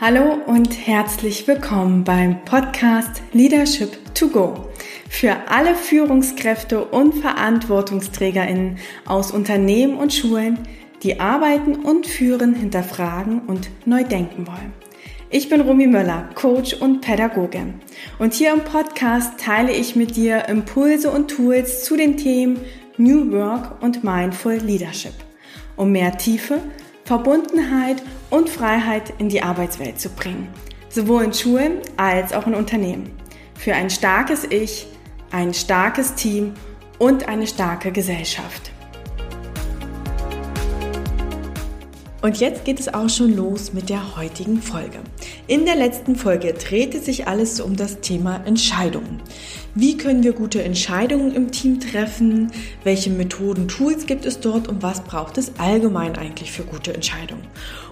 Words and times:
Hallo 0.00 0.38
und 0.46 0.86
herzlich 0.86 1.48
willkommen 1.48 2.04
beim 2.04 2.44
Podcast 2.44 3.20
Leadership 3.32 3.98
to 4.14 4.28
Go 4.28 4.68
für 5.10 5.36
alle 5.48 5.74
Führungskräfte 5.74 6.84
und 6.84 7.16
Verantwortungsträgerinnen 7.16 8.78
aus 9.06 9.32
Unternehmen 9.32 9.96
und 9.96 10.14
Schulen, 10.14 10.60
die 11.02 11.18
arbeiten 11.18 11.74
und 11.74 12.06
führen, 12.06 12.54
hinterfragen 12.54 13.40
und 13.48 13.70
neu 13.86 14.04
denken 14.04 14.46
wollen. 14.46 14.72
Ich 15.30 15.48
bin 15.48 15.62
Romy 15.62 15.88
Möller, 15.88 16.28
Coach 16.36 16.74
und 16.74 17.00
Pädagoge. 17.00 17.74
Und 18.20 18.34
hier 18.34 18.52
im 18.52 18.60
Podcast 18.60 19.40
teile 19.40 19.72
ich 19.72 19.96
mit 19.96 20.14
dir 20.14 20.48
Impulse 20.48 21.10
und 21.10 21.28
Tools 21.28 21.82
zu 21.82 21.96
den 21.96 22.16
Themen 22.16 22.60
New 22.98 23.32
Work 23.32 23.82
und 23.82 24.04
Mindful 24.04 24.58
Leadership, 24.58 25.14
um 25.74 25.90
mehr 25.90 26.16
Tiefe, 26.16 26.60
Verbundenheit 27.08 28.02
und 28.28 28.50
Freiheit 28.50 29.14
in 29.16 29.30
die 29.30 29.40
Arbeitswelt 29.40 29.98
zu 29.98 30.10
bringen, 30.10 30.46
sowohl 30.90 31.24
in 31.24 31.32
Schulen 31.32 31.78
als 31.96 32.34
auch 32.34 32.46
in 32.46 32.54
Unternehmen. 32.54 33.08
Für 33.54 33.72
ein 33.72 33.88
starkes 33.88 34.44
Ich, 34.44 34.86
ein 35.30 35.54
starkes 35.54 36.16
Team 36.16 36.52
und 36.98 37.26
eine 37.26 37.46
starke 37.46 37.92
Gesellschaft. 37.92 38.72
Und 42.20 42.36
jetzt 42.40 42.66
geht 42.66 42.78
es 42.78 42.92
auch 42.92 43.08
schon 43.08 43.34
los 43.34 43.72
mit 43.72 43.88
der 43.88 44.18
heutigen 44.18 44.60
Folge. 44.60 44.98
In 45.46 45.64
der 45.64 45.76
letzten 45.76 46.14
Folge 46.14 46.52
drehte 46.52 47.00
sich 47.00 47.26
alles 47.26 47.58
um 47.58 47.74
das 47.74 48.00
Thema 48.00 48.44
Entscheidungen. 48.44 49.22
Wie 49.74 49.96
können 49.96 50.22
wir 50.22 50.32
gute 50.32 50.62
Entscheidungen 50.62 51.34
im 51.34 51.50
Team 51.50 51.78
treffen? 51.78 52.50
Welche 52.84 53.10
Methoden, 53.10 53.68
Tools 53.68 54.06
gibt 54.06 54.24
es 54.24 54.40
dort 54.40 54.66
und 54.66 54.82
was 54.82 55.02
braucht 55.04 55.36
es 55.36 55.52
allgemein 55.58 56.16
eigentlich 56.16 56.50
für 56.50 56.64
gute 56.64 56.94
Entscheidungen? 56.94 57.42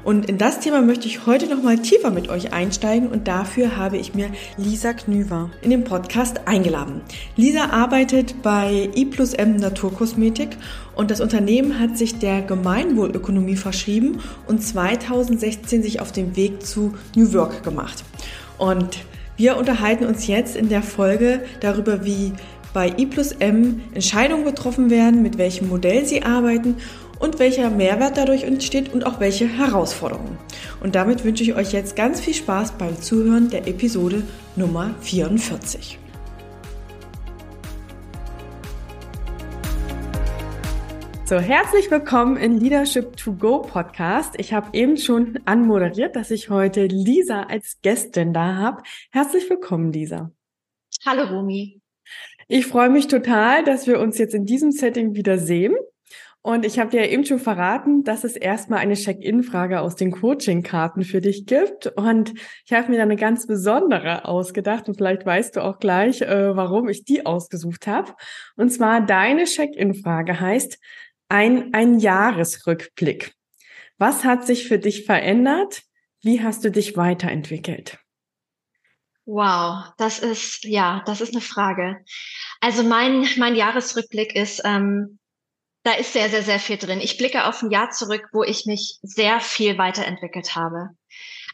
Und 0.03 0.27
in 0.27 0.39
das 0.39 0.61
Thema 0.61 0.81
möchte 0.81 1.07
ich 1.07 1.27
heute 1.27 1.47
noch 1.47 1.63
mal 1.63 1.79
tiefer 1.79 2.11
mit 2.11 2.29
euch 2.29 2.53
einsteigen 2.53 3.09
und 3.09 3.29
dafür 3.29 3.77
habe 3.77 3.99
ich 3.99 4.15
mir 4.15 4.31
Lisa 4.57 4.95
Knüver 4.95 5.51
in 5.61 5.71
den 5.71 5.85
Podcast 5.85 6.47
eingeladen. 6.47 7.03
Lisa 7.37 7.67
arbeitet 7.71 8.43
bei 8.43 8.89
I 8.97 9.05
plus 9.05 9.35
M 9.35 9.57
Naturkosmetik 9.57 10.57
und 10.95 11.11
das 11.11 11.21
Unternehmen 11.21 11.79
hat 11.79 11.99
sich 11.99 12.19
der 12.19 12.41
Gemeinwohlökonomie 12.41 13.57
verschrieben 13.57 14.21
und 14.47 14.63
2016 14.63 15.83
sich 15.83 16.01
auf 16.01 16.11
den 16.11 16.37
Weg 16.37 16.65
zu 16.65 16.95
New 17.15 17.33
Work 17.35 17.63
gemacht. 17.63 18.03
Und 18.59 18.99
wir 19.37 19.57
unterhalten 19.57 20.07
uns 20.07 20.27
jetzt 20.27 20.57
in 20.57 20.69
der 20.69 20.83
Folge 20.83 21.43
darüber, 21.61 22.05
wie 22.05 22.33
bei 22.73 22.93
I 22.99 23.07
plus 23.07 23.33
M 23.33 23.81
Entscheidungen 23.95 24.45
getroffen 24.45 24.91
werden, 24.91 25.23
mit 25.23 25.39
welchem 25.39 25.69
Modell 25.69 26.05
sie 26.05 26.23
arbeiten 26.23 26.77
und 27.19 27.39
welcher 27.39 27.71
Mehrwert 27.71 28.17
dadurch 28.17 28.45
entsteht 28.45 28.93
und 28.93 29.07
auch 29.07 29.21
welche 29.21 29.47
Herausforderungen. 29.47 30.39
Und 30.81 30.95
damit 30.95 31.25
wünsche 31.25 31.43
ich 31.43 31.55
euch 31.55 31.73
jetzt 31.73 31.97
ganz 31.97 32.21
viel 32.21 32.35
Spaß 32.35 32.73
beim 32.73 33.01
Zuhören 33.01 33.49
der 33.51 33.67
Episode 33.67 34.23
Nummer 34.57 34.95
44. 35.01 35.99
So, 41.29 41.41
herzlich 41.41 41.91
willkommen 41.91 42.37
in 42.37 42.61
Leadership 42.61 43.17
to 43.17 43.33
Go 43.33 43.61
Podcast. 43.61 44.35
Ich 44.39 44.53
habe 44.53 44.69
eben 44.75 44.97
schon 44.97 45.41
anmoderiert, 45.45 46.15
dass 46.15 46.31
ich 46.31 46.51
heute 46.51 46.87
Lisa 46.87 47.43
als 47.43 47.81
Gästin 47.83 48.33
da 48.33 48.55
habe. 48.55 48.85
Herzlich 49.11 49.51
willkommen, 49.51 49.93
Lisa. 49.93 50.31
Hallo, 51.05 51.25
Rumi. 51.25 51.81
Ich 52.47 52.69
freue 52.69 52.91
mich 52.91 53.09
total, 53.09 53.65
dass 53.65 53.89
wir 53.89 53.99
uns 53.99 54.19
jetzt 54.19 54.37
in 54.37 54.47
diesem 54.47 54.71
Setting 54.71 55.17
wieder 55.17 55.39
sehen. 55.39 55.75
Und 56.43 56.65
ich 56.65 56.79
habe 56.79 56.91
dir 56.91 57.05
ja 57.05 57.11
eben 57.11 57.27
schon 57.27 57.41
verraten, 57.41 58.05
dass 58.05 58.23
es 58.23 58.37
erstmal 58.37 58.79
eine 58.79 58.95
Check-in-Frage 58.95 59.81
aus 59.81 59.97
den 59.97 60.13
Coaching-Karten 60.13 61.03
für 61.03 61.21
dich 61.21 61.45
gibt. 61.47 61.89
Und 61.97 62.35
ich 62.65 62.73
habe 62.73 62.89
mir 62.89 62.99
da 62.99 63.03
eine 63.03 63.17
ganz 63.17 63.49
besondere 63.49 64.27
ausgedacht 64.27 64.87
und 64.87 64.95
vielleicht 64.95 65.27
weißt 65.27 65.57
du 65.57 65.65
auch 65.65 65.81
gleich, 65.81 66.23
äh, 66.23 66.55
warum 66.55 66.89
ich 66.89 67.05
die 67.05 67.27
ausgesucht 67.27 67.89
habe. 67.89 68.13
Und 68.55 68.71
zwar 68.71 69.01
deine 69.01 69.43
Check-in-Frage 69.43 70.39
heißt, 70.39 70.79
ein, 71.29 71.73
ein 71.75 71.99
Jahresrückblick. 71.99 73.35
Was 73.99 74.25
hat 74.25 74.47
sich 74.47 74.69
für 74.69 74.79
dich 74.79 75.05
verändert? 75.05 75.83
Wie 76.23 76.43
hast 76.43 76.65
du 76.65 76.71
dich 76.71 76.97
weiterentwickelt? 76.97 77.99
Wow, 79.25 79.93
das 79.99 80.21
ist, 80.21 80.65
ja, 80.65 81.03
das 81.07 81.21
ist 81.21 81.33
eine 81.33 81.41
Frage. 81.41 82.05
Also 82.61 82.85
mein, 82.85 83.27
mein 83.39 83.57
Jahresrückblick 83.57 84.37
ist, 84.37 84.63
ähm, 84.65 85.19
da 85.83 85.93
ist 85.93 86.13
sehr, 86.13 86.29
sehr, 86.29 86.43
sehr 86.43 86.61
viel 86.61 86.77
drin. 86.77 87.01
Ich 87.01 87.19
blicke 87.19 87.47
auf 87.47 87.63
ein 87.63 87.71
Jahr 87.71 87.91
zurück, 87.91 88.29
wo 88.33 88.45
ich 88.45 88.67
mich 88.67 88.99
sehr 89.03 89.41
viel 89.41 89.79
weiterentwickelt 89.79 90.55
habe. 90.55 90.91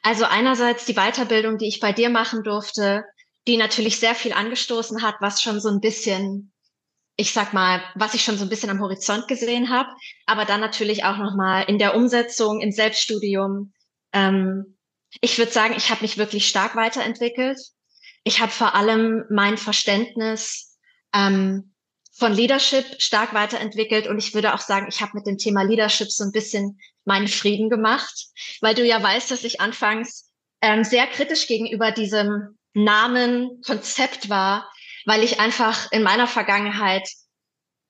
Also 0.03 0.25
einerseits 0.25 0.85
die 0.85 0.95
Weiterbildung, 0.95 1.59
die 1.59 1.69
ich 1.69 1.81
bei 1.81 1.93
dir 1.93 2.11
machen 2.11 2.43
durfte, 2.43 3.05
die 3.47 3.57
natürlich 3.57 3.99
sehr 3.99 4.15
viel 4.15 4.33
angestoßen 4.33 5.03
hat, 5.03 5.17
was 5.21 5.43
schon 5.43 5.61
so 5.61 5.69
ein 5.69 5.81
bisschen 5.81 6.52
ich 7.23 7.33
sag 7.33 7.53
mal, 7.53 7.81
was 7.95 8.15
ich 8.15 8.25
schon 8.25 8.37
so 8.37 8.45
ein 8.45 8.49
bisschen 8.49 8.69
am 8.69 8.81
Horizont 8.81 9.29
gesehen 9.29 9.71
habe, 9.71 9.89
aber 10.27 10.45
dann 10.45 10.61
natürlich 10.61 11.05
auch 11.05 11.19
noch 11.19 11.37
mal 11.37 11.63
in 11.63 11.79
der 11.79 11.95
Umsetzung, 11.95 12.61
im 12.61 12.73
Selbststudium. 12.73 13.73
Ähm, 14.13 14.77
ich 15.21 15.39
würde 15.39 15.53
sagen, 15.53 15.75
ich 15.77 15.91
habe 15.91 16.03
mich 16.03 16.19
wirklich 16.19 16.49
stark 16.49 16.75
weiterentwickelt. 16.75 17.61
Ich 18.25 18.41
habe 18.41 18.51
vor 18.51 18.75
allem 18.75 19.25
mein 19.31 19.57
Verständnis 19.57 20.77
ähm, 21.15 21.75
von 22.13 22.33
Leadership 22.33 23.01
stark 23.01 23.35
weiterentwickelt 23.35 24.09
und 24.09 24.19
ich 24.19 24.35
würde 24.35 24.53
auch 24.53 24.61
sagen, 24.61 24.89
ich 24.89 25.01
habe 25.01 25.13
mit 25.15 25.25
dem 25.25 25.39
Thema 25.39 25.63
Leadership 25.63 26.11
so 26.11 26.25
ein 26.25 26.33
bisschen 26.33 26.81
meinen 27.05 27.29
Frieden 27.29 27.71
gemacht, 27.71 28.31
weil 28.61 28.75
du 28.75 28.85
ja 28.85 29.01
weißt, 29.01 29.31
dass 29.31 29.45
ich 29.45 29.61
anfangs 29.61 30.29
ähm, 30.61 30.83
sehr 30.83 31.07
kritisch 31.07 31.47
gegenüber 31.47 31.93
diesem 31.93 32.59
Namen, 32.75 33.61
Konzept 33.65 34.29
war, 34.29 34.72
weil 35.07 35.23
ich 35.23 35.41
einfach 35.41 35.91
in 35.93 36.03
meiner 36.03 36.27
Vergangenheit 36.27 37.09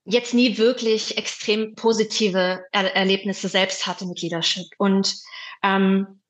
jetzt 0.05 0.35
nie 0.35 0.59
wirklich 0.59 1.17
extrem 1.17 1.75
positive 1.75 2.65
er 2.73 2.95
Erlebnisse 2.95 3.49
selbst 3.49 3.87
hatte 3.87 4.07
mit 4.07 4.21
Leadership. 4.21 4.67
Und 4.79 5.15
ähm, 5.63 6.23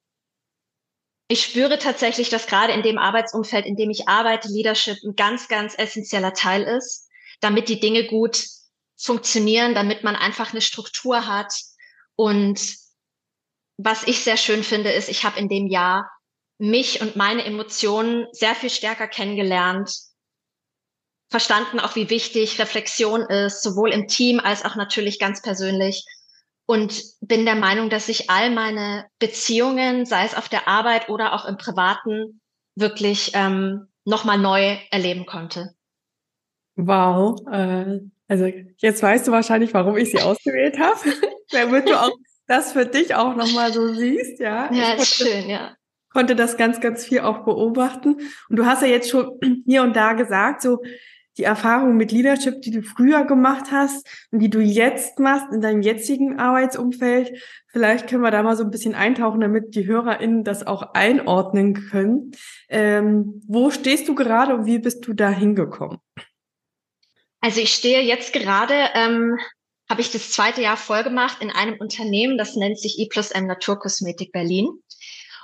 ich 1.28 1.44
spüre 1.44 1.78
tatsächlich, 1.78 2.28
dass 2.28 2.46
gerade 2.46 2.74
in 2.74 2.82
dem 2.82 2.98
Arbeitsumfeld, 2.98 3.64
in 3.64 3.76
dem 3.76 3.90
ich 3.90 4.08
arbeite, 4.08 4.48
Leadership 4.48 4.98
ein 5.02 5.16
ganz, 5.16 5.48
ganz 5.48 5.74
essentieller 5.78 6.34
Teil 6.34 6.62
ist, 6.62 7.08
damit 7.40 7.68
die 7.68 7.80
Dinge 7.80 8.06
gut 8.06 8.44
funktionieren, 8.98 9.74
damit 9.74 10.04
man 10.04 10.14
einfach 10.14 10.52
eine 10.52 10.60
Struktur 10.60 11.26
hat. 11.26 11.52
Und 12.16 12.60
was 13.78 14.06
ich 14.06 14.22
sehr 14.22 14.36
schön 14.36 14.62
finde, 14.62 14.92
ist, 14.92 15.08
ich 15.08 15.24
habe 15.24 15.38
in 15.38 15.48
dem 15.48 15.66
Jahr 15.66 16.10
mich 16.58 17.00
und 17.00 17.16
meine 17.16 17.44
Emotionen 17.44 18.26
sehr 18.32 18.54
viel 18.54 18.70
stärker 18.70 19.08
kennengelernt, 19.08 19.90
verstanden 21.32 21.80
auch, 21.80 21.96
wie 21.96 22.10
wichtig 22.10 22.60
Reflexion 22.60 23.22
ist, 23.22 23.62
sowohl 23.62 23.90
im 23.90 24.06
Team 24.06 24.38
als 24.38 24.64
auch 24.64 24.76
natürlich 24.76 25.18
ganz 25.18 25.42
persönlich. 25.42 26.06
Und 26.66 27.02
bin 27.20 27.44
der 27.44 27.56
Meinung, 27.56 27.90
dass 27.90 28.08
ich 28.08 28.30
all 28.30 28.50
meine 28.50 29.06
Beziehungen, 29.18 30.06
sei 30.06 30.24
es 30.24 30.36
auf 30.36 30.48
der 30.48 30.68
Arbeit 30.68 31.08
oder 31.08 31.32
auch 31.32 31.44
im 31.44 31.56
Privaten, 31.56 32.40
wirklich 32.76 33.32
ähm, 33.34 33.88
nochmal 34.04 34.38
neu 34.38 34.76
erleben 34.90 35.26
konnte. 35.26 35.74
Wow. 36.76 37.40
Äh, 37.50 38.00
also 38.28 38.46
jetzt 38.76 39.02
weißt 39.02 39.26
du 39.26 39.32
wahrscheinlich, 39.32 39.74
warum 39.74 39.96
ich 39.96 40.10
sie 40.10 40.20
ausgewählt 40.22 40.78
habe. 40.78 41.00
Damit 41.50 41.88
du 41.88 42.00
auch 42.00 42.12
das 42.46 42.72
für 42.72 42.86
dich 42.86 43.14
auch 43.14 43.34
nochmal 43.34 43.72
so 43.72 43.92
siehst, 43.92 44.38
ja. 44.38 44.72
Ja, 44.72 44.92
ist 44.92 45.16
schön, 45.16 45.48
ja 45.48 45.74
konnte 46.12 46.36
das 46.36 46.56
ganz, 46.56 46.80
ganz 46.80 47.04
viel 47.04 47.20
auch 47.20 47.44
beobachten. 47.44 48.16
Und 48.48 48.56
du 48.56 48.66
hast 48.66 48.82
ja 48.82 48.88
jetzt 48.88 49.10
schon 49.10 49.38
hier 49.66 49.82
und 49.82 49.96
da 49.96 50.12
gesagt, 50.12 50.62
so 50.62 50.82
die 51.38 51.44
Erfahrung 51.44 51.96
mit 51.96 52.12
Leadership, 52.12 52.60
die 52.62 52.70
du 52.70 52.82
früher 52.82 53.24
gemacht 53.24 53.66
hast 53.70 54.06
und 54.30 54.40
die 54.40 54.50
du 54.50 54.60
jetzt 54.60 55.18
machst 55.18 55.52
in 55.52 55.60
deinem 55.60 55.82
jetzigen 55.82 56.38
Arbeitsumfeld. 56.38 57.38
Vielleicht 57.68 58.08
können 58.08 58.22
wir 58.22 58.30
da 58.30 58.42
mal 58.42 58.56
so 58.56 58.64
ein 58.64 58.70
bisschen 58.70 58.94
eintauchen, 58.94 59.40
damit 59.40 59.74
die 59.74 59.86
HörerInnen 59.86 60.44
das 60.44 60.66
auch 60.66 60.94
einordnen 60.94 61.74
können. 61.74 62.32
Ähm, 62.68 63.42
wo 63.46 63.70
stehst 63.70 64.08
du 64.08 64.14
gerade 64.14 64.54
und 64.54 64.66
wie 64.66 64.78
bist 64.78 65.06
du 65.06 65.14
da 65.14 65.30
hingekommen? 65.30 65.98
Also 67.40 67.60
ich 67.60 67.72
stehe 67.72 68.02
jetzt 68.02 68.32
gerade, 68.32 68.74
ähm, 68.94 69.38
habe 69.90 70.00
ich 70.00 70.12
das 70.12 70.30
zweite 70.30 70.62
Jahr 70.62 70.76
voll 70.76 71.02
gemacht 71.02 71.38
in 71.40 71.50
einem 71.50 71.76
Unternehmen, 71.78 72.38
das 72.38 72.56
nennt 72.56 72.78
sich 72.78 72.98
I 72.98 73.08
plus 73.08 73.30
M 73.30 73.46
Naturkosmetik 73.46 74.32
Berlin 74.32 74.68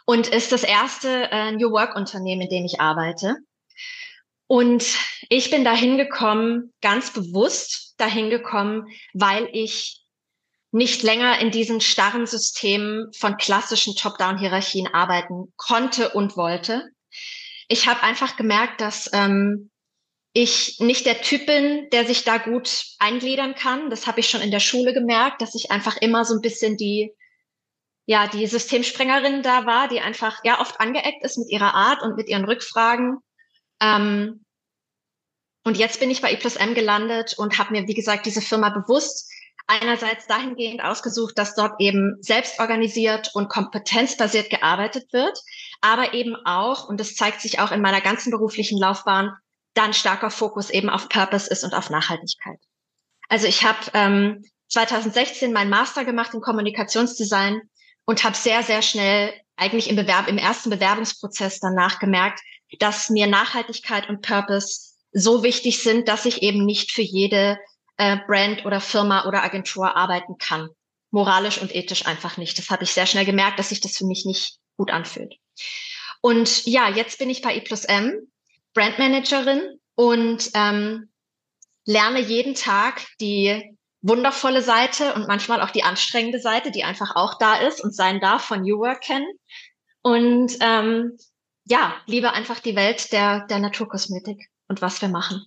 und 0.06 0.28
ist 0.28 0.52
das 0.52 0.62
erste 0.62 1.28
äh, 1.30 1.52
New 1.52 1.70
Work 1.70 1.96
Unternehmen, 1.96 2.42
in 2.42 2.48
dem 2.48 2.64
ich 2.64 2.80
arbeite. 2.80 3.36
Und 4.48 4.96
ich 5.28 5.50
bin 5.50 5.62
dahin 5.62 5.98
gekommen, 5.98 6.72
ganz 6.80 7.12
bewusst 7.12 7.94
dahin 7.98 8.30
gekommen, 8.30 8.86
weil 9.12 9.48
ich 9.52 10.02
nicht 10.72 11.02
länger 11.02 11.38
in 11.38 11.50
diesen 11.50 11.80
starren 11.80 12.26
Systemen 12.26 13.12
von 13.12 13.36
klassischen 13.36 13.94
Top-Down-Hierarchien 13.94 14.88
arbeiten 14.88 15.52
konnte 15.56 16.10
und 16.10 16.36
wollte. 16.36 16.88
Ich 17.68 17.86
habe 17.86 18.02
einfach 18.02 18.36
gemerkt, 18.36 18.80
dass 18.80 19.10
ähm, 19.12 19.70
ich 20.32 20.78
nicht 20.80 21.04
der 21.04 21.20
Typ 21.20 21.46
bin, 21.46 21.88
der 21.90 22.06
sich 22.06 22.24
da 22.24 22.38
gut 22.38 22.84
eingliedern 22.98 23.54
kann. 23.54 23.90
Das 23.90 24.06
habe 24.06 24.20
ich 24.20 24.30
schon 24.30 24.40
in 24.40 24.50
der 24.50 24.60
Schule 24.60 24.94
gemerkt, 24.94 25.42
dass 25.42 25.54
ich 25.54 25.70
einfach 25.70 25.98
immer 25.98 26.24
so 26.24 26.34
ein 26.34 26.40
bisschen 26.40 26.76
die 26.76 27.12
ja, 28.06 28.26
die 28.26 28.46
Systemsprengerin 28.46 29.42
da 29.42 29.66
war, 29.66 29.86
die 29.86 30.00
einfach 30.00 30.42
ja 30.42 30.62
oft 30.62 30.80
angeeckt 30.80 31.22
ist 31.24 31.36
mit 31.36 31.50
ihrer 31.50 31.74
Art 31.74 32.02
und 32.02 32.16
mit 32.16 32.30
ihren 32.30 32.46
Rückfragen. 32.46 33.18
Ähm, 33.80 34.44
und 35.64 35.76
jetzt 35.76 36.00
bin 36.00 36.10
ich 36.10 36.22
bei 36.22 36.32
I 36.32 36.36
plus 36.36 36.56
M 36.56 36.74
gelandet 36.74 37.34
und 37.36 37.58
habe 37.58 37.72
mir, 37.72 37.86
wie 37.86 37.94
gesagt, 37.94 38.26
diese 38.26 38.40
Firma 38.40 38.70
bewusst 38.70 39.30
einerseits 39.66 40.26
dahingehend 40.26 40.82
ausgesucht, 40.82 41.36
dass 41.36 41.54
dort 41.54 41.78
eben 41.78 42.16
selbst 42.20 42.58
organisiert 42.58 43.30
und 43.34 43.50
kompetenzbasiert 43.50 44.48
gearbeitet 44.48 45.12
wird, 45.12 45.38
aber 45.82 46.14
eben 46.14 46.36
auch, 46.46 46.88
und 46.88 46.98
das 46.98 47.14
zeigt 47.14 47.42
sich 47.42 47.60
auch 47.60 47.70
in 47.70 47.82
meiner 47.82 48.00
ganzen 48.00 48.30
beruflichen 48.30 48.78
Laufbahn, 48.78 49.34
dann 49.74 49.92
starker 49.92 50.30
Fokus 50.30 50.70
eben 50.70 50.88
auf 50.88 51.08
Purpose 51.08 51.50
ist 51.50 51.64
und 51.64 51.74
auf 51.74 51.90
Nachhaltigkeit. 51.90 52.58
Also 53.28 53.46
ich 53.46 53.62
habe 53.64 53.78
ähm, 53.92 54.42
2016 54.68 55.52
meinen 55.52 55.70
Master 55.70 56.04
gemacht 56.04 56.32
in 56.32 56.40
Kommunikationsdesign 56.40 57.60
und 58.06 58.24
habe 58.24 58.36
sehr, 58.36 58.62
sehr 58.62 58.80
schnell 58.80 59.34
eigentlich 59.56 59.90
im 59.90 59.96
Bewerb, 59.96 60.28
im 60.28 60.38
ersten 60.38 60.70
Bewerbungsprozess 60.70 61.60
danach 61.60 61.98
gemerkt, 61.98 62.40
dass 62.78 63.10
mir 63.10 63.26
Nachhaltigkeit 63.26 64.08
und 64.08 64.22
Purpose 64.22 64.94
so 65.12 65.42
wichtig 65.42 65.82
sind, 65.82 66.08
dass 66.08 66.24
ich 66.26 66.42
eben 66.42 66.64
nicht 66.64 66.92
für 66.92 67.02
jede 67.02 67.58
äh, 67.96 68.18
Brand 68.26 68.64
oder 68.66 68.80
Firma 68.80 69.26
oder 69.26 69.42
Agentur 69.42 69.96
arbeiten 69.96 70.38
kann. 70.38 70.68
Moralisch 71.10 71.58
und 71.58 71.74
ethisch 71.74 72.06
einfach 72.06 72.36
nicht. 72.36 72.58
Das 72.58 72.70
habe 72.70 72.84
ich 72.84 72.92
sehr 72.92 73.06
schnell 73.06 73.24
gemerkt, 73.24 73.58
dass 73.58 73.70
sich 73.70 73.80
das 73.80 73.96
für 73.96 74.04
mich 74.04 74.26
nicht 74.26 74.58
gut 74.76 74.90
anfühlt. 74.90 75.36
Und 76.20 76.66
ja, 76.66 76.88
jetzt 76.88 77.18
bin 77.18 77.30
ich 77.30 77.42
bei 77.42 77.56
I 77.56 77.60
plus 77.60 77.84
M, 77.84 78.12
Brandmanagerin 78.74 79.78
und 79.94 80.50
ähm, 80.54 81.08
lerne 81.84 82.20
jeden 82.20 82.54
Tag 82.54 83.06
die 83.20 83.76
wundervolle 84.02 84.62
Seite 84.62 85.14
und 85.14 85.26
manchmal 85.26 85.60
auch 85.60 85.70
die 85.70 85.82
anstrengende 85.82 86.40
Seite, 86.40 86.70
die 86.70 86.84
einfach 86.84 87.16
auch 87.16 87.38
da 87.38 87.56
ist 87.56 87.82
und 87.82 87.94
sein 87.94 88.20
darf 88.20 88.44
von 88.44 88.62
New 88.62 88.78
Work 88.78 89.00
kennen. 89.00 89.26
Und 90.02 90.56
ähm, 90.60 91.18
ja, 91.68 91.94
liebe 92.06 92.32
einfach 92.32 92.60
die 92.60 92.76
Welt 92.76 93.12
der, 93.12 93.46
der 93.46 93.58
Naturkosmetik 93.58 94.48
und 94.68 94.82
was 94.82 95.00
wir 95.02 95.08
machen. 95.08 95.42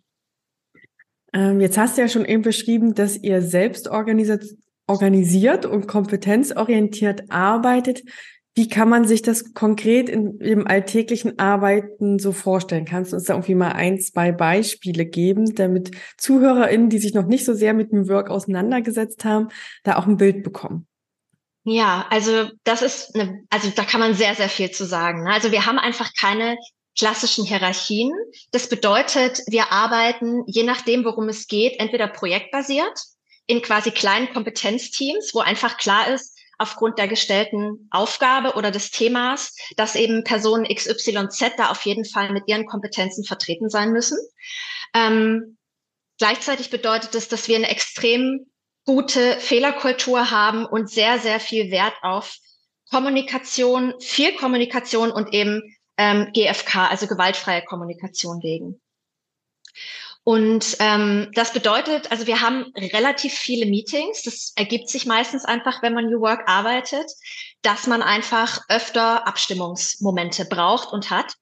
Ähm, 1.33 1.61
jetzt 1.61 1.77
hast 1.77 1.97
du 1.97 2.01
ja 2.01 2.07
schon 2.07 2.25
eben 2.25 2.41
beschrieben, 2.41 2.93
dass 2.93 3.17
ihr 3.17 3.41
selbst 3.41 3.87
organisiert, 3.87 5.65
und 5.65 5.87
kompetenzorientiert 5.87 7.31
arbeitet. 7.31 8.03
Wie 8.53 8.67
kann 8.67 8.89
man 8.89 9.07
sich 9.07 9.21
das 9.21 9.53
konkret 9.53 10.09
in, 10.09 10.41
im 10.41 10.67
alltäglichen 10.67 11.39
Arbeiten 11.39 12.19
so 12.19 12.33
vorstellen? 12.33 12.83
Kannst 12.83 13.13
du 13.13 13.15
uns 13.15 13.25
da 13.25 13.33
irgendwie 13.33 13.55
mal 13.55 13.71
ein, 13.71 14.01
zwei 14.01 14.33
Beispiele 14.33 15.05
geben, 15.05 15.55
damit 15.55 15.91
ZuhörerInnen, 16.17 16.89
die 16.89 16.99
sich 16.99 17.13
noch 17.13 17.27
nicht 17.27 17.45
so 17.45 17.53
sehr 17.53 17.73
mit 17.73 17.93
dem 17.93 18.09
Work 18.09 18.29
auseinandergesetzt 18.29 19.23
haben, 19.23 19.47
da 19.83 19.95
auch 19.95 20.05
ein 20.05 20.17
Bild 20.17 20.43
bekommen? 20.43 20.85
Ja, 21.63 22.07
also 22.09 22.49
das 22.63 22.81
ist 22.81 23.15
eine, 23.15 23.43
also 23.49 23.69
da 23.69 23.83
kann 23.83 23.99
man 23.99 24.15
sehr, 24.15 24.35
sehr 24.35 24.49
viel 24.49 24.71
zu 24.71 24.85
sagen. 24.85 25.23
Ne? 25.23 25.31
Also 25.31 25.51
wir 25.51 25.65
haben 25.65 25.77
einfach 25.77 26.11
keine 26.19 26.57
klassischen 26.97 27.45
Hierarchien. 27.45 28.11
Das 28.51 28.67
bedeutet, 28.67 29.41
wir 29.47 29.71
arbeiten, 29.71 30.43
je 30.47 30.63
nachdem, 30.63 31.05
worum 31.05 31.29
es 31.29 31.47
geht, 31.47 31.79
entweder 31.79 32.07
projektbasiert 32.07 32.99
in 33.45 33.61
quasi 33.61 33.91
kleinen 33.91 34.33
Kompetenzteams, 34.33 35.33
wo 35.33 35.39
einfach 35.39 35.77
klar 35.77 36.07
ist, 36.09 36.37
aufgrund 36.57 36.99
der 36.99 37.07
gestellten 37.07 37.87
Aufgabe 37.89 38.53
oder 38.53 38.69
des 38.69 38.91
Themas, 38.91 39.55
dass 39.77 39.95
eben 39.95 40.23
Personen 40.23 40.65
XYZ 40.65 41.53
da 41.57 41.71
auf 41.71 41.83
jeden 41.85 42.05
Fall 42.05 42.31
mit 42.31 42.43
ihren 42.47 42.67
Kompetenzen 42.67 43.23
vertreten 43.25 43.69
sein 43.69 43.91
müssen. 43.91 44.17
Ähm, 44.93 45.57
gleichzeitig 46.19 46.69
bedeutet 46.69 47.15
es, 47.15 47.27
dass 47.27 47.47
wir 47.47 47.55
eine 47.55 47.69
extrem 47.69 48.51
gute 48.85 49.37
Fehlerkultur 49.39 50.31
haben 50.31 50.65
und 50.65 50.89
sehr, 50.89 51.19
sehr 51.19 51.39
viel 51.39 51.71
Wert 51.71 51.93
auf 52.01 52.37
Kommunikation, 52.89 53.93
viel 53.99 54.35
Kommunikation 54.35 55.11
und 55.11 55.33
eben 55.33 55.75
ähm, 55.97 56.31
GFK, 56.33 56.89
also 56.89 57.07
gewaltfreie 57.07 57.63
Kommunikation 57.63 58.41
legen. 58.41 58.81
Und 60.23 60.77
ähm, 60.79 61.31
das 61.33 61.51
bedeutet, 61.51 62.11
also 62.11 62.27
wir 62.27 62.41
haben 62.41 62.71
relativ 62.75 63.33
viele 63.33 63.65
Meetings. 63.65 64.21
Das 64.21 64.53
ergibt 64.55 64.87
sich 64.87 65.05
meistens 65.07 65.45
einfach, 65.45 65.81
wenn 65.81 65.93
man 65.93 66.05
New 66.05 66.21
Work 66.21 66.47
arbeitet, 66.47 67.11
dass 67.63 67.87
man 67.87 68.03
einfach 68.03 68.61
öfter 68.69 69.27
Abstimmungsmomente 69.27 70.45
braucht 70.45 70.93
und 70.93 71.09
hat. 71.09 71.33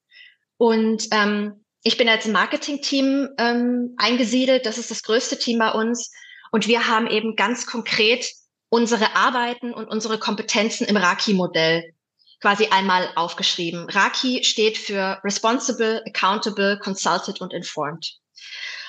Und 0.57 1.07
ähm, 1.11 1.65
ich 1.83 1.97
bin 1.97 2.07
als 2.07 2.25
Marketing-Team 2.27 3.29
ähm, 3.37 3.95
eingesiedelt. 3.97 4.65
Das 4.65 4.77
ist 4.77 4.91
das 4.91 5.03
größte 5.03 5.37
Team 5.37 5.59
bei 5.59 5.71
uns. 5.71 6.11
Und 6.51 6.67
wir 6.67 6.87
haben 6.87 7.07
eben 7.07 7.35
ganz 7.35 7.65
konkret 7.65 8.31
unsere 8.69 9.15
Arbeiten 9.15 9.73
und 9.73 9.87
unsere 9.87 10.19
Kompetenzen 10.19 10.87
im 10.87 10.97
Raki-Modell 10.97 11.93
quasi 12.39 12.67
einmal 12.67 13.09
aufgeschrieben. 13.15 13.89
Raki 13.89 14.43
steht 14.43 14.77
für 14.77 15.19
Responsible, 15.23 16.03
Accountable, 16.05 16.79
Consulted 16.79 17.41
und 17.41 17.53
Informed. 17.53 18.13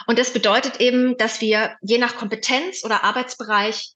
Und 0.07 0.19
das 0.19 0.33
bedeutet 0.33 0.81
eben, 0.81 1.17
dass 1.17 1.41
wir 1.41 1.77
je 1.83 1.99
nach 1.99 2.17
Kompetenz 2.17 2.85
oder 2.85 3.05
Arbeitsbereich 3.05 3.93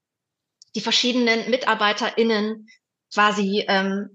die 0.75 0.81
verschiedenen 0.81 1.49
MitarbeiterInnen 1.49 2.67
quasi 3.13 3.63
ähm, 3.67 4.14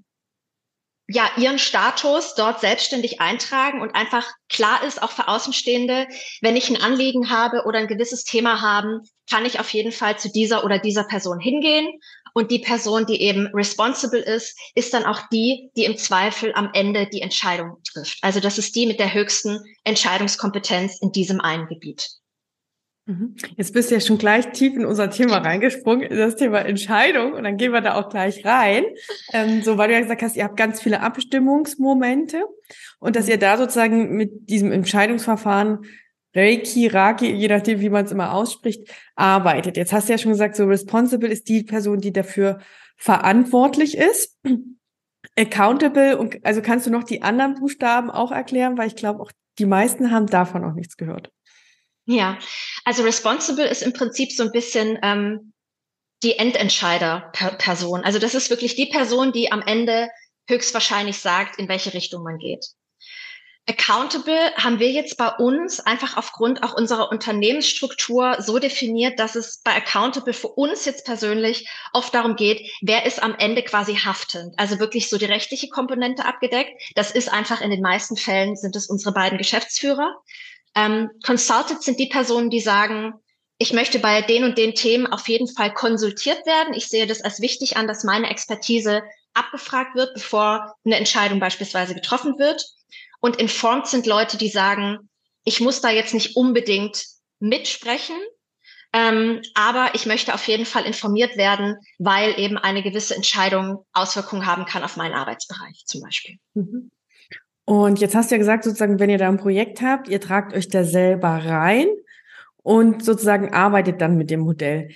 ja 1.13 1.29
ihren 1.37 1.59
Status 1.59 2.35
dort 2.35 2.61
selbstständig 2.61 3.21
eintragen 3.21 3.83
und 3.83 3.95
einfach 3.95 4.27
klar 4.49 4.85
ist, 4.85 5.03
auch 5.03 5.11
für 5.11 5.29
Außenstehende, 5.29 6.07
wenn 6.41 6.57
ich 6.57 6.71
ein 6.71 6.81
Anliegen 6.81 7.31
habe 7.31 7.65
oder 7.67 7.79
ein 7.79 7.89
gewisses 7.89 8.25
Thema 8.25 8.61
haben, 8.61 9.01
kann 9.29 9.45
ich 9.45 9.61
auf 9.61 9.71
jeden 9.71 9.93
Fall 9.93 10.19
zu 10.19 10.31
dieser 10.31 10.65
oder 10.65 10.79
dieser 10.79 11.05
Person 11.05 11.41
hingehen 11.41 12.01
und 12.35 12.51
die 12.51 12.59
Person, 12.61 13.07
die 13.07 13.21
eben 13.23 13.49
responsible 13.49 14.21
ist, 14.21 14.59
ist 14.75 14.95
dann 14.95 15.05
auch 15.05 15.21
die, 15.33 15.71
die 15.77 15.85
im 15.85 15.97
Zweifel 15.97 16.53
am 16.55 16.71
Ende 16.73 17.07
die 17.07 17.23
Entscheidung 17.23 17.79
trifft. 17.93 18.19
Also 18.23 18.41
das 18.41 18.59
ist 18.59 18.75
die 18.77 18.87
mit 18.87 19.01
der 19.01 19.13
höchsten 19.13 19.61
Entscheidungskompetenz 19.85 20.99
in 21.01 21.13
diesem 21.13 21.41
einen 21.41 21.67
Gebiet. 21.67 22.09
Mhm. 23.11 23.35
Jetzt 23.57 23.75
bist 23.75 23.91
du 23.91 23.97
ja 23.97 24.01
schon 24.01 24.19
gleich 24.19 24.53
tief 24.53 24.75
in 24.75 24.85
unser 24.85 25.11
Thema 25.11 25.39
reingesprungen, 25.39 26.03
in 26.03 26.17
das 26.17 26.37
Thema 26.37 26.61
Entscheidung. 26.61 27.33
Und 27.33 27.43
dann 27.43 27.57
gehen 27.57 27.73
wir 27.73 27.81
da 27.81 27.95
auch 27.95 28.09
gleich 28.09 28.45
rein. 28.45 28.85
Ähm, 29.33 29.63
so, 29.63 29.77
weil 29.79 29.89
du 29.89 29.95
ja 29.95 30.01
gesagt 30.01 30.23
hast, 30.23 30.37
ihr 30.37 30.45
habt 30.45 30.57
ganz 30.57 30.81
viele 30.81 31.01
Abstimmungsmomente 31.01 32.45
und 33.01 33.17
dass 33.17 33.29
ihr 33.29 33.39
da 33.39 33.57
sozusagen 33.57 34.17
mit 34.17 34.49
diesem 34.49 34.71
Entscheidungsverfahren 34.71 35.81
Reiki, 36.33 36.87
Raki, 36.87 37.33
je 37.33 37.49
nachdem, 37.49 37.81
wie 37.81 37.91
man 37.91 38.05
es 38.05 38.13
immer 38.13 38.33
ausspricht, 38.33 38.89
arbeitet. 39.17 39.77
Jetzt 39.77 39.93
hast 39.93 40.09
du 40.09 40.13
ja 40.13 40.19
schon 40.19 40.31
gesagt, 40.31 40.55
so 40.55 40.67
responsible 40.67 41.29
ist 41.29 41.49
die 41.49 41.65
Person, 41.65 42.01
die 42.01 42.13
dafür 42.13 42.61
verantwortlich 42.97 43.99
ist. 43.99 44.39
Accountable 45.37 46.17
und 46.17 46.45
also 46.45 46.63
kannst 46.63 46.87
du 46.87 46.91
noch 46.91 47.03
die 47.03 47.23
anderen 47.23 47.57
Buchstaben 47.57 48.11
auch 48.11 48.31
erklären, 48.31 48.79
weil 48.79 48.87
ich 48.87 48.97
glaube 48.97 49.21
auch 49.21 49.33
die 49.59 49.67
meisten 49.67 50.11
haben 50.11 50.27
davon 50.27 50.65
auch 50.65 50.75
nichts 50.75 50.97
gehört. 50.97 51.33
Ja, 52.07 52.39
also 52.85 53.03
responsible 53.03 53.67
ist 53.67 53.83
im 53.83 53.93
Prinzip 53.93 54.33
so 54.33 54.43
ein 54.43 54.53
bisschen 54.53 54.99
ähm, 55.03 55.53
die 56.23 56.39
Endentscheider-Person. 56.39 58.05
Also 58.05 58.19
das 58.19 58.35
ist 58.35 58.51
wirklich 58.51 58.75
die 58.75 58.87
Person, 58.87 59.33
die 59.33 59.53
am 59.53 59.63
Ende 59.63 60.09
höchstwahrscheinlich 60.49 61.19
sagt, 61.19 61.59
in 61.59 61.69
welche 61.69 61.95
Richtung 61.95 62.23
man 62.23 62.39
geht. 62.39 62.67
Accountable 63.69 64.53
haben 64.57 64.81
wir 64.81 64.91
jetzt 64.91 65.17
bei 65.17 65.29
uns 65.29 65.79
einfach 65.79 66.17
aufgrund 66.17 66.65
auch 66.65 66.75
unserer 66.75 67.11
Unternehmensstruktur 67.11 68.39
so 68.41 68.59
definiert, 68.59 69.21
dass 69.21 69.37
es 69.37 69.61
bei 69.63 69.73
Accountable 69.73 70.33
für 70.33 70.49
uns 70.49 70.87
jetzt 70.87 71.05
persönlich 71.05 71.69
oft 71.93 72.13
darum 72.13 72.35
geht, 72.35 72.69
wer 72.81 73.07
ist 73.07 73.23
am 73.23 73.37
Ende 73.39 73.63
quasi 73.63 73.95
haftend. 73.95 74.59
Also 74.59 74.81
wirklich 74.81 75.09
so 75.09 75.19
die 75.19 75.27
rechtliche 75.27 75.69
Komponente 75.69 76.25
abgedeckt. 76.25 76.83
Das 76.97 77.13
ist 77.13 77.31
einfach 77.31 77.61
in 77.61 77.71
den 77.71 77.83
meisten 77.83 78.17
Fällen 78.17 78.57
sind 78.57 78.75
es 78.75 78.89
unsere 78.89 79.15
beiden 79.15 79.39
Geschäftsführer. 79.39 80.17
Ähm, 80.75 81.11
Consulted 81.25 81.83
sind 81.83 81.99
die 81.99 82.09
Personen, 82.09 82.51
die 82.51 82.61
sagen, 82.61 83.15
ich 83.59 83.73
möchte 83.73 83.99
bei 83.99 84.23
den 84.23 84.45
und 84.45 84.57
den 84.57 84.75
Themen 84.75 85.07
auf 85.07 85.29
jeden 85.29 85.47
Fall 85.47 85.75
konsultiert 85.75 86.47
werden. 86.47 86.73
Ich 86.75 86.89
sehe 86.89 87.07
das 87.07 87.21
als 87.21 87.41
wichtig 87.41 87.77
an, 87.77 87.87
dass 87.87 88.05
meine 88.05 88.31
Expertise 88.31 89.03
abgefragt 89.35 89.95
wird, 89.95 90.15
bevor 90.15 90.75
eine 90.85 90.97
Entscheidung 90.97 91.41
beispielsweise 91.41 91.95
getroffen 91.95 92.39
wird. 92.39 92.65
Und 93.21 93.37
informed 93.37 93.87
sind 93.87 94.07
Leute, 94.07 94.39
die 94.39 94.49
sagen, 94.49 95.11
ich 95.45 95.61
muss 95.61 95.81
da 95.81 95.91
jetzt 95.91 96.15
nicht 96.15 96.37
unbedingt 96.37 97.05
mitsprechen, 97.39 98.17
ähm, 98.93 99.43
aber 99.55 99.91
ich 99.95 100.07
möchte 100.07 100.35
auf 100.35 100.49
jeden 100.49 100.67
Fall 100.67 100.85
informiert 100.85 101.37
werden, 101.37 101.77
weil 101.99 102.39
eben 102.39 102.59
eine 102.59 102.83
gewisse 102.83 103.15
Entscheidung 103.15 103.85
Auswirkungen 103.93 104.47
haben 104.47 104.65
kann 104.65 104.83
auf 104.83 104.97
meinen 104.97 105.15
Arbeitsbereich 105.15 105.85
zum 105.87 106.01
Beispiel. 106.01 106.39
Mhm. 106.55 106.91
Und 107.71 108.01
jetzt 108.01 108.17
hast 108.17 108.33
du 108.33 108.35
ja 108.35 108.41
gesagt, 108.41 108.65
sozusagen, 108.65 108.99
wenn 108.99 109.11
ihr 109.11 109.19
da 109.19 109.29
ein 109.29 109.37
Projekt 109.37 109.81
habt, 109.81 110.09
ihr 110.09 110.21
tragt 110.21 110.55
euch 110.55 110.67
da 110.67 110.83
selber 110.83 111.29
rein 111.29 111.87
und 112.65 113.05
sozusagen 113.05 113.55
arbeitet 113.55 114.01
dann 114.01 114.17
mit 114.17 114.29
dem 114.29 114.41
Modell. 114.41 114.89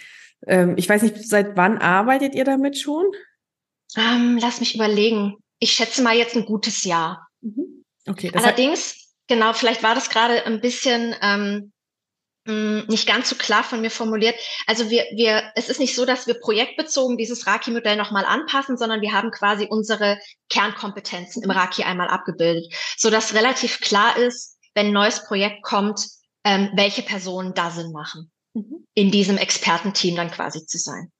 Ähm, 0.44 0.74
ich 0.76 0.88
weiß 0.88 1.02
nicht, 1.02 1.22
seit 1.28 1.56
wann 1.56 1.78
arbeitet 1.78 2.34
ihr 2.34 2.42
damit 2.42 2.76
schon? 2.76 3.04
Ähm, 3.96 4.38
lass 4.40 4.58
mich 4.58 4.74
überlegen. 4.74 5.36
Ich 5.60 5.70
schätze 5.70 6.02
mal 6.02 6.16
jetzt 6.16 6.34
ein 6.34 6.46
gutes 6.46 6.82
Jahr. 6.82 7.28
Mhm. 7.42 7.84
Okay. 8.08 8.32
Allerdings, 8.34 9.14
genau, 9.28 9.52
vielleicht 9.52 9.84
war 9.84 9.94
das 9.94 10.10
gerade 10.10 10.44
ein 10.44 10.60
bisschen 10.60 11.14
ähm, 11.22 11.70
nicht 12.46 13.06
ganz 13.06 13.30
so 13.30 13.36
klar 13.36 13.64
von 13.64 13.80
mir 13.80 13.90
formuliert. 13.90 14.34
Also 14.66 14.90
wir, 14.90 15.04
wir, 15.14 15.42
es 15.54 15.70
ist 15.70 15.80
nicht 15.80 15.94
so, 15.94 16.04
dass 16.04 16.26
wir 16.26 16.34
projektbezogen 16.34 17.16
dieses 17.16 17.46
Raki-Modell 17.46 17.96
nochmal 17.96 18.24
anpassen, 18.26 18.76
sondern 18.76 19.00
wir 19.00 19.12
haben 19.12 19.30
quasi 19.30 19.66
unsere 19.68 20.18
Kernkompetenzen 20.50 21.42
im 21.42 21.50
Raki 21.50 21.84
einmal 21.84 22.08
abgebildet, 22.08 22.72
so 22.98 23.08
dass 23.08 23.34
relativ 23.34 23.80
klar 23.80 24.18
ist, 24.18 24.58
wenn 24.74 24.88
ein 24.88 24.92
neues 24.92 25.24
Projekt 25.24 25.62
kommt, 25.62 26.06
ähm, 26.44 26.70
welche 26.74 27.02
Personen 27.02 27.54
da 27.54 27.70
Sinn 27.70 27.92
machen, 27.92 28.30
mhm. 28.52 28.86
in 28.92 29.10
diesem 29.10 29.38
Expertenteam 29.38 30.16
dann 30.16 30.30
quasi 30.30 30.66
zu 30.66 30.76
sein. 30.78 31.10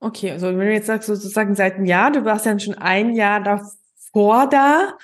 Okay, 0.00 0.32
also 0.32 0.46
wenn 0.46 0.58
du 0.58 0.72
jetzt 0.72 0.86
sagst, 0.86 1.06
sozusagen 1.06 1.54
seit 1.54 1.74
einem 1.74 1.84
Jahr, 1.84 2.10
du 2.10 2.24
warst 2.24 2.46
ja 2.46 2.58
schon 2.58 2.74
ein 2.74 3.14
Jahr 3.14 3.40
davor 3.40 4.48
da, 4.48 4.96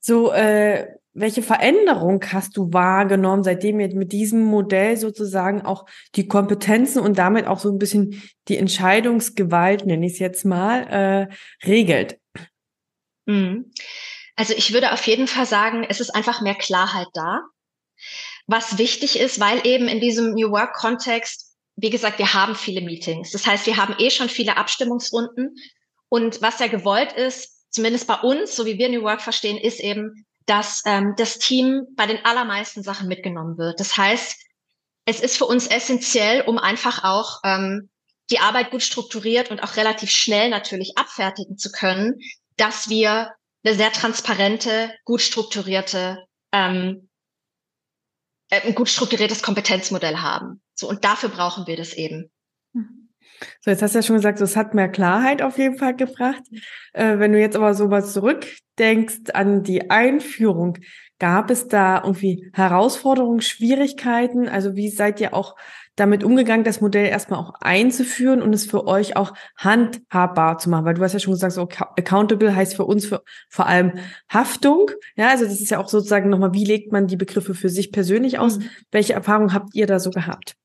so 0.00 0.32
äh, 0.32 0.86
welche 1.14 1.42
Veränderung 1.42 2.24
hast 2.32 2.56
du 2.56 2.72
wahrgenommen, 2.72 3.44
seitdem 3.44 3.80
ihr 3.80 3.94
mit 3.94 4.12
diesem 4.12 4.44
Modell 4.44 4.96
sozusagen 4.96 5.62
auch 5.62 5.86
die 6.14 6.26
Kompetenzen 6.26 7.00
und 7.00 7.18
damit 7.18 7.46
auch 7.46 7.58
so 7.58 7.70
ein 7.70 7.78
bisschen 7.78 8.22
die 8.48 8.56
Entscheidungsgewalt, 8.56 9.84
nenne 9.84 10.06
ich 10.06 10.14
es 10.14 10.18
jetzt 10.18 10.44
mal, 10.44 11.28
äh, 11.30 11.66
regelt? 11.66 12.18
Mhm. 13.26 13.72
Also 14.36 14.54
ich 14.54 14.72
würde 14.72 14.92
auf 14.92 15.06
jeden 15.06 15.28
Fall 15.28 15.46
sagen, 15.46 15.84
es 15.88 16.00
ist 16.00 16.10
einfach 16.10 16.40
mehr 16.40 16.54
Klarheit 16.54 17.08
da, 17.12 17.42
was 18.46 18.78
wichtig 18.78 19.18
ist, 19.18 19.38
weil 19.38 19.66
eben 19.66 19.88
in 19.88 20.00
diesem 20.00 20.32
New 20.32 20.50
Work-Kontext, 20.50 21.54
wie 21.76 21.90
gesagt, 21.90 22.18
wir 22.18 22.32
haben 22.32 22.54
viele 22.54 22.80
Meetings. 22.80 23.30
Das 23.30 23.46
heißt, 23.46 23.66
wir 23.66 23.76
haben 23.76 23.94
eh 23.98 24.10
schon 24.10 24.28
viele 24.28 24.56
Abstimmungsrunden. 24.56 25.56
Und 26.08 26.42
was 26.42 26.58
ja 26.58 26.66
gewollt 26.66 27.12
ist, 27.12 27.66
zumindest 27.70 28.06
bei 28.06 28.16
uns, 28.16 28.56
so 28.56 28.66
wie 28.66 28.78
wir 28.78 28.88
New 28.88 29.02
Work 29.02 29.20
verstehen, 29.20 29.58
ist 29.58 29.80
eben, 29.80 30.26
dass 30.46 30.82
ähm, 30.86 31.14
das 31.16 31.38
Team 31.38 31.86
bei 31.96 32.06
den 32.06 32.24
allermeisten 32.24 32.82
Sachen 32.82 33.08
mitgenommen 33.08 33.58
wird. 33.58 33.78
Das 33.80 33.96
heißt, 33.96 34.36
es 35.04 35.20
ist 35.20 35.36
für 35.36 35.46
uns 35.46 35.66
essentiell, 35.66 36.42
um 36.42 36.58
einfach 36.58 37.04
auch 37.04 37.40
ähm, 37.44 37.90
die 38.30 38.38
Arbeit 38.38 38.70
gut 38.70 38.82
strukturiert 38.82 39.50
und 39.50 39.62
auch 39.62 39.76
relativ 39.76 40.10
schnell 40.10 40.48
natürlich 40.48 40.96
abfertigen 40.96 41.58
zu 41.58 41.70
können, 41.70 42.18
dass 42.56 42.88
wir 42.88 43.32
eine 43.64 43.74
sehr 43.74 43.92
transparente, 43.92 44.92
gut 45.04 45.20
strukturierte, 45.20 46.24
ähm, 46.52 47.08
äh, 48.50 48.60
ein 48.66 48.74
gut 48.74 48.88
strukturiertes 48.88 49.42
Kompetenzmodell 49.42 50.18
haben. 50.18 50.62
So 50.74 50.88
und 50.88 51.04
dafür 51.04 51.28
brauchen 51.28 51.66
wir 51.66 51.76
das 51.76 51.92
eben. 51.92 52.31
So, 53.60 53.70
jetzt 53.70 53.82
hast 53.82 53.94
du 53.94 53.98
ja 53.98 54.02
schon 54.02 54.16
gesagt, 54.16 54.40
es 54.40 54.56
hat 54.56 54.74
mehr 54.74 54.88
Klarheit 54.88 55.42
auf 55.42 55.58
jeden 55.58 55.78
Fall 55.78 55.94
gebracht. 55.96 56.42
Äh, 56.92 57.18
wenn 57.18 57.32
du 57.32 57.40
jetzt 57.40 57.56
aber 57.56 57.74
so 57.74 57.88
mal 57.88 58.04
zurückdenkst 58.04 59.30
an 59.34 59.62
die 59.62 59.90
Einführung, 59.90 60.78
gab 61.22 61.50
es 61.50 61.68
da 61.68 62.02
irgendwie 62.02 62.50
Herausforderungen, 62.52 63.40
Schwierigkeiten? 63.40 64.48
Also 64.48 64.74
wie 64.74 64.88
seid 64.88 65.20
ihr 65.20 65.34
auch 65.34 65.54
damit 65.94 66.24
umgegangen, 66.24 66.64
das 66.64 66.80
Modell 66.80 67.06
erstmal 67.06 67.38
auch 67.38 67.54
einzuführen 67.60 68.42
und 68.42 68.52
es 68.52 68.66
für 68.66 68.88
euch 68.88 69.16
auch 69.16 69.32
handhabbar 69.56 70.58
zu 70.58 70.68
machen? 70.68 70.84
Weil 70.84 70.94
du 70.94 71.02
hast 71.02 71.12
ja 71.12 71.20
schon 71.20 71.34
gesagt, 71.34 71.52
so 71.52 71.68
accountable 71.96 72.56
heißt 72.56 72.74
für 72.74 72.84
uns 72.84 73.06
für, 73.06 73.22
vor 73.48 73.66
allem 73.66 73.92
Haftung. 74.28 74.90
Ja, 75.14 75.28
also 75.28 75.44
das 75.44 75.60
ist 75.60 75.70
ja 75.70 75.78
auch 75.78 75.88
sozusagen 75.88 76.28
nochmal, 76.28 76.54
wie 76.54 76.64
legt 76.64 76.90
man 76.90 77.06
die 77.06 77.16
Begriffe 77.16 77.54
für 77.54 77.68
sich 77.68 77.92
persönlich 77.92 78.40
aus? 78.40 78.58
Mhm. 78.58 78.70
Welche 78.90 79.12
Erfahrungen 79.12 79.54
habt 79.54 79.74
ihr 79.74 79.86
da 79.86 80.00
so 80.00 80.10
gehabt? 80.10 80.56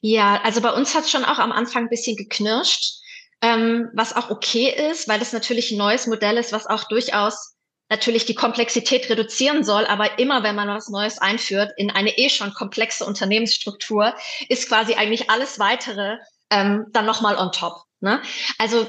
Ja, 0.00 0.40
also 0.42 0.60
bei 0.60 0.72
uns 0.72 0.94
hat 0.94 1.04
es 1.04 1.10
schon 1.10 1.24
auch 1.24 1.38
am 1.38 1.52
Anfang 1.52 1.84
ein 1.84 1.88
bisschen 1.90 2.16
geknirscht, 2.16 3.00
ähm, 3.40 3.88
was 3.94 4.14
auch 4.14 4.30
okay 4.30 4.74
ist, 4.90 5.08
weil 5.08 5.18
das 5.18 5.32
natürlich 5.32 5.70
ein 5.70 5.78
neues 5.78 6.06
Modell 6.06 6.36
ist, 6.36 6.52
was 6.52 6.66
auch 6.66 6.84
durchaus 6.84 7.54
natürlich 7.88 8.26
die 8.26 8.34
Komplexität 8.34 9.08
reduzieren 9.08 9.64
soll, 9.64 9.86
aber 9.86 10.18
immer 10.18 10.42
wenn 10.42 10.54
man 10.54 10.68
was 10.68 10.88
Neues 10.88 11.18
einführt 11.18 11.72
in 11.76 11.90
eine 11.90 12.18
eh 12.18 12.28
schon 12.28 12.52
komplexe 12.52 13.04
Unternehmensstruktur, 13.04 14.14
ist 14.48 14.68
quasi 14.68 14.94
eigentlich 14.94 15.30
alles 15.30 15.58
weitere 15.58 16.18
ähm, 16.50 16.86
dann 16.92 17.06
nochmal 17.06 17.36
on 17.36 17.52
top. 17.52 17.82
Ne? 18.00 18.20
Also 18.58 18.86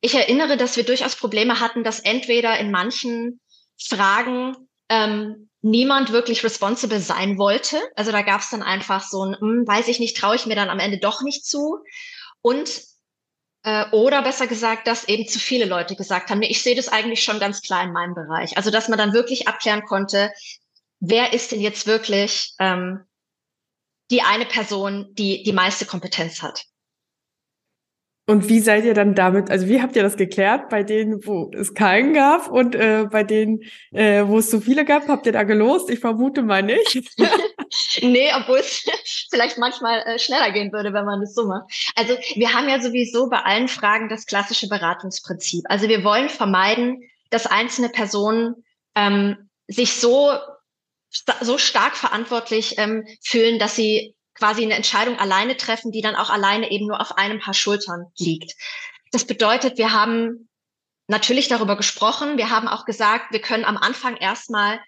ich 0.00 0.14
erinnere, 0.14 0.56
dass 0.56 0.76
wir 0.76 0.84
durchaus 0.84 1.16
Probleme 1.16 1.60
hatten, 1.60 1.84
dass 1.84 2.00
entweder 2.00 2.58
in 2.58 2.70
manchen 2.70 3.40
Fragen 3.78 4.56
ähm, 4.88 5.50
niemand 5.62 6.12
wirklich 6.12 6.44
responsible 6.44 7.00
sein 7.00 7.38
wollte. 7.38 7.80
Also 7.96 8.12
da 8.12 8.22
gab 8.22 8.40
es 8.40 8.50
dann 8.50 8.62
einfach 8.62 9.08
so 9.08 9.24
ein, 9.24 9.36
hm, 9.38 9.66
weiß 9.66 9.88
ich 9.88 10.00
nicht, 10.00 10.16
traue 10.16 10.36
ich 10.36 10.46
mir 10.46 10.56
dann 10.56 10.70
am 10.70 10.80
Ende 10.80 10.98
doch 10.98 11.22
nicht 11.22 11.46
zu. 11.46 11.78
Und 12.42 12.82
äh, 13.62 13.88
oder 13.92 14.22
besser 14.22 14.48
gesagt, 14.48 14.88
dass 14.88 15.08
eben 15.08 15.26
zu 15.26 15.38
viele 15.38 15.64
Leute 15.64 15.94
gesagt 15.94 16.30
haben, 16.30 16.40
nee, 16.40 16.50
ich 16.50 16.62
sehe 16.62 16.74
das 16.74 16.88
eigentlich 16.88 17.22
schon 17.22 17.38
ganz 17.38 17.62
klar 17.62 17.84
in 17.84 17.92
meinem 17.92 18.14
Bereich. 18.14 18.56
Also 18.56 18.70
dass 18.70 18.88
man 18.88 18.98
dann 18.98 19.12
wirklich 19.12 19.46
abklären 19.46 19.84
konnte, 19.84 20.32
wer 20.98 21.32
ist 21.32 21.52
denn 21.52 21.60
jetzt 21.60 21.86
wirklich 21.86 22.54
ähm, 22.58 23.04
die 24.10 24.22
eine 24.22 24.46
Person, 24.46 25.14
die 25.14 25.44
die 25.44 25.52
meiste 25.52 25.86
Kompetenz 25.86 26.42
hat. 26.42 26.64
Und 28.32 28.48
wie 28.48 28.60
seid 28.60 28.86
ihr 28.86 28.94
dann 28.94 29.14
damit, 29.14 29.50
also 29.50 29.68
wie 29.68 29.82
habt 29.82 29.94
ihr 29.94 30.02
das 30.02 30.16
geklärt 30.16 30.70
bei 30.70 30.82
denen, 30.82 31.26
wo 31.26 31.50
es 31.52 31.74
keinen 31.74 32.14
gab 32.14 32.48
und 32.48 32.74
äh, 32.74 33.04
bei 33.10 33.24
denen, 33.24 33.60
äh, 33.90 34.24
wo 34.26 34.38
es 34.38 34.50
so 34.50 34.58
viele 34.58 34.86
gab, 34.86 35.06
habt 35.08 35.26
ihr 35.26 35.32
da 35.32 35.42
gelost? 35.42 35.90
Ich 35.90 35.98
vermute 35.98 36.40
mal 36.42 36.62
nicht. 36.62 36.98
nee, 38.00 38.30
obwohl 38.34 38.60
es 38.60 38.88
vielleicht 39.30 39.58
manchmal 39.58 39.98
äh, 40.06 40.18
schneller 40.18 40.50
gehen 40.50 40.72
würde, 40.72 40.94
wenn 40.94 41.04
man 41.04 41.20
das 41.20 41.34
so 41.34 41.46
macht. 41.46 41.70
Also 41.94 42.16
wir 42.34 42.54
haben 42.54 42.70
ja 42.70 42.80
sowieso 42.80 43.28
bei 43.28 43.40
allen 43.40 43.68
Fragen 43.68 44.08
das 44.08 44.24
klassische 44.24 44.66
Beratungsprinzip. 44.66 45.66
Also 45.68 45.88
wir 45.88 46.02
wollen 46.02 46.30
vermeiden, 46.30 47.02
dass 47.28 47.46
einzelne 47.46 47.90
Personen 47.90 48.64
ähm, 48.94 49.50
sich 49.68 49.92
so 49.92 50.30
so 51.42 51.58
stark 51.58 51.98
verantwortlich 51.98 52.78
ähm, 52.78 53.04
fühlen, 53.22 53.58
dass 53.58 53.76
sie 53.76 54.14
quasi 54.34 54.62
eine 54.62 54.74
Entscheidung 54.74 55.18
alleine 55.18 55.56
treffen, 55.56 55.92
die 55.92 56.00
dann 56.00 56.16
auch 56.16 56.30
alleine 56.30 56.70
eben 56.70 56.86
nur 56.86 57.00
auf 57.00 57.16
einem 57.18 57.40
Paar 57.40 57.54
Schultern 57.54 58.06
liegt. 58.18 58.54
Das 59.10 59.26
bedeutet, 59.26 59.78
wir 59.78 59.92
haben 59.92 60.48
natürlich 61.08 61.48
darüber 61.48 61.76
gesprochen. 61.76 62.38
Wir 62.38 62.50
haben 62.50 62.68
auch 62.68 62.84
gesagt, 62.84 63.32
wir 63.32 63.40
können 63.40 63.64
am 63.64 63.76
Anfang 63.76 64.16
erstmal 64.16 64.80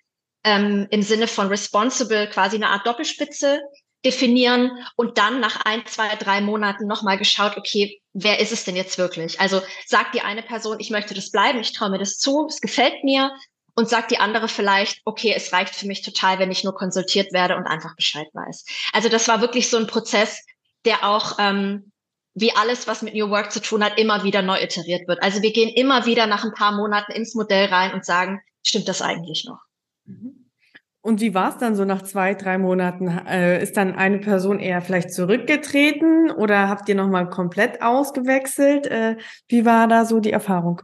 ähm, 0.44 0.86
im 0.90 1.02
Sinne 1.02 1.28
von 1.28 1.48
responsible 1.48 2.28
quasi 2.28 2.56
eine 2.56 2.68
Art 2.68 2.86
Doppelspitze 2.86 3.60
definieren 4.04 4.70
und 4.96 5.16
dann 5.18 5.40
nach 5.40 5.64
ein, 5.64 5.86
zwei, 5.86 6.14
drei 6.16 6.40
Monaten 6.40 6.86
nochmal 6.86 7.16
geschaut, 7.16 7.56
okay, 7.56 8.02
wer 8.12 8.38
ist 8.38 8.52
es 8.52 8.64
denn 8.64 8.76
jetzt 8.76 8.98
wirklich? 8.98 9.40
Also 9.40 9.62
sagt 9.86 10.14
die 10.14 10.20
eine 10.20 10.42
Person, 10.42 10.78
ich 10.78 10.90
möchte 10.90 11.14
das 11.14 11.30
bleiben, 11.30 11.60
ich 11.60 11.72
traue 11.72 11.90
mir 11.90 11.98
das 11.98 12.18
zu, 12.18 12.46
es 12.46 12.60
gefällt 12.60 13.02
mir 13.02 13.32
und 13.75 13.88
sagt 13.88 14.11
die 14.11 14.19
andere 14.19 14.49
vielleicht, 14.49 15.00
okay, 15.04 15.33
es 15.35 15.52
reicht 15.52 15.75
für 15.75 15.87
mich 15.87 16.02
total, 16.02 16.38
wenn 16.38 16.50
ich 16.50 16.64
nur 16.64 16.75
konsultiert 16.75 17.33
werde 17.33 17.57
und 17.57 17.66
einfach 17.66 17.97
Bescheid 17.97 18.28
weiß. 18.33 18.64
Also 18.93 19.09
das 19.09 19.26
war 19.28 19.40
wirklich 19.40 19.69
so 19.69 19.76
ein 19.76 19.87
Prozess, 19.87 20.45
der 20.85 21.04
auch 21.04 21.38
ähm, 21.38 21.93
wie 22.35 22.52
alles, 22.54 22.87
was 22.87 23.02
mit 23.02 23.14
New 23.14 23.31
Work 23.31 23.52
zu 23.52 23.61
tun 23.61 23.85
hat, 23.85 23.99
immer 23.99 24.25
wieder 24.25 24.43
neu 24.43 24.61
iteriert 24.61 25.07
wird. 25.09 25.23
Also 25.23 25.43
wir 25.43 25.52
gehen 25.52 25.71
immer 25.71 26.07
wieder 26.07 26.26
nach 26.26 26.45
ein 26.45 26.52
paar 26.52 26.73
Monaten 26.73 27.12
ins 27.12 27.35
Modell 27.35 27.66
rein 27.66 27.95
und 27.95 28.04
sagen, 28.04 28.40
stimmt 28.62 28.88
das 28.88 29.02
eigentlich 29.02 29.45
noch? 29.45 29.61
Mhm. 30.04 30.40
Und 31.00 31.21
wie 31.21 31.35
war 31.35 31.50
es 31.50 31.59
dann 31.59 31.76
so 31.76 31.85
nach 31.85 32.00
zwei, 32.00 32.33
drei 32.35 32.57
Monaten? 32.57 33.09
Äh, 33.09 33.62
ist 33.62 33.76
dann 33.76 33.95
eine 33.95 34.19
Person 34.21 34.59
eher 34.59 34.81
vielleicht 34.81 35.12
zurückgetreten 35.12 36.31
oder 36.31 36.71
habt 36.71 36.88
ihr 36.88 36.95
nochmal 36.95 37.28
komplett 37.28 37.83
ausgewechselt? 37.83 38.87
Äh, 38.87 39.19
wie 39.47 39.66
war 39.66 39.87
da 39.87 40.07
so 40.07 40.19
die 40.19 40.33
Erfahrung? 40.33 40.81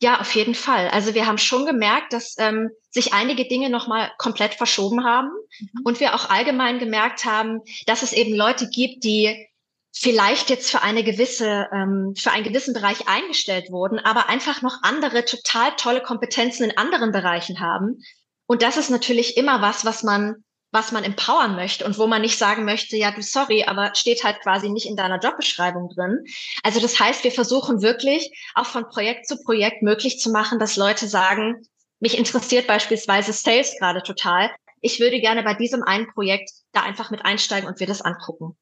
Ja, 0.00 0.20
auf 0.20 0.34
jeden 0.34 0.54
Fall. 0.54 0.88
Also 0.88 1.14
wir 1.14 1.26
haben 1.26 1.38
schon 1.38 1.66
gemerkt, 1.66 2.12
dass 2.12 2.34
ähm, 2.38 2.70
sich 2.90 3.12
einige 3.12 3.46
Dinge 3.46 3.70
nochmal 3.70 4.10
komplett 4.18 4.54
verschoben 4.54 5.04
haben 5.04 5.28
mhm. 5.28 5.82
und 5.84 6.00
wir 6.00 6.14
auch 6.14 6.30
allgemein 6.30 6.78
gemerkt 6.78 7.24
haben, 7.24 7.60
dass 7.86 8.02
es 8.02 8.12
eben 8.12 8.34
Leute 8.34 8.68
gibt, 8.68 9.04
die 9.04 9.48
vielleicht 9.92 10.50
jetzt 10.50 10.70
für 10.70 10.82
eine 10.82 11.02
gewisse, 11.02 11.68
ähm, 11.72 12.14
für 12.16 12.30
einen 12.30 12.44
gewissen 12.44 12.74
Bereich 12.74 13.08
eingestellt 13.08 13.70
wurden, 13.70 13.98
aber 13.98 14.28
einfach 14.28 14.62
noch 14.62 14.82
andere 14.82 15.24
total 15.24 15.72
tolle 15.76 16.02
Kompetenzen 16.02 16.64
in 16.64 16.76
anderen 16.76 17.12
Bereichen 17.12 17.60
haben. 17.60 18.02
Und 18.46 18.62
das 18.62 18.76
ist 18.76 18.90
natürlich 18.90 19.36
immer 19.36 19.60
was, 19.60 19.84
was 19.84 20.02
man 20.02 20.44
was 20.70 20.92
man 20.92 21.04
empowern 21.04 21.56
möchte 21.56 21.84
und 21.84 21.98
wo 21.98 22.06
man 22.06 22.20
nicht 22.20 22.38
sagen 22.38 22.64
möchte, 22.64 22.96
ja, 22.96 23.10
du 23.10 23.22
sorry, 23.22 23.64
aber 23.64 23.94
steht 23.94 24.24
halt 24.24 24.40
quasi 24.40 24.68
nicht 24.68 24.86
in 24.86 24.96
deiner 24.96 25.18
Jobbeschreibung 25.18 25.88
drin. 25.88 26.24
Also 26.62 26.80
das 26.80 27.00
heißt, 27.00 27.24
wir 27.24 27.32
versuchen 27.32 27.80
wirklich 27.80 28.30
auch 28.54 28.66
von 28.66 28.88
Projekt 28.88 29.26
zu 29.26 29.42
Projekt 29.42 29.82
möglich 29.82 30.18
zu 30.18 30.30
machen, 30.30 30.58
dass 30.58 30.76
Leute 30.76 31.08
sagen, 31.08 31.62
mich 32.00 32.18
interessiert 32.18 32.66
beispielsweise 32.66 33.32
Sales 33.32 33.76
gerade 33.78 34.02
total. 34.02 34.50
Ich 34.80 35.00
würde 35.00 35.20
gerne 35.20 35.42
bei 35.42 35.54
diesem 35.54 35.82
einen 35.82 36.06
Projekt 36.12 36.50
da 36.72 36.82
einfach 36.82 37.10
mit 37.10 37.24
einsteigen 37.24 37.68
und 37.68 37.80
wir 37.80 37.86
das 37.86 38.02
angucken. 38.02 38.56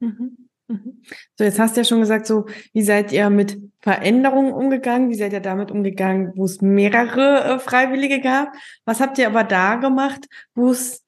Mhm. 0.00 0.48
Mhm. 0.68 1.02
So, 1.36 1.44
jetzt 1.44 1.58
hast 1.58 1.76
du 1.76 1.80
ja 1.80 1.84
schon 1.84 2.00
gesagt, 2.00 2.26
so, 2.26 2.46
wie 2.72 2.82
seid 2.82 3.10
ihr 3.10 3.30
mit 3.30 3.58
Veränderungen 3.80 4.52
umgegangen? 4.52 5.08
Wie 5.08 5.14
seid 5.14 5.32
ihr 5.32 5.40
damit 5.40 5.70
umgegangen, 5.70 6.32
wo 6.36 6.44
es 6.44 6.60
mehrere 6.60 7.44
äh, 7.44 7.58
Freiwillige 7.58 8.20
gab? 8.20 8.52
Was 8.84 9.00
habt 9.00 9.18
ihr 9.18 9.26
aber 9.26 9.44
da 9.44 9.76
gemacht, 9.76 10.26
wo 10.54 10.70
es 10.70 11.04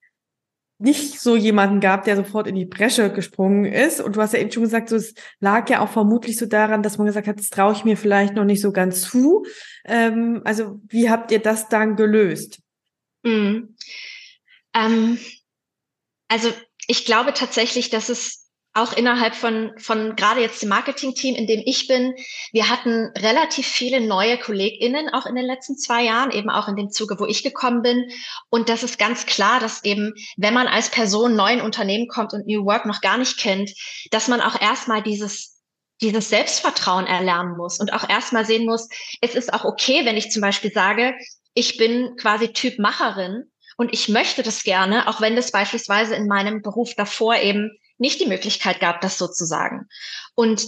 nicht 0.81 1.21
so 1.21 1.37
jemanden 1.37 1.81
gab, 1.81 2.05
der 2.05 2.17
sofort 2.17 2.47
in 2.47 2.55
die 2.55 2.65
Bresche 2.65 3.13
gesprungen 3.13 3.65
ist. 3.67 4.01
Und 4.01 4.17
du 4.17 4.23
hast 4.23 4.33
ja 4.33 4.41
eben 4.41 4.51
schon 4.51 4.63
gesagt, 4.63 4.89
so, 4.89 4.97
es 4.97 5.15
lag 5.39 5.69
ja 5.69 5.81
auch 5.81 5.91
vermutlich 5.91 6.39
so 6.39 6.47
daran, 6.47 6.83
dass 6.83 6.99
man 6.99 7.07
gesagt 7.07 7.29
hat, 7.29 7.39
das 7.39 7.51
traue 7.51 7.73
ich 7.75 7.85
mir 7.85 7.97
vielleicht 7.97 8.35
noch 8.35 8.45
nicht 8.45 8.61
so 8.61 8.73
ganz 8.73 9.03
zu. 9.03 9.45
Ähm, 9.85 10.41
also 10.45 10.81
wie 10.89 11.11
habt 11.11 11.31
ihr 11.33 11.41
das 11.41 11.69
dann 11.69 11.97
gelöst? 11.97 12.61
Mhm. 13.23 13.77
Ähm, 14.75 15.19
Also 16.29 16.53
ich 16.87 17.05
glaube 17.05 17.35
tatsächlich, 17.35 17.91
dass 17.91 18.09
es 18.09 18.40
auch 18.73 18.93
innerhalb 18.93 19.35
von, 19.35 19.73
von 19.79 20.15
gerade 20.15 20.41
jetzt 20.41 20.63
dem 20.63 20.69
Marketing-Team, 20.69 21.35
in 21.35 21.47
dem 21.47 21.61
ich 21.65 21.89
bin, 21.89 22.15
wir 22.53 22.69
hatten 22.69 23.11
relativ 23.19 23.67
viele 23.67 24.01
neue 24.01 24.39
KollegInnen 24.39 25.09
auch 25.09 25.27
in 25.27 25.35
den 25.35 25.45
letzten 25.45 25.77
zwei 25.77 26.05
Jahren, 26.05 26.31
eben 26.31 26.51
auch 26.51 26.69
in 26.69 26.77
dem 26.77 26.91
Zuge, 26.91 27.19
wo 27.19 27.27
ich 27.27 27.43
gekommen 27.43 27.83
bin. 27.83 28.11
Und 28.49 28.69
das 28.69 28.85
ist 28.85 28.99
ganz 28.99 29.27
klar, 29.27 29.59
dass 29.59 29.85
eben, 29.85 30.15
wenn 30.37 30.55
man 30.55 30.69
als 30.69 30.89
Person 30.89 31.35
neu 31.35 31.53
in 31.53 31.61
Unternehmen 31.61 32.07
kommt 32.07 32.33
und 32.33 32.47
New 32.47 32.65
Work 32.65 32.87
noch 32.87 33.01
gar 33.01 33.19
nicht 33.19 33.39
kennt, 33.39 33.73
dass 34.13 34.29
man 34.29 34.41
auch 34.41 34.61
erstmal 34.61 35.03
dieses 35.03 35.57
dieses 36.03 36.31
Selbstvertrauen 36.31 37.07
erlernen 37.07 37.59
muss 37.59 37.79
und 37.79 37.93
auch 37.93 38.09
erstmal 38.09 38.47
sehen 38.47 38.65
muss, 38.65 38.89
es 39.21 39.35
ist 39.35 39.53
auch 39.53 39.67
okay, 39.67 40.07
wenn 40.07 40.17
ich 40.17 40.31
zum 40.31 40.41
Beispiel 40.41 40.73
sage, 40.73 41.15
ich 41.53 41.77
bin 41.77 42.17
quasi 42.17 42.55
Typ 42.55 42.79
Macherin 42.79 43.51
und 43.77 43.93
ich 43.93 44.09
möchte 44.09 44.43
das 44.43 44.63
gerne, 44.63 45.09
auch 45.09 45.21
wenn 45.21 45.37
das 45.37 45.53
beispielsweise 45.53 46.15
in 46.15 46.27
meinem 46.27 46.63
Beruf 46.63 46.95
davor 46.95 47.37
eben 47.37 47.71
nicht 48.01 48.21
die 48.21 48.27
Möglichkeit 48.27 48.81
gab, 48.81 49.01
das 49.01 49.19
so 49.19 49.29
zu 49.29 49.45
sagen. 49.45 49.89
Und 50.35 50.67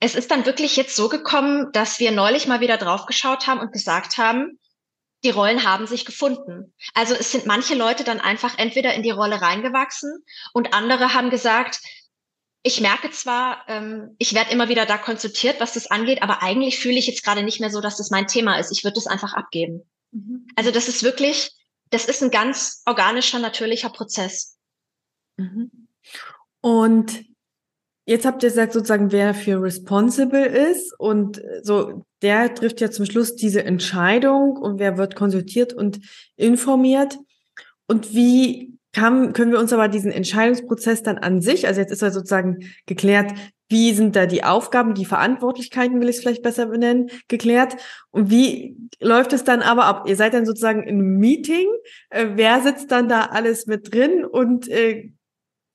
es 0.00 0.14
ist 0.14 0.30
dann 0.30 0.46
wirklich 0.46 0.76
jetzt 0.76 0.96
so 0.96 1.08
gekommen, 1.08 1.70
dass 1.72 2.00
wir 2.00 2.10
neulich 2.10 2.46
mal 2.46 2.60
wieder 2.60 2.78
draufgeschaut 2.78 3.46
haben 3.46 3.60
und 3.60 3.72
gesagt 3.72 4.16
haben, 4.18 4.58
die 5.22 5.30
Rollen 5.30 5.64
haben 5.64 5.86
sich 5.86 6.06
gefunden. 6.06 6.74
Also 6.94 7.14
es 7.14 7.30
sind 7.30 7.44
manche 7.44 7.74
Leute 7.74 8.04
dann 8.04 8.20
einfach 8.20 8.58
entweder 8.58 8.94
in 8.94 9.02
die 9.02 9.10
Rolle 9.10 9.42
reingewachsen 9.42 10.24
und 10.54 10.72
andere 10.72 11.12
haben 11.12 11.28
gesagt, 11.28 11.80
ich 12.62 12.80
merke 12.80 13.10
zwar, 13.10 13.64
ähm, 13.68 14.14
ich 14.18 14.34
werde 14.34 14.50
immer 14.50 14.68
wieder 14.68 14.86
da 14.86 14.98
konsultiert, 14.98 15.60
was 15.60 15.74
das 15.74 15.90
angeht, 15.90 16.22
aber 16.22 16.42
eigentlich 16.42 16.78
fühle 16.78 16.98
ich 16.98 17.06
jetzt 17.06 17.22
gerade 17.22 17.42
nicht 17.42 17.60
mehr 17.60 17.70
so, 17.70 17.80
dass 17.80 17.96
das 17.96 18.10
mein 18.10 18.26
Thema 18.26 18.58
ist. 18.58 18.70
Ich 18.70 18.84
würde 18.84 18.94
das 18.94 19.06
einfach 19.06 19.34
abgeben. 19.34 19.88
Mhm. 20.12 20.46
Also 20.56 20.70
das 20.70 20.88
ist 20.88 21.02
wirklich, 21.02 21.52
das 21.90 22.04
ist 22.06 22.22
ein 22.22 22.30
ganz 22.30 22.82
organischer, 22.86 23.38
natürlicher 23.38 23.90
Prozess. 23.90 24.58
Mhm. 25.36 25.79
Und 26.60 27.24
jetzt 28.06 28.26
habt 28.26 28.42
ihr 28.42 28.48
gesagt, 28.48 28.72
sozusagen, 28.72 29.12
wer 29.12 29.34
für 29.34 29.62
responsible 29.62 30.44
ist 30.44 30.98
und 30.98 31.42
so, 31.62 32.04
der 32.22 32.54
trifft 32.54 32.80
ja 32.80 32.90
zum 32.90 33.06
Schluss 33.06 33.36
diese 33.36 33.64
Entscheidung 33.64 34.56
und 34.56 34.78
wer 34.78 34.98
wird 34.98 35.16
konsultiert 35.16 35.72
und 35.72 36.00
informiert. 36.36 37.18
Und 37.86 38.14
wie 38.14 38.78
kann, 38.92 39.32
können 39.32 39.52
wir 39.52 39.60
uns 39.60 39.72
aber 39.72 39.88
diesen 39.88 40.10
Entscheidungsprozess 40.10 41.02
dann 41.02 41.18
an 41.18 41.40
sich, 41.40 41.66
also 41.66 41.80
jetzt 41.80 41.92
ist 41.92 42.02
er 42.02 42.10
sozusagen 42.10 42.58
geklärt, 42.86 43.32
wie 43.70 43.92
sind 43.92 44.16
da 44.16 44.26
die 44.26 44.42
Aufgaben, 44.42 44.94
die 44.94 45.04
Verantwortlichkeiten, 45.04 46.00
will 46.00 46.08
ich 46.08 46.16
es 46.16 46.22
vielleicht 46.22 46.42
besser 46.42 46.66
benennen, 46.66 47.08
geklärt. 47.28 47.76
Und 48.10 48.28
wie 48.28 48.76
läuft 48.98 49.32
es 49.32 49.44
dann 49.44 49.62
aber 49.62 49.84
ab? 49.84 50.08
Ihr 50.08 50.16
seid 50.16 50.34
dann 50.34 50.44
sozusagen 50.44 50.82
im 50.82 51.18
Meeting. 51.18 51.68
Äh, 52.10 52.30
wer 52.34 52.60
sitzt 52.62 52.90
dann 52.90 53.08
da 53.08 53.26
alles 53.26 53.66
mit 53.66 53.94
drin 53.94 54.24
und 54.24 54.68
äh, 54.68 55.12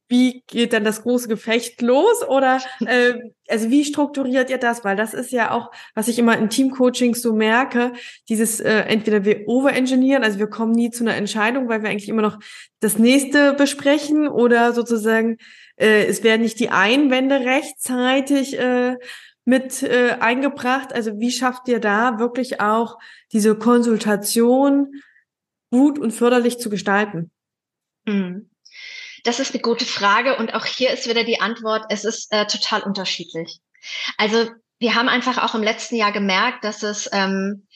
wie 0.07 0.43
geht 0.47 0.73
dann 0.73 0.83
das 0.83 1.01
große 1.03 1.27
Gefecht 1.27 1.81
los? 1.81 2.23
Oder 2.27 2.61
äh, 2.85 3.15
also 3.47 3.69
wie 3.69 3.83
strukturiert 3.83 4.49
ihr 4.49 4.57
das? 4.57 4.83
Weil 4.83 4.95
das 4.95 5.13
ist 5.13 5.31
ja 5.31 5.51
auch, 5.51 5.71
was 5.95 6.07
ich 6.07 6.19
immer 6.19 6.37
in 6.37 6.49
Teamcoachings 6.49 7.21
so 7.21 7.33
merke, 7.33 7.93
dieses 8.29 8.59
äh, 8.59 8.81
entweder 8.81 9.25
wir 9.25 9.47
overengineeren, 9.47 10.23
also 10.23 10.37
wir 10.37 10.47
kommen 10.47 10.73
nie 10.73 10.91
zu 10.91 11.03
einer 11.03 11.15
Entscheidung, 11.15 11.67
weil 11.69 11.81
wir 11.81 11.89
eigentlich 11.89 12.09
immer 12.09 12.21
noch 12.21 12.39
das 12.79 12.99
nächste 12.99 13.53
besprechen 13.53 14.27
oder 14.27 14.73
sozusagen 14.73 15.37
äh, 15.75 16.05
es 16.05 16.23
werden 16.23 16.41
nicht 16.41 16.59
die 16.59 16.69
Einwände 16.69 17.39
rechtzeitig 17.39 18.59
äh, 18.59 18.97
mit 19.43 19.83
äh, 19.83 20.17
eingebracht. 20.19 20.93
Also 20.93 21.19
wie 21.19 21.31
schafft 21.31 21.67
ihr 21.67 21.79
da 21.79 22.19
wirklich 22.19 22.61
auch 22.61 22.97
diese 23.31 23.55
Konsultation 23.55 25.01
gut 25.71 25.99
und 25.99 26.11
förderlich 26.11 26.59
zu 26.59 26.69
gestalten? 26.69 27.31
Mhm. 28.05 28.49
Das 29.25 29.39
ist 29.39 29.53
eine 29.53 29.61
gute 29.61 29.85
Frage 29.85 30.37
und 30.37 30.53
auch 30.53 30.65
hier 30.65 30.91
ist 30.91 31.09
wieder 31.09 31.23
die 31.23 31.41
Antwort, 31.41 31.85
es 31.89 32.05
ist 32.05 32.31
äh, 32.31 32.45
total 32.45 32.83
unterschiedlich. 32.83 33.59
Also 34.17 34.49
wir 34.77 34.93
haben 34.93 35.09
einfach 35.09 35.43
auch 35.43 35.55
im 35.55 35.63
letzten 35.63 35.95
Jahr 35.95 36.11
gemerkt, 36.11 36.63
dass 36.63 36.83
es 36.83 37.09
ähm, 37.11 37.67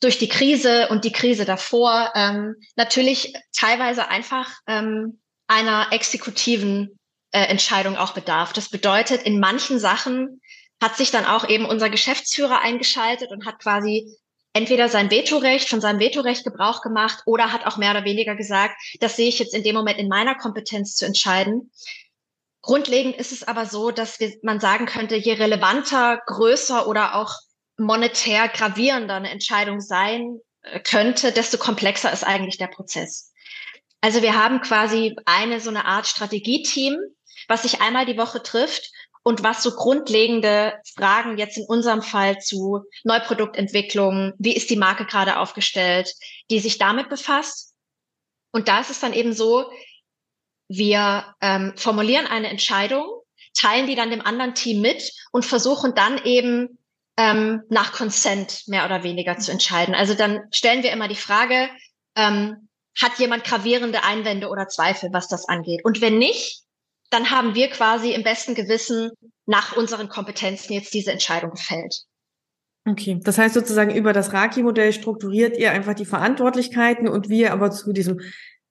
durch 0.00 0.18
die 0.18 0.28
Krise 0.28 0.88
und 0.88 1.04
die 1.04 1.12
Krise 1.12 1.46
davor 1.46 2.12
ähm, 2.14 2.56
natürlich 2.76 3.32
teilweise 3.56 4.08
einfach 4.08 4.50
ähm, 4.66 5.20
einer 5.46 5.88
exekutiven 5.92 6.98
äh, 7.32 7.40
Entscheidung 7.40 7.96
auch 7.96 8.12
bedarf. 8.12 8.52
Das 8.52 8.68
bedeutet, 8.68 9.22
in 9.22 9.40
manchen 9.40 9.78
Sachen 9.78 10.42
hat 10.80 10.96
sich 10.96 11.10
dann 11.10 11.24
auch 11.24 11.48
eben 11.48 11.64
unser 11.64 11.88
Geschäftsführer 11.88 12.60
eingeschaltet 12.60 13.30
und 13.30 13.46
hat 13.46 13.60
quasi 13.60 14.14
entweder 14.58 14.88
sein 14.88 15.08
Vetorecht, 15.08 15.68
von 15.68 15.80
seinem 15.80 16.00
Vetorecht 16.00 16.42
Gebrauch 16.42 16.82
gemacht 16.82 17.22
oder 17.26 17.52
hat 17.52 17.64
auch 17.64 17.76
mehr 17.76 17.92
oder 17.92 18.04
weniger 18.04 18.34
gesagt, 18.34 18.74
das 18.98 19.14
sehe 19.14 19.28
ich 19.28 19.38
jetzt 19.38 19.54
in 19.54 19.62
dem 19.62 19.76
Moment 19.76 19.98
in 19.98 20.08
meiner 20.08 20.34
Kompetenz 20.34 20.96
zu 20.96 21.06
entscheiden. 21.06 21.70
Grundlegend 22.60 23.16
ist 23.16 23.30
es 23.30 23.44
aber 23.44 23.66
so, 23.66 23.92
dass 23.92 24.18
wir, 24.18 24.36
man 24.42 24.58
sagen 24.58 24.86
könnte, 24.86 25.14
je 25.14 25.34
relevanter, 25.34 26.20
größer 26.26 26.88
oder 26.88 27.14
auch 27.14 27.36
monetär 27.76 28.48
gravierender 28.48 29.14
eine 29.14 29.30
Entscheidung 29.30 29.80
sein 29.80 30.40
äh, 30.62 30.80
könnte, 30.80 31.30
desto 31.30 31.56
komplexer 31.56 32.12
ist 32.12 32.24
eigentlich 32.24 32.58
der 32.58 32.66
Prozess. 32.66 33.32
Also 34.00 34.22
wir 34.22 34.34
haben 34.34 34.60
quasi 34.60 35.14
eine 35.24 35.60
so 35.60 35.70
eine 35.70 35.84
Art 35.84 36.08
Strategieteam, 36.08 36.96
was 37.46 37.62
sich 37.62 37.80
einmal 37.80 38.06
die 38.06 38.18
Woche 38.18 38.42
trifft 38.42 38.90
und 39.28 39.42
was 39.42 39.62
so 39.62 39.72
grundlegende 39.72 40.80
Fragen 40.96 41.36
jetzt 41.36 41.58
in 41.58 41.66
unserem 41.66 42.00
Fall 42.00 42.38
zu 42.38 42.80
Neuproduktentwicklung, 43.04 44.32
wie 44.38 44.56
ist 44.56 44.70
die 44.70 44.76
Marke 44.76 45.04
gerade 45.04 45.38
aufgestellt, 45.38 46.14
die 46.50 46.60
sich 46.60 46.78
damit 46.78 47.10
befasst. 47.10 47.74
Und 48.52 48.68
da 48.68 48.80
ist 48.80 48.88
es 48.88 49.00
dann 49.00 49.12
eben 49.12 49.34
so, 49.34 49.70
wir 50.68 51.26
ähm, 51.42 51.74
formulieren 51.76 52.26
eine 52.26 52.48
Entscheidung, 52.48 53.04
teilen 53.52 53.86
die 53.86 53.96
dann 53.96 54.10
dem 54.10 54.24
anderen 54.24 54.54
Team 54.54 54.80
mit 54.80 55.12
und 55.30 55.44
versuchen 55.44 55.94
dann 55.94 56.24
eben 56.24 56.78
ähm, 57.18 57.64
nach 57.68 57.92
Consent 57.92 58.62
mehr 58.66 58.86
oder 58.86 59.02
weniger 59.02 59.36
zu 59.36 59.52
entscheiden. 59.52 59.94
Also 59.94 60.14
dann 60.14 60.40
stellen 60.52 60.82
wir 60.82 60.90
immer 60.90 61.06
die 61.06 61.16
Frage, 61.16 61.68
ähm, 62.16 62.70
hat 62.98 63.18
jemand 63.18 63.44
gravierende 63.44 64.04
Einwände 64.04 64.48
oder 64.48 64.68
Zweifel, 64.68 65.10
was 65.12 65.28
das 65.28 65.46
angeht? 65.50 65.84
Und 65.84 66.00
wenn 66.00 66.16
nicht, 66.16 66.62
dann 67.10 67.30
haben 67.30 67.54
wir 67.54 67.68
quasi 67.68 68.12
im 68.12 68.22
besten 68.22 68.54
Gewissen 68.54 69.10
nach 69.46 69.76
unseren 69.76 70.08
Kompetenzen 70.08 70.72
jetzt 70.72 70.92
diese 70.92 71.12
Entscheidung 71.12 71.52
gefällt. 71.52 72.02
Okay, 72.86 73.18
das 73.22 73.38
heißt 73.38 73.54
sozusagen 73.54 73.94
über 73.94 74.12
das 74.12 74.32
Raki-Modell 74.32 74.92
strukturiert 74.92 75.56
ihr 75.58 75.72
einfach 75.72 75.94
die 75.94 76.06
Verantwortlichkeiten 76.06 77.08
und 77.08 77.28
wie 77.28 77.40
ihr 77.40 77.52
aber 77.52 77.70
zu 77.70 77.92
diesem 77.92 78.20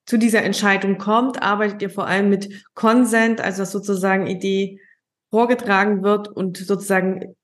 zu 0.06 0.18
dieser 0.18 0.42
Entscheidung 0.42 0.98
kommt, 0.98 1.42
arbeitet 1.42 1.82
ihr 1.82 1.90
vor 1.90 2.08
allem 2.08 2.30
mit 2.30 2.66
Consent, 2.74 3.42
also 3.42 3.64
dass 3.64 3.74
sozusagen 3.74 4.26
Idee 4.26 4.80
vorgetragen 5.32 6.02
wird 6.02 6.30
und 6.30 6.58
sozusagen 6.58 7.36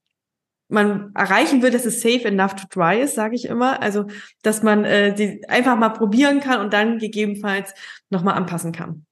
man 0.69 1.11
erreichen 1.13 1.61
will, 1.61 1.71
dass 1.71 1.85
es 1.85 2.01
safe 2.01 2.23
enough 2.23 2.55
to 2.55 2.65
try 2.69 3.01
ist, 3.01 3.15
sage 3.15 3.35
ich 3.35 3.45
immer. 3.45 3.81
Also 3.81 4.05
dass 4.43 4.63
man 4.63 4.85
äh, 4.85 5.13
die 5.13 5.47
einfach 5.49 5.77
mal 5.77 5.89
probieren 5.89 6.39
kann 6.39 6.61
und 6.61 6.71
dann 6.73 6.99
gegebenenfalls 6.99 7.73
nochmal 8.09 8.35
anpassen 8.35 8.71
kann. 8.71 9.05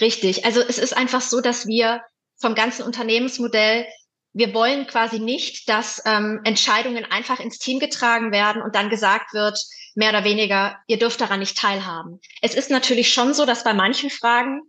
Richtig. 0.00 0.44
Also 0.44 0.60
es 0.60 0.78
ist 0.78 0.96
einfach 0.96 1.20
so, 1.20 1.40
dass 1.40 1.66
wir 1.66 2.02
vom 2.40 2.54
ganzen 2.54 2.84
Unternehmensmodell, 2.84 3.86
wir 4.32 4.54
wollen 4.54 4.86
quasi 4.86 5.18
nicht, 5.18 5.68
dass 5.68 6.02
ähm, 6.04 6.40
Entscheidungen 6.44 7.04
einfach 7.04 7.40
ins 7.40 7.58
Team 7.58 7.80
getragen 7.80 8.30
werden 8.30 8.62
und 8.62 8.74
dann 8.74 8.90
gesagt 8.90 9.34
wird, 9.34 9.58
mehr 9.94 10.10
oder 10.10 10.24
weniger, 10.24 10.76
ihr 10.86 10.98
dürft 10.98 11.20
daran 11.20 11.40
nicht 11.40 11.58
teilhaben. 11.58 12.20
Es 12.40 12.54
ist 12.54 12.70
natürlich 12.70 13.12
schon 13.12 13.34
so, 13.34 13.46
dass 13.46 13.64
bei 13.64 13.74
manchen 13.74 14.10
Fragen 14.10 14.62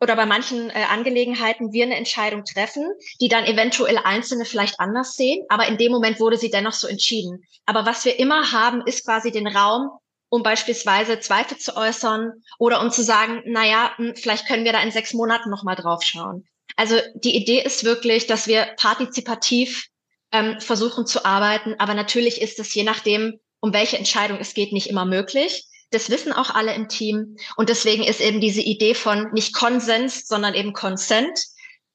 oder 0.00 0.16
bei 0.16 0.26
manchen 0.26 0.70
äh, 0.70 0.84
Angelegenheiten 0.88 1.72
wir 1.72 1.84
eine 1.84 1.96
Entscheidung 1.96 2.44
treffen, 2.44 2.86
die 3.20 3.28
dann 3.28 3.44
eventuell 3.44 3.98
Einzelne 3.98 4.44
vielleicht 4.44 4.80
anders 4.80 5.14
sehen, 5.14 5.44
aber 5.48 5.66
in 5.66 5.76
dem 5.76 5.92
Moment 5.92 6.20
wurde 6.20 6.38
sie 6.38 6.50
dennoch 6.50 6.72
so 6.72 6.86
entschieden. 6.86 7.42
Aber 7.66 7.84
was 7.84 8.04
wir 8.04 8.18
immer 8.18 8.52
haben, 8.52 8.82
ist 8.86 9.04
quasi 9.04 9.30
den 9.30 9.46
Raum, 9.46 9.90
um 10.30 10.42
beispielsweise 10.42 11.20
Zweifel 11.20 11.58
zu 11.58 11.76
äußern 11.76 12.32
oder 12.58 12.80
um 12.80 12.90
zu 12.90 13.02
sagen, 13.02 13.42
naja, 13.44 13.92
hm, 13.96 14.14
vielleicht 14.16 14.46
können 14.46 14.64
wir 14.64 14.72
da 14.72 14.80
in 14.80 14.92
sechs 14.92 15.12
Monaten 15.12 15.50
nochmal 15.50 15.76
drauf 15.76 16.02
schauen. 16.02 16.48
Also 16.76 16.96
die 17.14 17.36
Idee 17.36 17.60
ist 17.62 17.84
wirklich, 17.84 18.26
dass 18.26 18.46
wir 18.46 18.74
partizipativ 18.78 19.88
ähm, 20.32 20.60
versuchen 20.60 21.04
zu 21.04 21.24
arbeiten, 21.24 21.74
aber 21.78 21.94
natürlich 21.94 22.40
ist 22.40 22.58
es 22.60 22.72
je 22.72 22.84
nachdem, 22.84 23.40
um 23.60 23.72
welche 23.72 23.98
Entscheidung 23.98 24.38
es 24.38 24.54
geht, 24.54 24.72
nicht 24.72 24.86
immer 24.86 25.04
möglich. 25.04 25.66
Das 25.90 26.08
wissen 26.08 26.32
auch 26.32 26.54
alle 26.54 26.72
im 26.74 26.88
Team. 26.88 27.36
Und 27.56 27.68
deswegen 27.68 28.04
ist 28.04 28.20
eben 28.20 28.40
diese 28.40 28.62
Idee 28.62 28.94
von 28.94 29.32
nicht 29.32 29.52
Konsens, 29.52 30.28
sondern 30.28 30.54
eben 30.54 30.72
Consent 30.72 31.38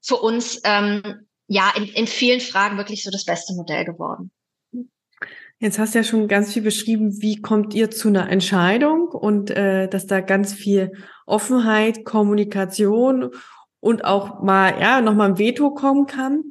für 0.02 0.18
uns 0.18 0.60
ähm, 0.66 1.28
ja 1.48 1.72
in, 1.76 1.86
in 1.86 2.06
vielen 2.06 2.42
Fragen 2.42 2.78
wirklich 2.78 3.04
so 3.04 3.10
das 3.10 3.24
beste 3.24 3.54
Modell 3.54 3.86
geworden. 3.86 4.32
Jetzt 5.66 5.80
hast 5.80 5.96
du 5.96 5.98
ja 5.98 6.04
schon 6.04 6.28
ganz 6.28 6.54
viel 6.54 6.62
beschrieben, 6.62 7.24
wie 7.24 7.42
kommt 7.42 7.74
ihr 7.74 7.90
zu 7.90 8.10
einer 8.10 8.30
Entscheidung 8.30 9.08
und 9.08 9.50
äh, 9.50 9.88
dass 9.88 10.06
da 10.06 10.22
ganz 10.22 10.54
viel 10.54 10.92
Offenheit, 11.26 12.06
Kommunikation 12.06 13.32
und 13.80 14.06
auch 14.06 14.44
mal 14.44 14.80
ja 14.80 15.02
noch 15.02 15.16
mal 15.16 15.28
ein 15.28 15.40
Veto 15.40 15.72
kommen 15.72 16.06
kann. 16.06 16.44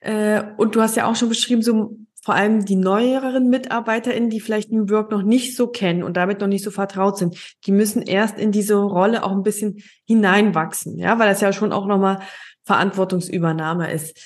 Äh, 0.00 0.42
und 0.58 0.74
du 0.74 0.82
hast 0.82 0.98
ja 0.98 1.06
auch 1.06 1.16
schon 1.16 1.30
beschrieben, 1.30 1.62
so 1.62 1.96
vor 2.22 2.34
allem 2.34 2.66
die 2.66 2.76
neueren 2.76 3.48
MitarbeiterInnen, 3.48 4.28
die 4.28 4.40
vielleicht 4.40 4.70
New 4.70 4.90
Work 4.90 5.12
noch 5.12 5.22
nicht 5.22 5.56
so 5.56 5.68
kennen 5.68 6.02
und 6.02 6.18
damit 6.18 6.42
noch 6.42 6.46
nicht 6.46 6.62
so 6.62 6.70
vertraut 6.70 7.16
sind, 7.16 7.38
die 7.64 7.72
müssen 7.72 8.02
erst 8.02 8.38
in 8.38 8.52
diese 8.52 8.74
Rolle 8.74 9.24
auch 9.24 9.32
ein 9.32 9.44
bisschen 9.44 9.82
hineinwachsen, 10.04 10.98
ja, 10.98 11.18
weil 11.18 11.30
das 11.30 11.40
ja 11.40 11.54
schon 11.54 11.72
auch 11.72 11.86
nochmal 11.86 12.20
Verantwortungsübernahme 12.64 13.90
ist. 13.90 14.22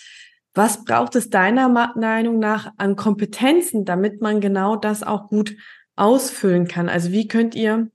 Was 0.55 0.85
braucht 0.85 1.17
es 1.17 1.31
deiner 1.31 1.69
Meinung 1.69 2.38
nach 2.38 2.73
an 2.77 2.97
Kompetenzen, 2.97 3.85
damit 3.85 4.21
man 4.21 4.41
genau 4.41 4.77
das 4.77 5.03
auch 5.03 5.29
gut 5.29 5.57
ausfüllen 5.97 6.69
kann? 6.69 6.88
Also 6.88 7.11
wie 7.11 7.27
könnt 7.27 7.55
ihr 7.55 7.91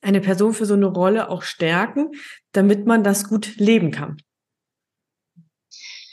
eine 0.00 0.20
Person 0.20 0.54
für 0.54 0.66
so 0.66 0.74
eine 0.74 0.86
Rolle 0.86 1.28
auch 1.28 1.42
stärken, 1.42 2.12
damit 2.52 2.86
man 2.86 3.02
das 3.02 3.28
gut 3.28 3.56
leben 3.56 3.90
kann? 3.90 4.22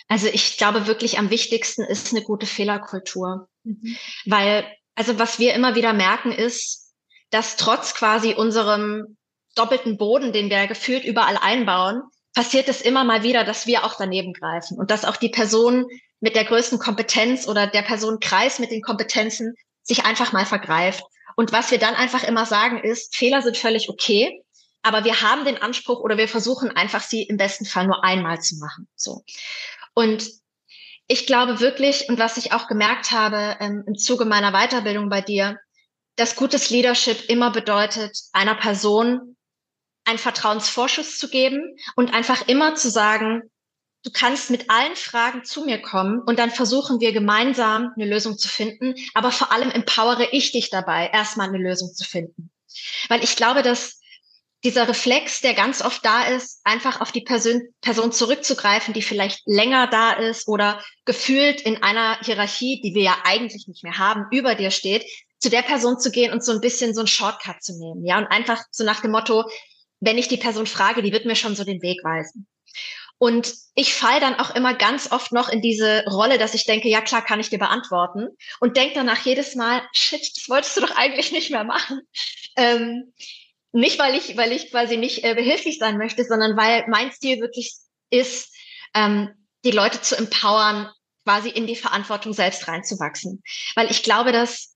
Also 0.07 0.27
ich 0.27 0.57
glaube 0.57 0.87
wirklich 0.87 1.19
am 1.19 1.29
wichtigsten 1.29 1.83
ist 1.83 2.11
eine 2.11 2.23
gute 2.23 2.45
Fehlerkultur, 2.45 3.49
mhm. 3.63 3.97
weil 4.25 4.65
also 4.95 5.19
was 5.19 5.37
wir 5.37 5.53
immer 5.53 5.75
wieder 5.75 5.93
merken 5.93 6.31
ist, 6.31 6.91
dass 7.29 7.55
trotz 7.55 7.93
quasi 7.93 8.33
unserem 8.33 9.17
doppelten 9.55 9.97
Boden, 9.97 10.31
den 10.33 10.49
wir 10.49 10.65
gefühlt 10.67 11.03
überall 11.03 11.37
einbauen, 11.39 12.01
passiert 12.37 12.69
es 12.69 12.81
immer 12.81 13.03
mal 13.03 13.23
wieder, 13.23 13.43
dass 13.43 13.65
wir 13.65 13.83
auch 13.83 13.95
daneben 13.97 14.31
greifen 14.31 14.77
und 14.77 14.91
dass 14.91 15.05
auch 15.05 15.17
die 15.17 15.29
Person 15.29 15.87
mit 16.19 16.35
der 16.35 16.45
größten 16.45 16.77
Kompetenz 16.77 17.47
oder 17.47 17.65
der 17.65 17.81
Personenkreis 17.81 18.59
mit 18.59 18.69
den 18.69 18.83
Kompetenzen 18.83 19.55
sich 19.81 20.05
einfach 20.05 20.33
mal 20.33 20.45
vergreift. 20.45 21.03
Und 21.35 21.51
was 21.51 21.71
wir 21.71 21.79
dann 21.79 21.95
einfach 21.95 22.23
immer 22.23 22.45
sagen 22.45 22.77
ist, 22.83 23.15
Fehler 23.15 23.41
sind 23.41 23.57
völlig 23.57 23.89
okay, 23.89 24.43
aber 24.83 25.03
wir 25.03 25.23
haben 25.23 25.45
den 25.45 25.59
Anspruch 25.59 25.99
oder 25.99 26.19
wir 26.19 26.27
versuchen 26.27 26.69
einfach 26.69 27.01
sie 27.01 27.23
im 27.23 27.37
besten 27.37 27.65
Fall 27.65 27.87
nur 27.87 28.03
einmal 28.03 28.39
zu 28.39 28.57
machen. 28.57 28.87
So. 28.95 29.23
Und 29.95 30.29
ich 31.07 31.25
glaube 31.25 31.59
wirklich, 31.59 32.07
und 32.07 32.19
was 32.19 32.37
ich 32.37 32.53
auch 32.53 32.67
gemerkt 32.67 33.09
habe 33.09 33.57
ähm, 33.59 33.83
im 33.87 33.95
Zuge 33.95 34.25
meiner 34.25 34.51
Weiterbildung 34.51 35.09
bei 35.09 35.21
dir, 35.21 35.57
dass 36.17 36.35
gutes 36.35 36.69
Leadership 36.69 37.29
immer 37.29 37.49
bedeutet, 37.49 38.15
einer 38.31 38.53
Person 38.53 39.36
einen 40.07 40.17
Vertrauensvorschuss 40.17 41.17
zu 41.17 41.29
geben 41.29 41.77
und 41.95 42.13
einfach 42.13 42.47
immer 42.47 42.75
zu 42.75 42.89
sagen, 42.89 43.43
du 44.03 44.11
kannst 44.11 44.49
mit 44.49 44.69
allen 44.69 44.95
Fragen 44.95 45.43
zu 45.43 45.65
mir 45.65 45.81
kommen 45.81 46.21
und 46.21 46.39
dann 46.39 46.49
versuchen 46.51 46.99
wir 46.99 47.11
gemeinsam 47.11 47.91
eine 47.95 48.09
Lösung 48.09 48.37
zu 48.37 48.47
finden. 48.47 48.95
Aber 49.13 49.31
vor 49.31 49.51
allem 49.51 49.69
empowere 49.69 50.29
ich 50.31 50.51
dich 50.51 50.69
dabei, 50.69 51.09
erstmal 51.13 51.49
eine 51.49 51.57
Lösung 51.57 51.93
zu 51.93 52.05
finden. 52.05 52.49
Weil 53.09 53.23
ich 53.23 53.35
glaube, 53.35 53.63
dass 53.63 53.99
dieser 54.63 54.87
Reflex, 54.87 55.41
der 55.41 55.53
ganz 55.53 55.81
oft 55.81 56.03
da 56.03 56.23
ist, 56.23 56.61
einfach 56.63 57.01
auf 57.01 57.11
die 57.11 57.21
Person, 57.21 57.61
Person 57.81 58.11
zurückzugreifen, 58.11 58.93
die 58.93 59.01
vielleicht 59.01 59.41
länger 59.45 59.87
da 59.87 60.13
ist 60.13 60.47
oder 60.47 60.81
gefühlt 61.05 61.61
in 61.61 61.83
einer 61.83 62.19
Hierarchie, 62.21 62.81
die 62.81 62.95
wir 62.95 63.03
ja 63.03 63.17
eigentlich 63.23 63.67
nicht 63.67 63.83
mehr 63.83 63.97
haben, 63.97 64.25
über 64.31 64.55
dir 64.55 64.71
steht, 64.71 65.05
zu 65.39 65.49
der 65.49 65.61
Person 65.61 65.99
zu 65.99 66.11
gehen 66.11 66.33
und 66.33 66.43
so 66.43 66.51
ein 66.51 66.61
bisschen 66.61 66.95
so 66.95 67.01
ein 67.01 67.07
Shortcut 67.07 67.61
zu 67.61 67.77
nehmen. 67.77 68.03
Ja, 68.05 68.17
und 68.17 68.27
einfach 68.27 68.63
so 68.71 68.83
nach 68.83 69.01
dem 69.01 69.11
Motto, 69.11 69.45
wenn 69.99 70.17
ich 70.17 70.27
die 70.27 70.37
Person 70.37 70.67
frage, 70.67 71.01
die 71.01 71.11
wird 71.11 71.25
mir 71.25 71.35
schon 71.35 71.55
so 71.55 71.63
den 71.63 71.81
Weg 71.81 72.03
weisen. 72.03 72.47
Und 73.19 73.51
ich 73.73 73.95
fall 73.95 74.19
dann 74.19 74.35
auch 74.35 74.53
immer 74.53 74.75
ganz 74.75 75.11
oft 75.11 75.31
noch 75.31 75.49
in 75.49 75.61
diese 75.61 76.03
Rolle, 76.05 76.37
dass 76.37 76.53
ich 76.53 76.65
denke, 76.65 76.87
ja 76.87 77.01
klar, 77.01 77.23
kann 77.23 77.39
ich 77.39 77.49
dir 77.49 77.57
beantworten. 77.57 78.27
Und 78.59 78.77
denke 78.77 78.93
danach 78.93 79.25
jedes 79.25 79.55
Mal, 79.55 79.81
shit, 79.91 80.21
das 80.21 80.47
wolltest 80.49 80.77
du 80.77 80.81
doch 80.81 80.95
eigentlich 80.95 81.31
nicht 81.31 81.49
mehr 81.49 81.63
machen. 81.63 82.01
Ähm, 82.55 83.13
nicht, 83.71 83.99
weil 83.99 84.15
ich, 84.15 84.37
weil 84.37 84.51
ich 84.51 84.71
quasi 84.71 84.97
nicht 84.97 85.23
äh, 85.23 85.33
behilflich 85.33 85.79
sein 85.79 85.97
möchte, 85.97 86.23
sondern 86.23 86.55
weil 86.57 86.85
mein 86.87 87.11
Stil 87.11 87.39
wirklich 87.39 87.73
ist, 88.09 88.53
ähm, 88.93 89.29
die 89.65 89.71
Leute 89.71 90.01
zu 90.01 90.15
empowern, 90.15 90.91
quasi 91.23 91.49
in 91.49 91.67
die 91.67 91.75
Verantwortung 91.75 92.33
selbst 92.33 92.67
reinzuwachsen. 92.67 93.43
Weil 93.75 93.91
ich 93.91 94.03
glaube, 94.03 94.31
dass 94.31 94.75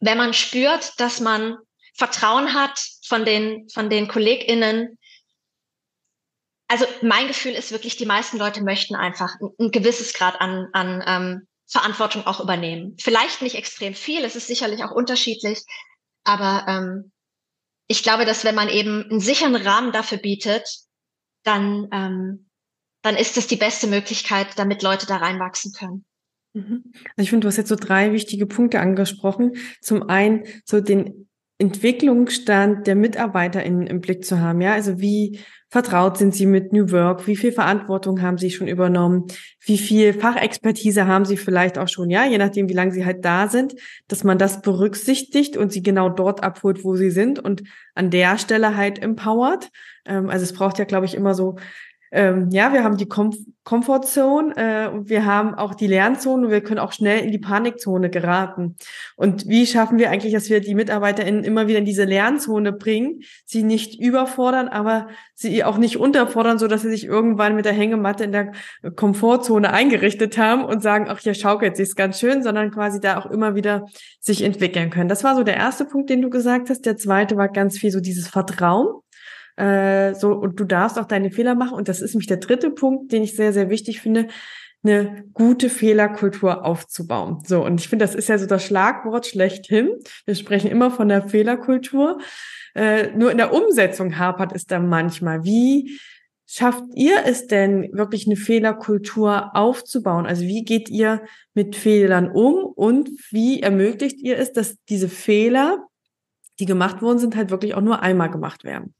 wenn 0.00 0.18
man 0.18 0.34
spürt, 0.34 1.00
dass 1.00 1.20
man 1.20 1.56
Vertrauen 1.94 2.54
hat 2.54 2.78
von 3.06 3.24
den, 3.24 3.68
von 3.68 3.88
den 3.88 4.08
KollegInnen. 4.08 4.98
Also 6.68 6.86
mein 7.02 7.28
Gefühl 7.28 7.52
ist 7.52 7.70
wirklich, 7.70 7.96
die 7.96 8.06
meisten 8.06 8.38
Leute 8.38 8.62
möchten 8.62 8.96
einfach 8.96 9.34
ein, 9.40 9.48
ein 9.58 9.70
gewisses 9.70 10.12
Grad 10.12 10.40
an, 10.40 10.68
an 10.72 11.04
ähm, 11.06 11.48
Verantwortung 11.66 12.26
auch 12.26 12.40
übernehmen. 12.40 12.96
Vielleicht 13.00 13.42
nicht 13.42 13.54
extrem 13.54 13.94
viel, 13.94 14.24
es 14.24 14.36
ist 14.36 14.48
sicherlich 14.48 14.82
auch 14.82 14.90
unterschiedlich, 14.90 15.62
aber 16.24 16.64
ähm, 16.68 17.12
ich 17.86 18.02
glaube, 18.02 18.24
dass 18.24 18.44
wenn 18.44 18.54
man 18.54 18.68
eben 18.68 19.04
einen 19.10 19.20
sicheren 19.20 19.56
Rahmen 19.56 19.92
dafür 19.92 20.18
bietet, 20.18 20.68
dann, 21.44 21.88
ähm, 21.92 22.48
dann 23.02 23.16
ist 23.16 23.36
das 23.36 23.46
die 23.46 23.56
beste 23.56 23.86
Möglichkeit, 23.86 24.48
damit 24.56 24.82
Leute 24.82 25.06
da 25.06 25.18
reinwachsen 25.18 25.72
können. 25.72 26.04
Mhm. 26.54 26.92
Also 27.16 27.22
ich 27.22 27.30
finde, 27.30 27.44
du 27.44 27.48
hast 27.48 27.58
jetzt 27.58 27.68
so 27.68 27.76
drei 27.76 28.12
wichtige 28.12 28.46
Punkte 28.46 28.80
angesprochen. 28.80 29.56
Zum 29.82 30.08
einen 30.08 30.44
so 30.64 30.80
den 30.80 31.28
Entwicklungsstand 31.58 32.86
der 32.86 32.96
MitarbeiterInnen 32.96 33.86
im 33.86 34.00
Blick 34.00 34.24
zu 34.24 34.40
haben. 34.40 34.60
Ja, 34.60 34.72
also 34.72 35.00
wie 35.00 35.40
vertraut 35.70 36.18
sind 36.18 36.34
sie 36.34 36.46
mit 36.46 36.72
New 36.72 36.90
Work? 36.90 37.26
Wie 37.26 37.36
viel 37.36 37.52
Verantwortung 37.52 38.22
haben 38.22 38.38
sie 38.38 38.50
schon 38.50 38.68
übernommen? 38.68 39.26
Wie 39.60 39.78
viel 39.78 40.12
Fachexpertise 40.12 41.06
haben 41.06 41.24
sie 41.24 41.36
vielleicht 41.36 41.78
auch 41.78 41.88
schon? 41.88 42.10
Ja, 42.10 42.24
je 42.24 42.38
nachdem, 42.38 42.68
wie 42.68 42.74
lange 42.74 42.92
sie 42.92 43.04
halt 43.04 43.24
da 43.24 43.48
sind, 43.48 43.74
dass 44.08 44.24
man 44.24 44.38
das 44.38 44.62
berücksichtigt 44.62 45.56
und 45.56 45.72
sie 45.72 45.82
genau 45.82 46.08
dort 46.08 46.42
abholt, 46.42 46.84
wo 46.84 46.96
sie 46.96 47.10
sind 47.10 47.38
und 47.38 47.62
an 47.94 48.10
der 48.10 48.38
Stelle 48.38 48.76
halt 48.76 49.00
empowert. 49.00 49.70
Ähm, 50.06 50.30
also 50.30 50.44
es 50.44 50.52
braucht 50.52 50.78
ja, 50.78 50.84
glaube 50.84 51.06
ich, 51.06 51.14
immer 51.14 51.34
so 51.34 51.56
ähm, 52.12 52.48
ja, 52.50 52.72
wir 52.72 52.84
haben 52.84 52.96
die 52.96 53.08
Com 53.08 53.32
Comfortzone 53.64 54.54
äh, 54.56 54.88
und 54.88 55.08
wir 55.08 55.24
haben 55.24 55.54
auch 55.54 55.74
die 55.74 55.86
Lernzone 55.86 56.44
und 56.44 56.52
wir 56.52 56.60
können 56.60 56.78
auch 56.78 56.92
schnell 56.92 57.24
in 57.24 57.32
die 57.32 57.38
Panikzone 57.38 58.10
geraten. 58.10 58.76
Und 59.16 59.48
wie 59.48 59.66
schaffen 59.66 59.96
wir 59.96 60.10
eigentlich, 60.10 60.34
dass 60.34 60.50
wir 60.50 60.60
die 60.60 60.74
MitarbeiterInnen 60.74 61.44
immer 61.44 61.66
wieder 61.66 61.78
in 61.78 61.86
diese 61.86 62.04
Lernzone 62.04 62.72
bringen, 62.72 63.22
sie 63.46 63.62
nicht 63.62 63.98
überfordern, 63.98 64.68
aber 64.68 65.08
sie 65.32 65.64
auch 65.64 65.78
nicht 65.78 65.96
unterfordern, 65.96 66.58
so 66.58 66.68
dass 66.68 66.82
sie 66.82 66.90
sich 66.90 67.06
irgendwann 67.06 67.56
mit 67.56 67.64
der 67.64 67.72
Hängematte 67.72 68.24
in 68.24 68.32
der 68.32 68.52
Komfortzone 68.96 69.72
eingerichtet 69.72 70.36
haben 70.36 70.62
und 70.62 70.82
sagen, 70.82 71.06
ach, 71.08 71.20
hier 71.20 71.32
schaukelt 71.32 71.74
sich's 71.74 71.96
ganz 71.96 72.20
schön, 72.20 72.42
sondern 72.42 72.70
quasi 72.70 73.00
da 73.00 73.18
auch 73.18 73.30
immer 73.30 73.54
wieder 73.54 73.86
sich 74.20 74.42
entwickeln 74.42 74.90
können. 74.90 75.08
Das 75.08 75.24
war 75.24 75.34
so 75.36 75.42
der 75.42 75.56
erste 75.56 75.86
Punkt, 75.86 76.10
den 76.10 76.20
du 76.20 76.28
gesagt 76.28 76.68
hast. 76.68 76.84
Der 76.84 76.98
zweite 76.98 77.38
war 77.38 77.48
ganz 77.48 77.78
viel 77.78 77.90
so 77.90 78.00
dieses 78.00 78.28
Vertrauen 78.28 79.00
äh, 79.56 80.14
so, 80.14 80.32
und 80.32 80.58
du 80.58 80.64
darfst 80.64 80.98
auch 80.98 81.06
deine 81.06 81.30
Fehler 81.30 81.54
machen. 81.54 81.76
Und 81.76 81.88
das 81.88 82.00
ist 82.00 82.14
nämlich 82.14 82.26
der 82.26 82.38
dritte 82.38 82.70
Punkt, 82.70 83.12
den 83.12 83.22
ich 83.22 83.36
sehr, 83.36 83.52
sehr 83.52 83.70
wichtig 83.70 84.00
finde, 84.00 84.28
eine 84.82 85.24
gute 85.32 85.70
Fehlerkultur 85.70 86.64
aufzubauen. 86.64 87.42
So, 87.46 87.64
und 87.64 87.80
ich 87.80 87.88
finde, 87.88 88.04
das 88.04 88.14
ist 88.14 88.28
ja 88.28 88.36
so 88.36 88.46
das 88.46 88.64
Schlagwort 88.64 89.26
schlechthin. 89.26 89.90
Wir 90.26 90.34
sprechen 90.34 90.70
immer 90.70 90.90
von 90.90 91.08
der 91.08 91.26
Fehlerkultur. 91.26 92.18
Äh, 92.74 93.12
nur 93.16 93.30
in 93.30 93.38
der 93.38 93.52
Umsetzung 93.54 94.18
hapert 94.18 94.52
es 94.54 94.66
dann 94.66 94.88
manchmal. 94.88 95.44
Wie 95.44 95.98
schafft 96.46 96.84
ihr 96.94 97.24
es 97.24 97.46
denn, 97.46 97.88
wirklich 97.92 98.26
eine 98.26 98.36
Fehlerkultur 98.36 99.56
aufzubauen? 99.56 100.26
Also 100.26 100.42
wie 100.42 100.64
geht 100.64 100.90
ihr 100.90 101.22
mit 101.54 101.76
Fehlern 101.76 102.30
um 102.30 102.64
und 102.64 103.08
wie 103.30 103.62
ermöglicht 103.62 104.20
ihr 104.20 104.38
es, 104.38 104.52
dass 104.52 104.76
diese 104.88 105.08
Fehler, 105.08 105.86
die 106.58 106.66
gemacht 106.66 107.00
worden 107.00 107.18
sind, 107.18 107.36
halt 107.36 107.50
wirklich 107.50 107.74
auch 107.74 107.80
nur 107.80 108.02
einmal 108.02 108.30
gemacht 108.30 108.64
werden? 108.64 108.94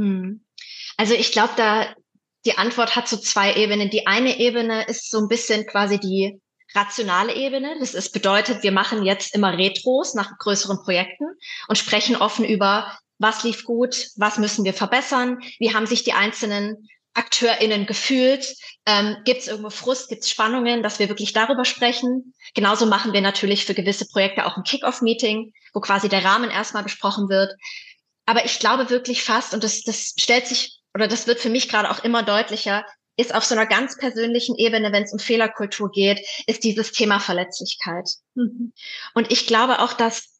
Hm. 0.00 0.44
Also 0.96 1.14
ich 1.14 1.30
glaube, 1.30 1.52
da 1.56 1.94
die 2.46 2.56
Antwort 2.56 2.96
hat 2.96 3.06
so 3.06 3.18
zwei 3.18 3.54
Ebenen. 3.54 3.90
Die 3.90 4.06
eine 4.06 4.38
Ebene 4.38 4.86
ist 4.86 5.10
so 5.10 5.18
ein 5.18 5.28
bisschen 5.28 5.66
quasi 5.66 6.00
die 6.00 6.40
rationale 6.74 7.34
Ebene. 7.34 7.76
Das 7.80 7.92
ist 7.94 8.12
bedeutet, 8.12 8.62
wir 8.62 8.72
machen 8.72 9.04
jetzt 9.04 9.34
immer 9.34 9.58
Retros 9.58 10.14
nach 10.14 10.38
größeren 10.38 10.82
Projekten 10.82 11.26
und 11.68 11.76
sprechen 11.76 12.16
offen 12.16 12.46
über, 12.46 12.96
was 13.18 13.44
lief 13.44 13.64
gut, 13.64 14.06
was 14.16 14.38
müssen 14.38 14.64
wir 14.64 14.72
verbessern, 14.72 15.40
wie 15.58 15.74
haben 15.74 15.86
sich 15.86 16.02
die 16.02 16.14
einzelnen 16.14 16.88
AkteurInnen 17.12 17.86
gefühlt, 17.86 18.54
ähm, 18.86 19.16
gibt 19.24 19.40
es 19.40 19.48
irgendwo 19.48 19.70
Frust, 19.70 20.08
gibt 20.08 20.22
es 20.22 20.30
Spannungen, 20.30 20.82
dass 20.82 21.00
wir 21.00 21.08
wirklich 21.08 21.32
darüber 21.32 21.64
sprechen. 21.64 22.34
Genauso 22.54 22.86
machen 22.86 23.12
wir 23.12 23.20
natürlich 23.20 23.66
für 23.66 23.74
gewisse 23.74 24.06
Projekte 24.06 24.46
auch 24.46 24.56
ein 24.56 24.62
Kick-Off-Meeting, 24.62 25.52
wo 25.74 25.80
quasi 25.80 26.08
der 26.08 26.24
Rahmen 26.24 26.50
erstmal 26.50 26.84
besprochen 26.84 27.28
wird. 27.28 27.52
Aber 28.30 28.44
ich 28.44 28.60
glaube 28.60 28.90
wirklich 28.90 29.24
fast, 29.24 29.54
und 29.54 29.64
das, 29.64 29.82
das 29.82 30.14
stellt 30.16 30.46
sich, 30.46 30.78
oder 30.94 31.08
das 31.08 31.26
wird 31.26 31.40
für 31.40 31.48
mich 31.48 31.68
gerade 31.68 31.90
auch 31.90 32.04
immer 32.04 32.22
deutlicher, 32.22 32.86
ist 33.16 33.34
auf 33.34 33.44
so 33.44 33.56
einer 33.56 33.66
ganz 33.66 33.98
persönlichen 33.98 34.54
Ebene, 34.54 34.92
wenn 34.92 35.02
es 35.02 35.12
um 35.12 35.18
Fehlerkultur 35.18 35.90
geht, 35.90 36.24
ist 36.46 36.62
dieses 36.62 36.92
Thema 36.92 37.18
Verletzlichkeit. 37.18 38.08
Mhm. 38.36 38.72
Und 39.14 39.32
ich 39.32 39.48
glaube 39.48 39.80
auch, 39.80 39.94
dass 39.94 40.38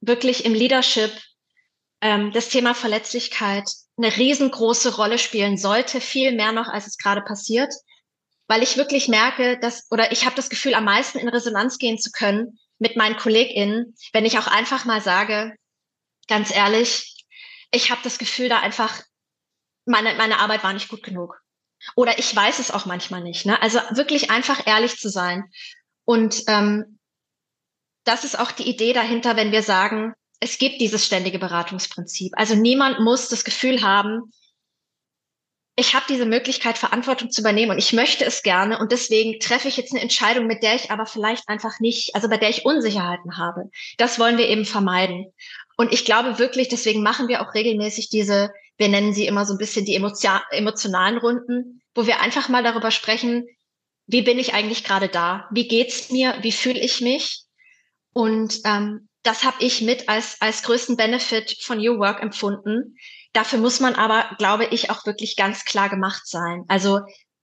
wirklich 0.00 0.44
im 0.44 0.54
Leadership 0.54 1.10
ähm, 2.00 2.30
das 2.30 2.50
Thema 2.50 2.72
Verletzlichkeit 2.72 3.68
eine 3.96 4.16
riesengroße 4.16 4.94
Rolle 4.94 5.18
spielen 5.18 5.58
sollte, 5.58 6.00
viel 6.00 6.30
mehr 6.30 6.52
noch, 6.52 6.68
als 6.68 6.86
es 6.86 6.98
gerade 6.98 7.22
passiert, 7.22 7.74
weil 8.46 8.62
ich 8.62 8.76
wirklich 8.76 9.08
merke, 9.08 9.58
dass, 9.58 9.88
oder 9.90 10.12
ich 10.12 10.24
habe 10.24 10.36
das 10.36 10.50
Gefühl, 10.50 10.74
am 10.74 10.84
meisten 10.84 11.18
in 11.18 11.28
Resonanz 11.28 11.78
gehen 11.78 11.98
zu 11.98 12.12
können 12.12 12.60
mit 12.78 12.94
meinen 12.94 13.16
KollegInnen, 13.16 13.96
wenn 14.12 14.24
ich 14.24 14.38
auch 14.38 14.46
einfach 14.46 14.84
mal 14.84 15.00
sage, 15.00 15.56
ganz 16.28 16.54
ehrlich, 16.54 17.13
ich 17.74 17.90
habe 17.90 18.00
das 18.04 18.18
Gefühl, 18.18 18.48
da 18.48 18.60
einfach, 18.60 19.02
meine, 19.84 20.14
meine 20.14 20.38
Arbeit 20.38 20.62
war 20.62 20.72
nicht 20.72 20.88
gut 20.88 21.02
genug. 21.02 21.40
Oder 21.96 22.18
ich 22.18 22.34
weiß 22.34 22.60
es 22.60 22.70
auch 22.70 22.86
manchmal 22.86 23.22
nicht. 23.22 23.44
Ne? 23.44 23.60
Also 23.60 23.78
wirklich 23.90 24.30
einfach 24.30 24.66
ehrlich 24.66 24.98
zu 24.98 25.10
sein. 25.10 25.44
Und 26.04 26.42
ähm, 26.46 26.98
das 28.04 28.24
ist 28.24 28.38
auch 28.38 28.52
die 28.52 28.68
Idee 28.68 28.92
dahinter, 28.92 29.36
wenn 29.36 29.52
wir 29.52 29.62
sagen, 29.62 30.14
es 30.40 30.58
gibt 30.58 30.80
dieses 30.80 31.04
ständige 31.04 31.38
Beratungsprinzip. 31.38 32.32
Also 32.36 32.54
niemand 32.54 33.00
muss 33.00 33.28
das 33.28 33.44
Gefühl 33.44 33.82
haben, 33.82 34.32
ich 35.76 35.94
habe 35.94 36.04
diese 36.08 36.26
Möglichkeit, 36.26 36.78
Verantwortung 36.78 37.30
zu 37.30 37.40
übernehmen 37.40 37.72
und 37.72 37.78
ich 37.78 37.92
möchte 37.92 38.24
es 38.24 38.42
gerne 38.42 38.78
und 38.78 38.92
deswegen 38.92 39.40
treffe 39.40 39.66
ich 39.66 39.76
jetzt 39.76 39.92
eine 39.92 40.02
Entscheidung, 40.02 40.46
mit 40.46 40.62
der 40.62 40.76
ich 40.76 40.92
aber 40.92 41.04
vielleicht 41.04 41.48
einfach 41.48 41.80
nicht, 41.80 42.14
also 42.14 42.28
bei 42.28 42.36
der 42.36 42.50
ich 42.50 42.64
Unsicherheiten 42.64 43.38
habe. 43.38 43.70
Das 43.98 44.20
wollen 44.20 44.38
wir 44.38 44.48
eben 44.48 44.64
vermeiden. 44.64 45.32
Und 45.76 45.92
ich 45.92 46.04
glaube 46.04 46.38
wirklich, 46.38 46.68
deswegen 46.68 47.02
machen 47.02 47.28
wir 47.28 47.42
auch 47.42 47.54
regelmäßig 47.54 48.08
diese, 48.08 48.52
wir 48.76 48.88
nennen 48.88 49.12
sie 49.12 49.26
immer 49.26 49.44
so 49.44 49.54
ein 49.54 49.58
bisschen 49.58 49.84
die 49.84 49.96
emotionalen 49.96 51.18
Runden, 51.18 51.82
wo 51.94 52.06
wir 52.06 52.20
einfach 52.20 52.48
mal 52.48 52.62
darüber 52.62 52.90
sprechen, 52.90 53.46
wie 54.06 54.22
bin 54.22 54.38
ich 54.38 54.54
eigentlich 54.54 54.84
gerade 54.84 55.08
da? 55.08 55.48
Wie 55.50 55.66
geht's 55.66 56.10
mir? 56.10 56.36
Wie 56.42 56.52
fühle 56.52 56.80
ich 56.80 57.00
mich? 57.00 57.44
Und 58.12 58.60
ähm, 58.64 59.08
das 59.22 59.42
habe 59.42 59.56
ich 59.60 59.80
mit 59.80 60.08
als, 60.08 60.36
als 60.40 60.62
größten 60.62 60.96
Benefit 60.96 61.56
von 61.62 61.78
New 61.78 61.98
Work 61.98 62.22
empfunden. 62.22 62.96
Dafür 63.32 63.58
muss 63.58 63.80
man 63.80 63.94
aber, 63.94 64.36
glaube 64.38 64.66
ich, 64.66 64.90
auch 64.90 65.06
wirklich 65.06 65.36
ganz 65.36 65.64
klar 65.64 65.88
gemacht 65.88 66.26
sein. 66.26 66.64
Also 66.68 67.00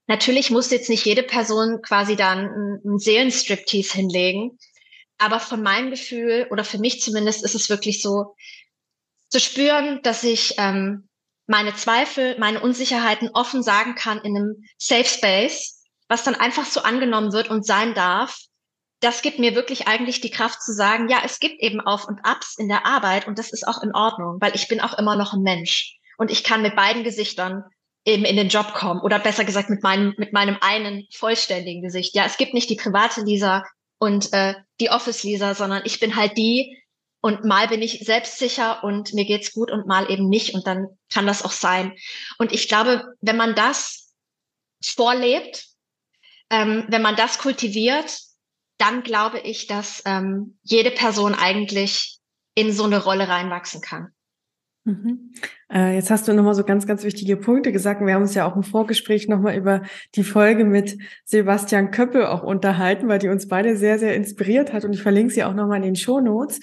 natürlich 0.08 0.52
muss 0.52 0.70
jetzt 0.70 0.90
nicht 0.90 1.06
jede 1.06 1.24
Person 1.24 1.82
quasi 1.82 2.16
dann 2.16 2.48
einen 2.86 3.00
Seelenstriptease 3.00 3.94
hinlegen. 3.94 4.58
Aber 5.22 5.40
von 5.40 5.62
meinem 5.62 5.92
Gefühl 5.92 6.48
oder 6.50 6.64
für 6.64 6.80
mich 6.80 7.02
zumindest 7.02 7.44
ist 7.44 7.56
es 7.56 7.70
wirklich 7.70 8.02
so, 8.02 8.36
zu 9.30 9.40
spüren, 9.40 10.02
dass 10.04 10.24
ich 10.24 10.56
ähm, 10.58 11.08
meine 11.48 11.74
Zweifel, 11.76 12.38
meine 12.40 12.60
Unsicherheiten 12.60 13.30
offen 13.34 13.64
sagen 13.64 13.96
kann 13.96 14.20
in 14.20 14.36
einem 14.36 14.64
Safe 14.78 15.06
Space, 15.06 15.84
was 16.10 16.24
dann 16.24 16.36
einfach 16.36 16.66
so 16.66 16.82
angenommen 16.82 17.32
wird 17.32 17.50
und 17.50 17.66
sein 17.66 17.94
darf 17.94 18.38
das 19.02 19.24
gibt 19.24 19.40
mir 19.40 19.56
wirklich 19.56 19.88
eigentlich 19.88 20.22
die 20.22 20.30
Kraft 20.30 20.62
zu 20.62 20.74
sagen, 20.74 21.10
ja, 21.10 21.22
es 21.26 21.40
gibt 21.40 21.60
eben 21.60 21.82
Auf 21.82 22.08
und 22.08 22.20
Abs 22.24 22.58
in 22.58 22.70
der 22.70 22.86
Arbeit 22.86 23.28
und 23.28 23.38
das 23.38 23.52
ist 23.52 23.68
auch 23.68 23.82
in 23.82 23.94
Ordnung, 23.94 24.38
weil 24.40 24.56
ich 24.56 24.68
bin 24.68 24.80
auch 24.80 24.98
immer 24.98 25.16
noch 25.16 25.34
ein 25.34 25.42
Mensch 25.42 25.98
und 26.18 26.32
ich 26.32 26.44
kann 26.44 26.62
mit 26.62 26.76
beiden 26.76 27.04
Gesichtern 27.04 27.64
eben 28.06 28.26
in 28.26 28.36
den 28.36 28.50
Job 28.50 28.74
kommen 28.74 29.02
oder 29.02 29.20
besser 29.20 29.44
gesagt 29.44 29.70
mit 29.70 29.84
meinem 29.84 30.14
mit 30.18 30.34
meinem 30.34 30.58
einen 30.62 31.08
vollständigen 31.14 31.82
Gesicht. 31.82 32.16
Ja, 32.16 32.26
es 32.26 32.38
gibt 32.38 32.54
nicht 32.54 32.70
die 32.70 32.76
private 32.76 33.22
Lisa 33.22 33.64
und 34.02 34.34
äh, 34.34 34.56
die 34.80 34.90
Office 34.90 35.22
Lisa, 35.22 35.54
sondern 35.54 35.84
ich 35.86 36.00
bin 36.00 36.16
halt 36.16 36.36
die 36.36 36.84
und 37.22 37.46
mal 37.46 37.68
bin 37.68 37.84
ich 37.84 38.00
selbstsicher 38.04 38.84
und 38.84 39.14
mir 39.14 39.26
geht's 39.26 39.54
gut 39.54 39.70
und 39.70 39.86
mal 39.86 40.10
eben 40.10 40.28
nicht 40.28 40.56
und 40.56 40.66
dann 40.66 40.88
kann 41.14 41.28
das 41.28 41.46
auch 41.46 41.52
sein. 41.52 41.94
Und 42.40 42.52
ich 42.52 42.68
glaube, 42.68 43.14
wenn 43.22 43.38
man 43.38 43.54
das 43.54 44.12
vorlebt, 44.84 45.68
ähm, 46.50 46.86
wenn 46.88 47.04
man 47.04 47.16
das 47.16 47.38
kultiviert, 47.38 48.22
dann 48.80 49.04
glaube 49.04 49.40
ich, 49.40 49.68
dass 49.68 50.02
ähm, 50.06 50.58
jede 50.64 50.90
Person 50.90 51.36
eigentlich 51.36 52.18
in 52.56 52.74
so 52.74 52.86
eine 52.86 53.04
Rolle 53.04 53.28
reinwachsen 53.28 53.82
kann. 53.82 54.16
Mhm. 54.84 55.34
Äh, 55.72 55.96
jetzt 55.96 56.10
hast 56.10 56.28
du 56.28 56.34
nochmal 56.34 56.56
so 56.56 56.64
ganz, 56.64 56.88
ganz 56.88 57.04
wichtige 57.04 57.38
Punkte 57.38 57.72
gesagt. 57.72 58.02
Wir 58.04 58.14
haben 58.16 58.24
uns 58.24 58.34
ja 58.34 58.50
auch 58.50 58.56
im 58.56 58.64
Vorgespräch 58.64 59.28
nochmal 59.28 59.56
über 59.56 59.84
die 60.16 60.24
Folge 60.24 60.66
mit 60.66 60.98
Sebastian 61.24 61.92
Köppel 61.92 62.26
auch 62.26 62.42
unterhalten, 62.42 63.08
weil 63.08 63.20
die 63.20 63.30
uns 63.30 63.48
beide 63.48 63.78
sehr, 63.78 64.00
sehr 64.00 64.16
inspiriert 64.16 64.74
hat. 64.74 64.84
Und 64.84 64.94
ich 64.94 65.04
verlinke 65.04 65.34
sie 65.34 65.44
auch 65.44 65.54
nochmal 65.54 65.78
in 65.78 65.84
den 65.84 65.96
Show 65.96 66.20
Notes. 66.20 66.60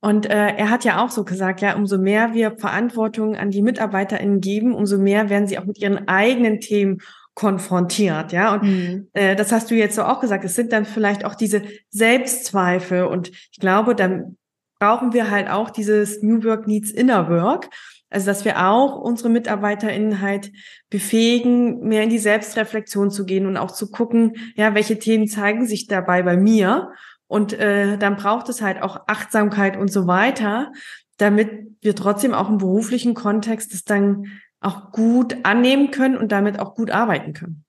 Und 0.00 0.26
äh, 0.26 0.54
er 0.56 0.70
hat 0.70 0.84
ja 0.84 1.04
auch 1.04 1.10
so 1.10 1.24
gesagt, 1.24 1.60
ja, 1.60 1.76
umso 1.76 1.98
mehr 1.98 2.32
wir 2.32 2.56
Verantwortung 2.56 3.36
an 3.36 3.50
die 3.50 3.62
MitarbeiterInnen 3.62 4.40
geben, 4.40 4.74
umso 4.74 4.96
mehr 4.96 5.28
werden 5.28 5.46
sie 5.46 5.58
auch 5.58 5.66
mit 5.66 5.78
ihren 5.78 6.08
eigenen 6.08 6.60
Themen 6.60 6.98
konfrontiert, 7.34 8.32
ja. 8.32 8.54
Und 8.54 8.62
mhm. 8.64 9.08
äh, 9.12 9.36
das 9.36 9.52
hast 9.52 9.70
du 9.70 9.76
jetzt 9.76 9.94
so 9.94 10.02
auch 10.02 10.20
gesagt. 10.20 10.44
Es 10.44 10.56
sind 10.56 10.72
dann 10.72 10.84
vielleicht 10.84 11.24
auch 11.24 11.36
diese 11.36 11.62
Selbstzweifel. 11.90 13.04
Und 13.04 13.28
ich 13.28 13.60
glaube, 13.60 13.94
dann 13.94 14.38
brauchen 14.78 15.12
wir 15.12 15.30
halt 15.30 15.48
auch 15.48 15.70
dieses 15.70 16.22
New 16.22 16.42
Work 16.44 16.66
Needs 16.66 16.90
Inner 16.90 17.28
Work. 17.28 17.68
Also, 18.10 18.26
dass 18.26 18.44
wir 18.44 18.66
auch 18.66 18.96
unsere 18.96 19.28
MitarbeiterInnen 19.28 20.22
halt 20.22 20.50
befähigen, 20.88 21.80
mehr 21.80 22.04
in 22.04 22.08
die 22.08 22.18
Selbstreflexion 22.18 23.10
zu 23.10 23.26
gehen 23.26 23.46
und 23.46 23.58
auch 23.58 23.70
zu 23.70 23.90
gucken, 23.90 24.52
ja, 24.56 24.74
welche 24.74 24.98
Themen 24.98 25.26
zeigen 25.28 25.66
sich 25.66 25.86
dabei 25.86 26.22
bei 26.22 26.36
mir. 26.36 26.90
Und 27.26 27.52
äh, 27.52 27.98
dann 27.98 28.16
braucht 28.16 28.48
es 28.48 28.62
halt 28.62 28.82
auch 28.82 29.00
Achtsamkeit 29.06 29.76
und 29.76 29.92
so 29.92 30.06
weiter, 30.06 30.72
damit 31.18 31.50
wir 31.82 31.94
trotzdem 31.94 32.32
auch 32.32 32.48
im 32.48 32.56
beruflichen 32.56 33.12
Kontext 33.12 33.74
es 33.74 33.84
dann 33.84 34.40
auch 34.60 34.90
gut 34.92 35.36
annehmen 35.42 35.90
können 35.90 36.16
und 36.16 36.32
damit 36.32 36.58
auch 36.58 36.74
gut 36.74 36.90
arbeiten 36.90 37.34
können. 37.34 37.64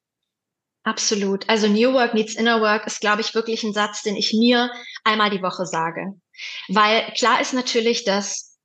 Absolut. 0.83 1.47
Also 1.49 1.67
New 1.67 1.93
Work 1.93 2.13
needs 2.13 2.35
Inner 2.35 2.61
Work 2.61 2.87
ist, 2.87 3.01
glaube 3.01 3.21
ich, 3.21 3.35
wirklich 3.35 3.63
ein 3.63 3.73
Satz, 3.73 4.01
den 4.01 4.15
ich 4.15 4.33
mir 4.33 4.71
einmal 5.03 5.29
die 5.29 5.41
Woche 5.41 5.65
sage. 5.65 6.13
Weil 6.67 7.11
klar 7.13 7.41
ist 7.41 7.53
natürlich, 7.53 8.03
dass 8.03 8.57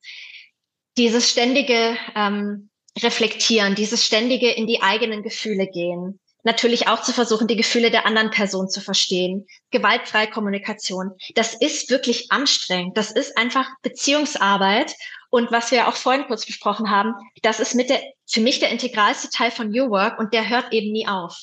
dieses 0.96 1.30
ständige 1.30 1.96
ähm, 2.14 2.70
Reflektieren, 2.98 3.74
dieses 3.74 4.04
ständige 4.04 4.50
in 4.50 4.66
die 4.66 4.82
eigenen 4.82 5.22
Gefühle 5.22 5.66
gehen, 5.66 6.20
natürlich 6.44 6.86
auch 6.88 7.02
zu 7.02 7.12
versuchen, 7.12 7.48
die 7.48 7.56
Gefühle 7.56 7.90
der 7.90 8.06
anderen 8.06 8.30
Person 8.30 8.68
zu 8.68 8.80
verstehen, 8.80 9.46
gewaltfreie 9.70 10.28
Kommunikation, 10.28 11.12
das 11.34 11.54
ist 11.54 11.90
wirklich 11.90 12.30
anstrengend. 12.30 12.96
Das 12.96 13.10
ist 13.10 13.36
einfach 13.36 13.68
Beziehungsarbeit 13.82 14.94
und 15.30 15.50
was 15.50 15.72
wir 15.72 15.88
auch 15.88 15.96
vorhin 15.96 16.26
kurz 16.26 16.46
besprochen 16.46 16.90
haben, 16.90 17.14
das 17.42 17.58
ist 17.58 17.74
mit 17.74 17.90
der, 17.90 18.00
für 18.26 18.40
mich 18.40 18.60
der 18.60 18.68
integralste 18.68 19.30
Teil 19.30 19.50
von 19.50 19.70
New 19.70 19.90
Work 19.90 20.18
und 20.20 20.32
der 20.32 20.48
hört 20.48 20.72
eben 20.72 20.92
nie 20.92 21.08
auf. 21.08 21.36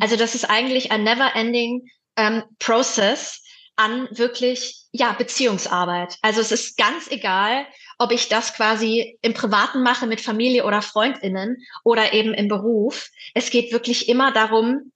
Also 0.00 0.16
das 0.16 0.34
ist 0.34 0.48
eigentlich 0.48 0.92
ein 0.92 1.04
never 1.04 1.34
ending 1.34 1.90
ähm, 2.16 2.44
Process 2.58 3.42
an 3.76 4.08
wirklich, 4.12 4.83
ja, 4.96 5.12
Beziehungsarbeit. 5.12 6.18
Also 6.22 6.40
es 6.40 6.52
ist 6.52 6.76
ganz 6.76 7.10
egal, 7.10 7.66
ob 7.98 8.12
ich 8.12 8.28
das 8.28 8.54
quasi 8.54 9.18
im 9.22 9.34
Privaten 9.34 9.82
mache 9.82 10.06
mit 10.06 10.20
Familie 10.20 10.64
oder 10.64 10.82
Freundinnen 10.82 11.56
oder 11.82 12.12
eben 12.12 12.32
im 12.32 12.46
Beruf. 12.46 13.08
Es 13.34 13.50
geht 13.50 13.72
wirklich 13.72 14.08
immer 14.08 14.32
darum, 14.32 14.92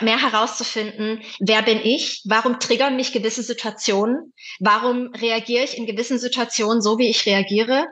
mehr 0.00 0.20
herauszufinden, 0.20 1.22
wer 1.40 1.62
bin 1.62 1.80
ich, 1.82 2.22
warum 2.24 2.60
triggern 2.60 2.94
mich 2.94 3.12
gewisse 3.12 3.42
Situationen, 3.42 4.32
warum 4.60 5.12
reagiere 5.12 5.64
ich 5.64 5.76
in 5.76 5.86
gewissen 5.86 6.20
Situationen 6.20 6.80
so, 6.80 6.98
wie 6.98 7.08
ich 7.08 7.26
reagiere. 7.26 7.86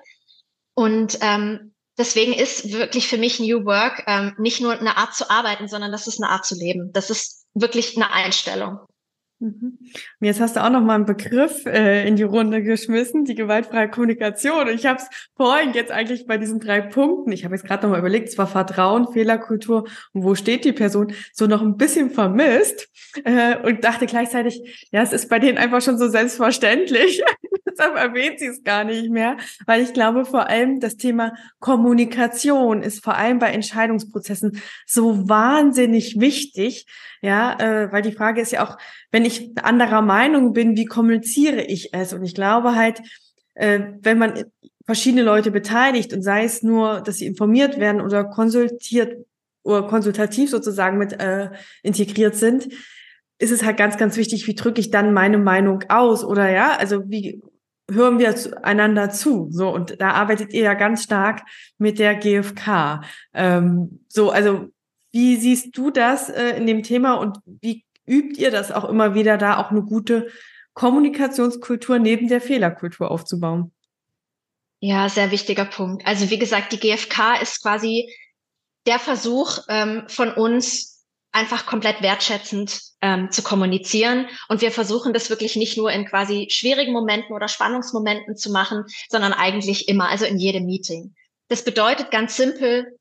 Und 0.74 1.18
ähm, 1.20 1.74
deswegen 1.98 2.32
ist 2.32 2.72
wirklich 2.72 3.08
für 3.08 3.18
mich 3.18 3.40
New 3.40 3.64
Work 3.64 4.04
ähm, 4.06 4.34
nicht 4.38 4.60
nur 4.60 4.78
eine 4.78 4.96
Art 4.96 5.16
zu 5.16 5.30
arbeiten, 5.30 5.66
sondern 5.66 5.90
das 5.90 6.06
ist 6.06 6.22
eine 6.22 6.30
Art 6.30 6.46
zu 6.46 6.54
leben. 6.54 6.92
Das 6.92 7.10
ist 7.10 7.44
wirklich 7.54 7.96
eine 7.96 8.12
Einstellung. 8.12 8.78
Mhm. 9.40 9.78
Jetzt 10.20 10.40
hast 10.40 10.56
du 10.56 10.64
auch 10.64 10.70
noch 10.70 10.80
mal 10.80 10.94
einen 10.94 11.06
Begriff 11.06 11.66
äh, 11.66 12.06
in 12.06 12.16
die 12.16 12.22
Runde 12.22 12.62
geschmissen, 12.62 13.24
die 13.24 13.34
gewaltfreie 13.34 13.90
Kommunikation. 13.90 14.68
Und 14.68 14.74
ich 14.74 14.86
habe 14.86 15.00
es 15.00 15.08
vorhin 15.36 15.72
jetzt 15.72 15.90
eigentlich 15.90 16.26
bei 16.26 16.38
diesen 16.38 16.60
drei 16.60 16.80
Punkten, 16.80 17.32
ich 17.32 17.44
habe 17.44 17.54
jetzt 17.54 17.66
gerade 17.66 17.82
noch 17.82 17.90
mal 17.90 17.98
überlegt, 17.98 18.30
zwar 18.30 18.46
Vertrauen, 18.46 19.12
Fehlerkultur 19.12 19.88
und 20.12 20.22
wo 20.22 20.34
steht 20.34 20.64
die 20.64 20.72
Person, 20.72 21.12
so 21.32 21.46
noch 21.46 21.62
ein 21.62 21.76
bisschen 21.76 22.10
vermisst 22.10 22.88
äh, 23.24 23.56
und 23.58 23.82
dachte 23.82 24.06
gleichzeitig, 24.06 24.88
ja, 24.92 25.02
es 25.02 25.12
ist 25.12 25.28
bei 25.28 25.40
denen 25.40 25.58
einfach 25.58 25.82
schon 25.82 25.98
so 25.98 26.08
selbstverständlich. 26.08 27.22
Deshalb 27.66 27.96
erwähnt 27.96 28.38
sie 28.38 28.46
es 28.46 28.62
gar 28.62 28.84
nicht 28.84 29.10
mehr, 29.10 29.36
weil 29.66 29.82
ich 29.82 29.92
glaube 29.92 30.24
vor 30.24 30.48
allem 30.48 30.78
das 30.78 30.96
Thema 30.96 31.34
Kommunikation 31.58 32.82
ist 32.82 33.02
vor 33.02 33.16
allem 33.16 33.40
bei 33.40 33.50
Entscheidungsprozessen 33.50 34.62
so 34.86 35.28
wahnsinnig 35.28 36.20
wichtig, 36.20 36.86
ja, 37.20 37.58
äh, 37.58 37.90
weil 37.90 38.02
die 38.02 38.12
Frage 38.12 38.40
ist 38.40 38.52
ja 38.52 38.64
auch, 38.64 38.76
wenn 39.14 39.24
ich 39.24 39.56
anderer 39.62 40.02
Meinung 40.02 40.52
bin, 40.54 40.76
wie 40.76 40.86
kommuniziere 40.86 41.62
ich 41.62 41.94
es? 41.94 42.12
Und 42.12 42.24
ich 42.24 42.34
glaube 42.34 42.74
halt, 42.74 43.00
äh, 43.54 43.78
wenn 44.00 44.18
man 44.18 44.42
verschiedene 44.86 45.22
Leute 45.22 45.52
beteiligt 45.52 46.12
und 46.12 46.22
sei 46.22 46.42
es 46.42 46.64
nur, 46.64 47.00
dass 47.00 47.18
sie 47.18 47.26
informiert 47.26 47.78
werden 47.78 48.00
oder 48.00 48.24
konsultiert 48.24 49.24
oder 49.62 49.86
konsultativ 49.86 50.50
sozusagen 50.50 50.98
mit 50.98 51.12
äh, 51.12 51.50
integriert 51.84 52.34
sind, 52.34 52.66
ist 53.38 53.52
es 53.52 53.62
halt 53.62 53.76
ganz, 53.76 53.98
ganz 53.98 54.16
wichtig, 54.16 54.48
wie 54.48 54.56
drücke 54.56 54.80
ich 54.80 54.90
dann 54.90 55.12
meine 55.12 55.38
Meinung 55.38 55.84
aus 55.90 56.24
oder 56.24 56.50
ja, 56.50 56.76
also 56.76 57.08
wie 57.08 57.40
hören 57.88 58.18
wir 58.18 58.34
einander 58.64 59.10
zu. 59.10 59.46
So, 59.52 59.72
und 59.72 60.00
da 60.00 60.10
arbeitet 60.10 60.52
ihr 60.52 60.64
ja 60.64 60.74
ganz 60.74 61.04
stark 61.04 61.42
mit 61.78 62.00
der 62.00 62.16
GfK. 62.16 63.02
Ähm, 63.32 64.00
so, 64.08 64.30
also 64.30 64.70
wie 65.12 65.36
siehst 65.36 65.78
du 65.78 65.92
das 65.92 66.30
äh, 66.30 66.56
in 66.56 66.66
dem 66.66 66.82
Thema 66.82 67.14
und 67.14 67.38
wie 67.46 67.84
übt 68.06 68.40
ihr 68.40 68.50
das 68.50 68.72
auch 68.72 68.84
immer 68.84 69.14
wieder, 69.14 69.36
da 69.36 69.58
auch 69.58 69.70
eine 69.70 69.82
gute 69.82 70.28
Kommunikationskultur 70.74 71.98
neben 71.98 72.28
der 72.28 72.40
Fehlerkultur 72.40 73.10
aufzubauen? 73.10 73.72
Ja, 74.80 75.08
sehr 75.08 75.30
wichtiger 75.30 75.64
Punkt. 75.64 76.06
Also 76.06 76.30
wie 76.30 76.38
gesagt, 76.38 76.72
die 76.72 76.80
GfK 76.80 77.40
ist 77.40 77.62
quasi 77.62 78.12
der 78.86 78.98
Versuch 78.98 79.58
ähm, 79.68 80.04
von 80.08 80.32
uns, 80.32 80.94
einfach 81.34 81.66
komplett 81.66 82.00
wertschätzend 82.00 82.80
ähm, 83.00 83.30
zu 83.32 83.42
kommunizieren. 83.42 84.28
Und 84.48 84.60
wir 84.60 84.70
versuchen 84.70 85.12
das 85.12 85.30
wirklich 85.30 85.56
nicht 85.56 85.76
nur 85.76 85.90
in 85.90 86.06
quasi 86.06 86.46
schwierigen 86.48 86.92
Momenten 86.92 87.34
oder 87.34 87.48
Spannungsmomenten 87.48 88.36
zu 88.36 88.52
machen, 88.52 88.84
sondern 89.08 89.32
eigentlich 89.32 89.88
immer, 89.88 90.08
also 90.08 90.24
in 90.26 90.38
jedem 90.38 90.64
Meeting. 90.64 91.14
Das 91.48 91.64
bedeutet 91.64 92.12
ganz 92.12 92.36
simpel, 92.36 92.98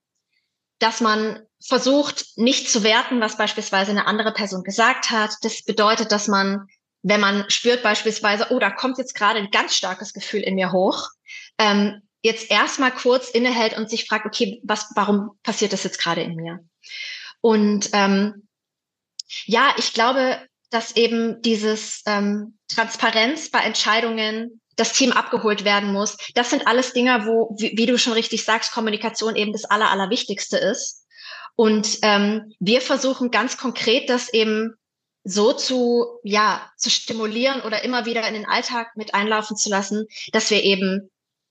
dass 0.80 1.00
man 1.00 1.42
versucht 1.66 2.26
nicht 2.36 2.70
zu 2.70 2.84
werten, 2.84 3.22
was 3.22 3.38
beispielsweise 3.38 3.92
eine 3.92 4.08
andere 4.08 4.34
Person 4.34 4.64
gesagt 4.64 5.10
hat. 5.10 5.32
Das 5.42 5.64
bedeutet, 5.64 6.12
dass 6.12 6.28
man, 6.28 6.68
wenn 7.02 7.22
man 7.22 7.50
spürt 7.50 7.84
beispielsweise, 7.84 8.48
oh, 8.50 8.60
da 8.60 8.70
kommt 8.70 8.98
jetzt 8.98 9.16
gerade 9.16 9.40
ein 9.40 9.52
ganz 9.52 9.76
starkes 9.76 10.14
Gefühl 10.14 10.42
in 10.42 10.56
mir 10.56 10.72
hoch, 10.72 11.10
ähm, 11.58 12.02
jetzt 12.22 12.50
erstmal 12.52 12.92
kurz 12.92 13.30
innehält 13.30 13.78
und 13.78 13.90
sich 13.90 14.06
fragt, 14.06 14.26
okay, 14.26 14.62
was, 14.64 14.88
warum 14.96 15.32
passiert 15.44 15.74
das 15.74 15.84
jetzt 15.84 16.00
gerade 16.00 16.22
in 16.22 16.36
mir? 16.36 16.60
Und 17.42 17.90
ähm, 17.94 18.48
ja, 19.46 19.74
ich 19.78 19.94
glaube, 19.94 20.40
dass 20.70 20.96
eben 20.96 21.42
dieses 21.42 22.02
ähm, 22.06 22.58
Transparenz 22.68 23.52
bei 23.52 23.60
Entscheidungen 23.60 24.62
das 24.76 24.94
Team 24.94 25.12
abgeholt 25.12 25.66
werden 25.66 25.92
muss. 25.94 26.18
Das 26.34 26.50
sind 26.50 26.68
alles 26.68 26.94
Dinge, 26.94 27.26
wo, 27.26 27.56
wie, 27.60 27.78
wie 27.78 27.86
du 27.86 27.98
schon 28.00 28.14
richtig 28.14 28.44
sagst, 28.44 28.72
Kommunikation 28.72 29.36
eben 29.36 29.52
das 29.52 29.66
Aller, 29.66 29.92
Allerwichtigste 29.92 30.58
ist. 30.58 31.03
Und 31.56 32.00
ähm, 32.02 32.54
wir 32.60 32.82
versuchen 32.82 33.32
ganz 33.32 33.58
konkret, 33.58 34.10
das 34.10 34.34
eben 34.34 34.76
so 35.24 35.54
zu, 35.54 36.20
ja, 36.24 36.70
zu 36.78 36.90
stimulieren 36.90 37.62
oder 37.62 37.84
immer 37.84 38.06
wieder 38.06 38.28
in 38.28 38.34
den 38.34 38.46
Alltag 38.46 38.98
mit 38.98 39.14
einlaufen 39.14 39.56
zu 39.56 39.70
lassen, 39.70 40.08
dass 40.32 40.50
wir 40.50 40.64
eben 40.64 41.10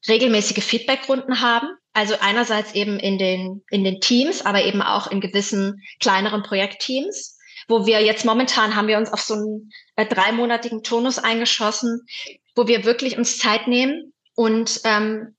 regelmäßige 0.08 0.62
Feedbackrunden 0.62 1.40
haben. 1.40 1.68
Also 1.94 2.16
einerseits 2.20 2.74
eben 2.74 2.98
in 2.98 3.18
den, 3.18 3.62
in 3.70 3.84
den 3.84 4.00
Teams, 4.00 4.44
aber 4.44 4.64
eben 4.64 4.82
auch 4.82 5.10
in 5.10 5.20
gewissen 5.20 5.82
kleineren 6.00 6.42
Projektteams, 6.42 7.38
wo 7.68 7.86
wir 7.86 8.02
jetzt 8.02 8.24
momentan 8.24 8.74
haben 8.74 8.88
wir 8.88 8.98
uns 8.98 9.12
auf 9.12 9.20
so 9.20 9.34
einen 9.34 9.70
äh, 9.96 10.06
dreimonatigen 10.06 10.82
Tonus 10.82 11.18
eingeschossen, 11.18 12.06
wo 12.54 12.66
wir 12.66 12.84
wirklich 12.84 13.16
uns 13.16 13.38
Zeit 13.38 13.68
nehmen 13.68 14.12
und 14.34 14.80
ähm, 14.84 15.36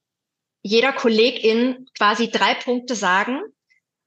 jeder 0.61 0.93
Kollegin 0.93 1.87
quasi 1.97 2.29
drei 2.29 2.53
Punkte 2.53 2.95
sagen. 2.95 3.41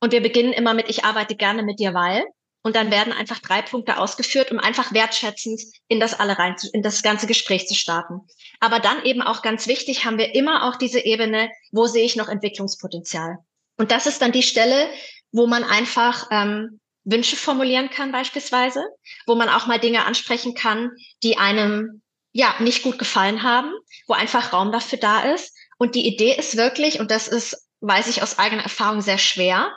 Und 0.07 0.13
wir 0.13 0.23
beginnen 0.23 0.53
immer 0.53 0.73
mit, 0.73 0.89
ich 0.89 1.05
arbeite 1.05 1.35
gerne 1.35 1.65
mit 1.65 1.81
dir, 1.81 1.93
weil. 1.93 2.25
Und 2.63 2.77
dann 2.77 2.93
werden 2.93 3.13
einfach 3.13 3.41
drei 3.41 3.61
Punkte 3.61 3.99
ausgeführt, 3.99 4.53
um 4.53 4.61
einfach 4.61 4.93
wertschätzend 4.93 5.61
in 5.89 5.99
das 5.99 6.15
alle 6.15 6.39
rein, 6.39 6.55
in 6.73 6.83
das 6.83 7.03
ganze 7.03 7.27
Gespräch 7.27 7.67
zu 7.67 7.75
starten. 7.75 8.21
Aber 8.61 8.79
dann 8.79 9.05
eben 9.05 9.21
auch 9.21 9.43
ganz 9.43 9.67
wichtig, 9.67 10.05
haben 10.05 10.17
wir 10.17 10.33
immer 10.37 10.69
auch 10.69 10.77
diese 10.77 11.01
Ebene, 11.01 11.51
wo 11.73 11.89
sehe 11.89 12.05
ich 12.05 12.15
noch 12.15 12.29
Entwicklungspotenzial? 12.29 13.39
Und 13.79 13.91
das 13.91 14.07
ist 14.07 14.23
dann 14.23 14.31
die 14.31 14.45
Stelle, 14.45 14.89
wo 15.33 15.49
man 15.49 15.65
einfach 15.65 16.29
ähm, 16.31 16.79
Wünsche 17.03 17.35
formulieren 17.35 17.91
kann 17.91 18.13
beispielsweise, 18.13 18.85
wo 19.27 19.35
man 19.35 19.49
auch 19.49 19.67
mal 19.67 19.81
Dinge 19.81 20.05
ansprechen 20.05 20.55
kann, 20.55 20.93
die 21.25 21.37
einem 21.37 22.01
ja 22.31 22.55
nicht 22.61 22.85
gut 22.85 23.01
gefallen 23.01 23.43
haben, 23.43 23.73
wo 24.07 24.15
einfach 24.15 24.53
Raum 24.53 24.71
dafür 24.71 25.01
da 25.01 25.35
ist. 25.35 25.53
Und 25.79 25.97
die 25.97 26.07
Idee 26.07 26.37
ist 26.37 26.57
wirklich, 26.57 27.01
und 27.01 27.11
das 27.11 27.27
ist, 27.27 27.69
weiß 27.81 28.07
ich 28.07 28.23
aus 28.23 28.39
eigener 28.39 28.63
Erfahrung, 28.63 29.01
sehr 29.01 29.19
schwer, 29.19 29.73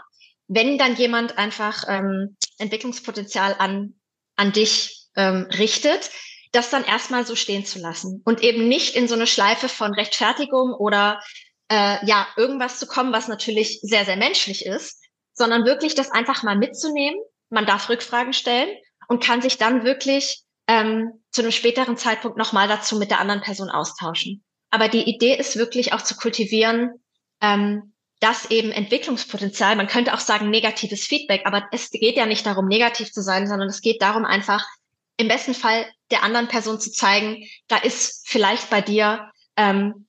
wenn 0.50 0.78
dann 0.78 0.96
jemand 0.96 1.38
einfach 1.38 1.86
ähm, 1.88 2.36
Entwicklungspotenzial 2.58 3.56
an, 3.58 3.94
an 4.36 4.52
dich 4.52 5.08
ähm, 5.16 5.48
richtet, 5.58 6.10
das 6.52 6.72
dann 6.72 6.84
erstmal 6.84 7.26
so 7.26 7.36
stehen 7.36 7.66
zu 7.66 7.80
lassen 7.80 8.22
und 8.26 8.42
eben 8.42 8.68
nicht 8.68 8.96
in 8.96 9.08
so 9.08 9.14
eine 9.14 9.28
Schleife 9.28 9.70
von 9.70 9.94
Rechtfertigung 9.94 10.74
oder 10.74 11.22
äh, 11.70 12.04
ja 12.06 12.28
irgendwas 12.36 12.80
zu 12.80 12.88
kommen, 12.88 13.14
was 13.14 13.28
natürlich 13.28 13.80
sehr, 13.84 14.04
sehr 14.06 14.18
menschlich 14.18 14.66
ist, 14.66 15.04
sondern 15.34 15.66
wirklich 15.66 15.94
das 15.94 16.10
einfach 16.10 16.42
mal 16.42 16.58
mitzunehmen. 16.58 17.20
Man 17.50 17.68
darf 17.68 17.88
Rückfragen 17.88 18.34
stellen 18.34 18.70
und 19.08 19.24
kann 19.24 19.44
sich 19.44 19.60
dann 19.60 19.84
wirklich 19.84 20.42
ähm, 20.68 21.24
zu 21.32 21.42
einem 21.42 21.52
späteren 21.52 21.98
Zeitpunkt 21.98 22.38
nochmal 22.38 22.68
dazu 22.68 22.98
mit 22.98 23.12
der 23.12 23.20
anderen 23.20 23.42
Person 23.42 23.70
austauschen. 23.70 24.44
Aber 24.72 24.88
die 24.88 25.04
Idee 25.04 25.36
ist 25.36 25.58
wirklich 25.58 25.94
auch 25.94 26.02
zu 26.02 26.16
kultivieren, 26.16 26.92
ähm, 27.42 27.89
dass 28.20 28.52
eben 28.52 28.72
Entwicklungspotenzial, 28.72 29.76
man 29.76 29.88
könnte 29.88 30.14
auch 30.14 30.20
sagen 30.20 30.50
negatives 30.50 31.06
Feedback, 31.06 31.44
aber 31.46 31.68
es 31.72 31.90
geht 31.90 32.18
ja 32.18 32.26
nicht 32.26 32.46
darum, 32.46 32.68
negativ 32.68 33.12
zu 33.12 33.22
sein, 33.22 33.48
sondern 33.48 33.70
es 33.70 33.82
geht 33.82 34.02
darum, 34.02 34.26
einfach 34.26 34.66
im 35.18 35.28
besten 35.28 35.54
Fall 35.54 35.86
der 36.12 36.24
anderen 36.24 36.48
Person 36.48 36.80
zu 36.80 36.92
zeigen, 36.92 37.46
da 37.68 37.78
ist 37.78 38.28
vielleicht 38.28 38.70
bei 38.70 38.82
dir 38.82 39.32
ähm, 39.58 40.08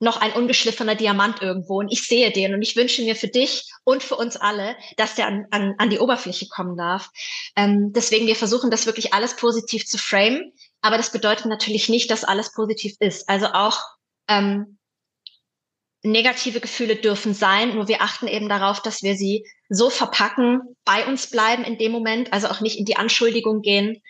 noch 0.00 0.20
ein 0.20 0.32
ungeschliffener 0.32 0.94
Diamant 0.94 1.40
irgendwo 1.40 1.78
und 1.78 1.90
ich 1.90 2.02
sehe 2.02 2.30
den 2.30 2.54
und 2.54 2.62
ich 2.62 2.76
wünsche 2.76 3.02
mir 3.02 3.16
für 3.16 3.28
dich 3.28 3.70
und 3.84 4.02
für 4.02 4.16
uns 4.16 4.36
alle, 4.36 4.76
dass 4.96 5.14
der 5.14 5.26
an, 5.26 5.46
an, 5.50 5.74
an 5.78 5.90
die 5.90 5.98
Oberfläche 5.98 6.48
kommen 6.48 6.76
darf. 6.76 7.08
Ähm, 7.56 7.92
deswegen, 7.92 8.26
wir 8.26 8.36
versuchen 8.36 8.70
das 8.70 8.86
wirklich 8.86 9.14
alles 9.14 9.36
positiv 9.36 9.86
zu 9.86 9.98
frame, 9.98 10.52
aber 10.82 10.96
das 10.96 11.10
bedeutet 11.10 11.46
natürlich 11.46 11.88
nicht, 11.88 12.10
dass 12.10 12.24
alles 12.24 12.52
positiv 12.52 12.94
ist. 13.00 13.28
Also 13.28 13.46
auch 13.46 13.80
ähm, 14.28 14.73
negative 16.04 16.60
Gefühle 16.60 16.96
dürfen 16.96 17.34
sein, 17.34 17.74
nur 17.74 17.88
wir 17.88 18.02
achten 18.02 18.28
eben 18.28 18.48
darauf, 18.48 18.80
dass 18.82 19.02
wir 19.02 19.16
sie 19.16 19.46
so 19.70 19.90
verpacken, 19.90 20.60
bei 20.84 21.06
uns 21.06 21.30
bleiben 21.30 21.64
in 21.64 21.78
dem 21.78 21.92
Moment, 21.92 22.32
also 22.32 22.48
auch 22.48 22.60
nicht 22.60 22.78
in 22.78 22.84
die 22.84 22.96
Anschuldigung 22.96 23.62
gehen, 23.62 24.02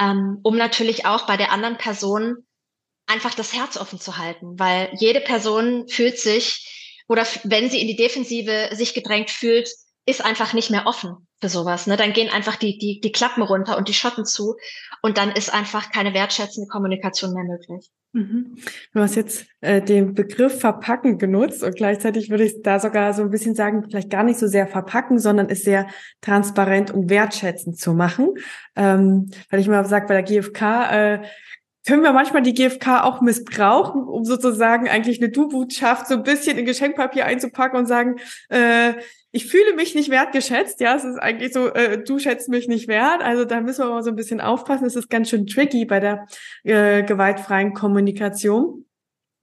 ähm, 0.00 0.40
um 0.42 0.56
natürlich 0.56 1.04
auch 1.04 1.26
bei 1.26 1.36
der 1.36 1.52
anderen 1.52 1.76
Person 1.76 2.46
einfach 3.06 3.34
das 3.34 3.52
Herz 3.52 3.76
offen 3.76 4.00
zu 4.00 4.16
halten, 4.16 4.58
weil 4.58 4.90
jede 4.98 5.20
Person 5.20 5.86
fühlt 5.88 6.18
sich 6.18 7.04
oder 7.08 7.26
wenn 7.44 7.68
sie 7.68 7.80
in 7.80 7.88
die 7.88 7.96
Defensive 7.96 8.70
sich 8.72 8.94
gedrängt 8.94 9.30
fühlt, 9.30 9.68
ist 10.04 10.24
einfach 10.24 10.52
nicht 10.52 10.70
mehr 10.70 10.86
offen 10.86 11.28
für 11.40 11.48
sowas. 11.48 11.86
Ne? 11.86 11.96
Dann 11.96 12.12
gehen 12.12 12.30
einfach 12.30 12.56
die, 12.56 12.78
die, 12.78 13.00
die 13.00 13.12
Klappen 13.12 13.42
runter 13.42 13.76
und 13.76 13.88
die 13.88 13.94
Schotten 13.94 14.24
zu 14.24 14.56
und 15.00 15.16
dann 15.16 15.30
ist 15.30 15.52
einfach 15.52 15.90
keine 15.90 16.12
wertschätzende 16.12 16.68
Kommunikation 16.68 17.32
mehr 17.34 17.44
möglich. 17.44 17.90
Mhm. 18.14 18.56
Du 18.92 19.00
hast 19.00 19.14
jetzt 19.14 19.46
äh, 19.60 19.80
den 19.80 20.14
Begriff 20.14 20.60
verpacken 20.60 21.18
genutzt 21.18 21.62
und 21.62 21.76
gleichzeitig 21.76 22.30
würde 22.30 22.44
ich 22.44 22.62
da 22.62 22.78
sogar 22.78 23.14
so 23.14 23.22
ein 23.22 23.30
bisschen 23.30 23.54
sagen, 23.54 23.84
vielleicht 23.84 24.10
gar 24.10 24.22
nicht 24.22 24.38
so 24.38 24.46
sehr 24.46 24.66
verpacken, 24.66 25.18
sondern 25.18 25.48
es 25.48 25.62
sehr 25.62 25.86
transparent 26.20 26.90
und 26.90 27.08
wertschätzend 27.08 27.78
zu 27.78 27.94
machen. 27.94 28.34
Ähm, 28.76 29.30
weil 29.50 29.60
ich 29.60 29.68
mal 29.68 29.86
sage, 29.86 30.06
bei 30.08 30.20
der 30.20 30.24
GfK 30.24 30.90
äh, 30.90 31.22
können 31.86 32.02
wir 32.02 32.12
manchmal 32.12 32.42
die 32.42 32.54
GfK 32.54 33.02
auch 33.02 33.20
missbrauchen, 33.22 34.04
um 34.04 34.24
sozusagen 34.24 34.88
eigentlich 34.88 35.20
eine 35.20 35.30
Du-Botschaft 35.30 36.06
so 36.06 36.14
ein 36.14 36.22
bisschen 36.22 36.58
in 36.58 36.66
Geschenkpapier 36.66 37.24
einzupacken 37.24 37.78
und 37.78 37.86
sagen, 37.86 38.16
äh, 38.50 38.94
ich 39.32 39.46
fühle 39.46 39.74
mich 39.74 39.94
nicht 39.94 40.10
wertgeschätzt. 40.10 40.80
Ja, 40.80 40.94
es 40.94 41.04
ist 41.04 41.18
eigentlich 41.18 41.54
so, 41.54 41.68
äh, 41.72 42.02
du 42.02 42.18
schätzt 42.18 42.50
mich 42.50 42.68
nicht 42.68 42.86
wert. 42.86 43.22
Also 43.22 43.46
da 43.46 43.60
müssen 43.62 43.84
wir 43.84 43.90
mal 43.90 44.02
so 44.02 44.10
ein 44.10 44.16
bisschen 44.16 44.42
aufpassen. 44.42 44.84
Es 44.84 44.94
ist 44.94 45.08
ganz 45.08 45.30
schön 45.30 45.46
tricky 45.46 45.86
bei 45.86 46.00
der 46.00 46.26
äh, 46.64 47.02
gewaltfreien 47.02 47.72
Kommunikation. 47.72 48.84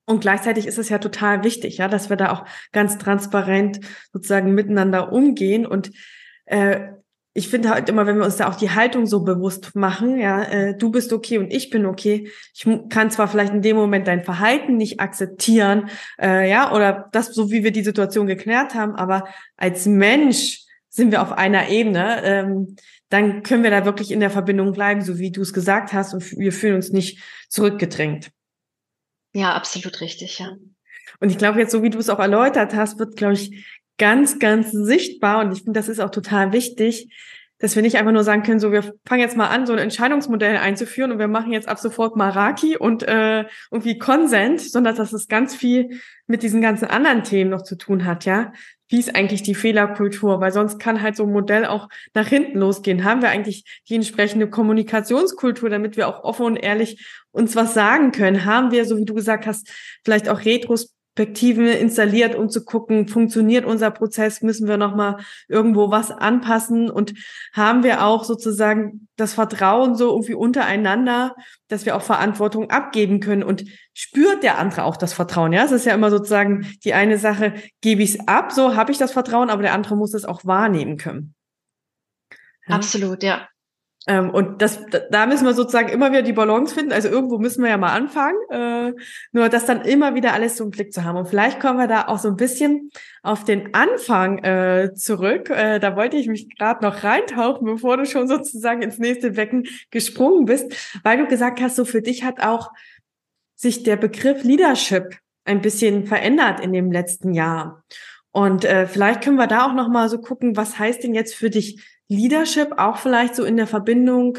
Und 0.06 0.22
gleichzeitig 0.22 0.68
ist 0.68 0.78
es 0.78 0.90
ja 0.90 1.00
total 1.00 1.44
wichtig, 1.44 1.78
ja, 1.78 1.88
dass 1.88 2.10
wir 2.10 2.18
da 2.18 2.32
auch 2.32 2.46
ganz 2.72 2.98
transparent 2.98 3.80
sozusagen 4.14 4.54
miteinander 4.54 5.12
umgehen 5.12 5.66
und 5.66 5.92
äh, 6.46 6.94
ich 7.34 7.48
finde 7.48 7.70
halt 7.70 7.88
immer, 7.90 8.06
wenn 8.08 8.18
wir 8.18 8.26
uns 8.26 8.38
da 8.38 8.50
auch 8.50 8.56
die 8.56 8.72
Haltung 8.72 9.06
so 9.06 9.24
bewusst 9.24 9.76
machen, 9.76 10.18
ja, 10.18 10.44
äh, 10.44 10.78
du 10.78 10.90
bist 10.92 11.14
okay 11.14 11.38
und 11.38 11.54
ich 11.54 11.70
bin 11.70 11.86
okay. 11.86 12.30
Ich 12.54 12.68
kann 12.90 13.12
zwar 13.12 13.28
vielleicht 13.28 13.54
in 13.54 13.62
dem 13.62 13.76
Moment 13.76 14.08
dein 14.08 14.24
Verhalten 14.24 14.78
nicht 14.78 15.00
akzeptieren, 15.00 15.90
äh, 16.20 16.50
ja, 16.50 16.74
oder 16.74 17.08
das, 17.12 17.34
so 17.34 17.52
wie 17.52 17.64
wir 17.64 17.72
die 17.72 17.84
Situation 17.84 18.26
geklärt 18.26 18.74
haben, 18.74 18.96
aber 18.96 19.26
als 19.58 19.86
Mensch 19.86 20.66
sind 20.90 21.12
wir 21.12 21.22
auf 21.22 21.32
einer 21.32 21.70
Ebene, 21.70 22.24
ähm, 22.24 22.76
dann 23.10 23.44
können 23.44 23.64
wir 23.64 23.72
da 23.72 23.86
wirklich 23.86 24.12
in 24.12 24.20
der 24.20 24.32
Verbindung 24.32 24.74
bleiben, 24.74 25.02
so 25.02 25.20
wie 25.20 25.32
du 25.32 25.42
es 25.42 25.54
gesagt 25.54 25.94
hast, 25.94 26.14
und 26.14 26.38
wir 26.38 26.52
fühlen 26.52 26.76
uns 26.76 26.92
nicht 26.92 27.24
zurückgedrängt. 27.48 28.32
Ja, 29.34 29.54
absolut 29.54 30.02
richtig, 30.02 30.40
ja. 30.40 30.56
Und 31.20 31.30
ich 31.30 31.38
glaube 31.38 31.60
jetzt, 31.60 31.72
so 31.72 31.84
wie 31.84 31.90
du 31.90 32.00
es 32.00 32.10
auch 32.10 32.20
erläutert 32.20 32.74
hast, 32.74 32.98
wird, 32.98 33.16
glaube 33.16 33.34
ich, 33.34 33.66
ganz, 34.00 34.40
ganz 34.40 34.72
sichtbar 34.72 35.46
und 35.46 35.52
ich 35.52 35.64
finde, 35.64 35.80
das 35.80 35.90
ist 35.90 36.00
auch 36.00 36.10
total 36.10 36.52
wichtig, 36.54 37.14
dass 37.60 37.76
wir 37.76 37.84
nicht 37.84 37.98
einfach 37.98 38.14
nur 38.14 38.24
sagen 38.24 38.44
können, 38.44 38.60
so 38.60 38.72
wir 38.72 38.94
fangen 39.06 39.22
jetzt 39.22 39.36
mal 39.36 39.48
an, 39.48 39.68
so 39.68 39.74
ein 39.74 39.80
Entscheidungsmodell 39.80 40.58
einzuführen 40.58 41.12
und 41.12 41.20
wir 41.20 41.28
machen 41.28 41.52
jetzt 41.52 41.68
ab 41.68 41.78
sofort 41.78 42.16
Maraki 42.16 42.78
und 42.78 43.04
äh, 43.04 43.46
irgendwie 43.70 44.00
Konsent, 44.00 44.62
sondern 44.62 44.96
dass 44.96 45.12
es 45.12 45.28
ganz 45.28 45.56
viel 45.56 46.00
mit 46.26 46.42
diesen 46.42 46.62
ganzen 46.62 46.86
anderen 46.86 47.24
Themen 47.24 47.50
noch 47.50 47.64
zu 47.64 47.76
tun 47.76 48.06
hat, 48.06 48.26
ja. 48.26 48.54
Wie 48.92 48.98
ist 48.98 49.16
eigentlich 49.16 49.44
die 49.44 49.54
Fehlerkultur? 49.54 50.42
Weil 50.42 50.52
sonst 50.52 50.80
kann 50.80 51.04
halt 51.04 51.16
so 51.16 51.24
ein 51.24 51.32
Modell 51.32 51.66
auch 51.66 51.90
nach 52.16 52.28
hinten 52.28 52.58
losgehen. 52.58 53.04
Haben 53.04 53.22
wir 53.22 53.30
eigentlich 53.30 53.64
die 53.88 53.94
entsprechende 53.94 54.50
Kommunikationskultur, 54.50 55.70
damit 55.70 55.96
wir 55.96 56.08
auch 56.08 56.24
offen 56.24 56.46
und 56.48 56.56
ehrlich 56.56 57.06
uns 57.30 57.56
was 57.56 57.76
sagen 57.76 58.12
können? 58.12 58.46
Haben 58.46 58.72
wir, 58.72 58.86
so 58.86 58.98
wie 58.98 59.06
du 59.06 59.14
gesagt 59.14 59.46
hast, 59.46 59.70
vielleicht 60.04 60.28
auch 60.28 60.44
Retros 60.44 60.96
Perspektiven 61.20 61.68
installiert, 61.68 62.34
um 62.34 62.50
zu 62.50 62.64
gucken, 62.64 63.10
funktioniert 63.10 63.66
unser 63.66 63.92
Prozess, 63.92 64.42
müssen 64.42 64.70
wir 64.70 64.78
nochmal 64.78 65.18
irgendwo 65.50 65.92
was 65.92 66.12
anpassen 66.12 66.90
und 66.90 67.14
haben 67.52 67.84
wir 67.84 68.06
auch 68.06 68.24
sozusagen 68.24 69.10
das 69.18 69.34
Vertrauen 69.34 69.96
so 69.96 70.12
irgendwie 70.12 70.34
untereinander, 70.34 71.36
dass 71.68 71.86
wir 71.86 71.98
auch 71.98 72.04
Verantwortung 72.04 72.70
abgeben 72.70 73.20
können 73.20 73.44
und 73.44 73.66
spürt 73.94 74.44
der 74.44 74.60
andere 74.60 74.86
auch 74.86 74.96
das 74.96 75.12
Vertrauen. 75.12 75.52
Ja, 75.52 75.66
es 75.66 75.74
ist 75.74 75.86
ja 75.86 75.94
immer 75.94 76.10
sozusagen 76.10 76.66
die 76.86 76.94
eine 76.94 77.18
Sache, 77.18 77.54
gebe 77.82 78.02
ich 78.02 78.16
es 78.16 78.28
ab, 78.30 78.54
so 78.54 78.78
habe 78.78 78.94
ich 78.94 78.98
das 78.98 79.12
Vertrauen, 79.12 79.50
aber 79.50 79.62
der 79.62 79.74
andere 79.74 79.98
muss 79.98 80.14
es 80.14 80.24
auch 80.24 80.46
wahrnehmen 80.46 80.96
können. 80.96 81.36
Ja? 82.66 82.76
Absolut, 82.76 83.24
ja. 83.24 83.50
Ähm, 84.10 84.32
und 84.32 84.60
das, 84.64 84.80
da 85.12 85.28
müssen 85.28 85.46
wir 85.46 85.54
sozusagen 85.54 85.90
immer 85.90 86.10
wieder 86.10 86.24
die 86.24 86.34
Balance 86.34 86.74
finden. 86.74 86.92
Also 86.92 87.10
irgendwo 87.10 87.38
müssen 87.38 87.62
wir 87.62 87.70
ja 87.70 87.78
mal 87.78 87.94
anfangen. 87.94 88.38
Äh, 88.50 88.94
nur 89.32 89.50
das 89.50 89.68
dann 89.68 89.82
immer 89.82 90.16
wieder 90.16 90.34
alles 90.34 90.58
so 90.58 90.64
im 90.64 90.72
Blick 90.72 90.92
zu 90.92 91.04
haben. 91.04 91.16
Und 91.16 91.28
vielleicht 91.28 91.60
kommen 91.60 91.78
wir 91.78 91.86
da 91.86 92.08
auch 92.08 92.18
so 92.18 92.28
ein 92.28 92.36
bisschen 92.36 92.90
auf 93.22 93.44
den 93.44 93.76
Anfang 93.76 94.40
äh, 94.40 94.96
zurück. 94.96 95.52
Äh, 95.52 95.80
da 95.80 95.96
wollte 95.96 96.18
ich 96.18 96.28
mich 96.28 96.50
gerade 96.58 96.84
noch 96.84 97.04
reintauchen, 97.04 97.68
bevor 97.68 97.98
du 97.98 98.08
schon 98.08 98.28
sozusagen 98.28 98.82
ins 98.82 98.98
nächste 98.98 99.32
Becken 99.32 99.68
gesprungen 99.92 100.46
bist, 100.46 100.76
weil 101.04 101.20
du 101.20 101.28
gesagt 101.28 101.62
hast, 101.62 101.76
so 101.76 101.86
für 101.86 102.02
dich 102.02 102.24
hat 102.24 102.42
auch 102.42 102.72
sich 103.56 103.84
der 103.84 103.96
Begriff 103.96 104.44
Leadership 104.44 105.18
ein 105.46 105.62
bisschen 105.62 106.08
verändert 106.08 106.62
in 106.62 106.74
dem 106.74 106.92
letzten 106.92 107.32
Jahr. 107.36 107.84
Und 108.32 108.66
äh, 108.66 108.88
vielleicht 108.88 109.24
können 109.24 109.38
wir 109.38 109.48
da 109.48 109.68
auch 109.68 109.74
noch 109.74 109.88
mal 109.88 110.10
so 110.10 110.18
gucken, 110.18 110.58
was 110.58 110.80
heißt 110.80 111.04
denn 111.04 111.14
jetzt 111.14 111.36
für 111.36 111.52
dich 111.52 111.99
Leadership 112.10 112.74
auch 112.78 112.98
vielleicht 112.98 113.36
so 113.36 113.46
in 113.46 113.56
der 113.56 113.68
Verbindung 113.68 114.38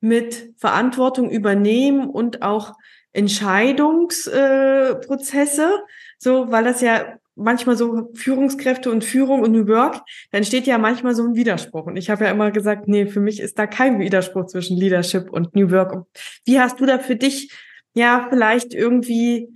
mit 0.00 0.52
Verantwortung 0.56 1.30
übernehmen 1.30 2.08
und 2.08 2.42
auch 2.42 2.74
Entscheidungsprozesse, 3.12 5.62
äh, 5.62 5.78
so 6.18 6.52
weil 6.52 6.64
das 6.64 6.80
ja 6.80 7.18
manchmal 7.34 7.76
so 7.76 8.10
Führungskräfte 8.14 8.90
und 8.90 9.04
Führung 9.04 9.42
und 9.42 9.52
New 9.52 9.68
Work, 9.68 10.00
dann 10.30 10.44
steht 10.44 10.66
ja 10.66 10.76
manchmal 10.76 11.14
so 11.14 11.24
ein 11.24 11.34
Widerspruch. 11.34 11.86
Und 11.86 11.96
ich 11.96 12.10
habe 12.10 12.24
ja 12.24 12.30
immer 12.30 12.50
gesagt, 12.50 12.88
nee, 12.88 13.06
für 13.06 13.20
mich 13.20 13.40
ist 13.40 13.58
da 13.58 13.66
kein 13.66 14.00
Widerspruch 14.00 14.46
zwischen 14.46 14.76
Leadership 14.76 15.30
und 15.30 15.54
New 15.54 15.70
Work. 15.70 15.92
Und 15.92 16.06
wie 16.44 16.60
hast 16.60 16.80
du 16.80 16.86
da 16.86 16.98
für 16.98 17.16
dich 17.16 17.52
ja 17.94 18.26
vielleicht 18.30 18.74
irgendwie 18.74 19.48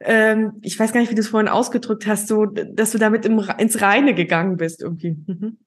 ähm, 0.00 0.52
ich 0.62 0.78
weiß 0.78 0.92
gar 0.92 1.00
nicht, 1.00 1.10
wie 1.10 1.14
du 1.14 1.20
es 1.20 1.28
vorhin 1.28 1.48
ausgedrückt 1.48 2.06
hast, 2.06 2.28
so, 2.28 2.44
dass 2.44 2.92
du 2.92 2.98
damit 2.98 3.24
im, 3.24 3.42
ins 3.58 3.80
Reine 3.80 4.14
gegangen 4.14 4.56
bist 4.56 4.82
irgendwie. 4.82 5.16
Mhm. 5.26 5.58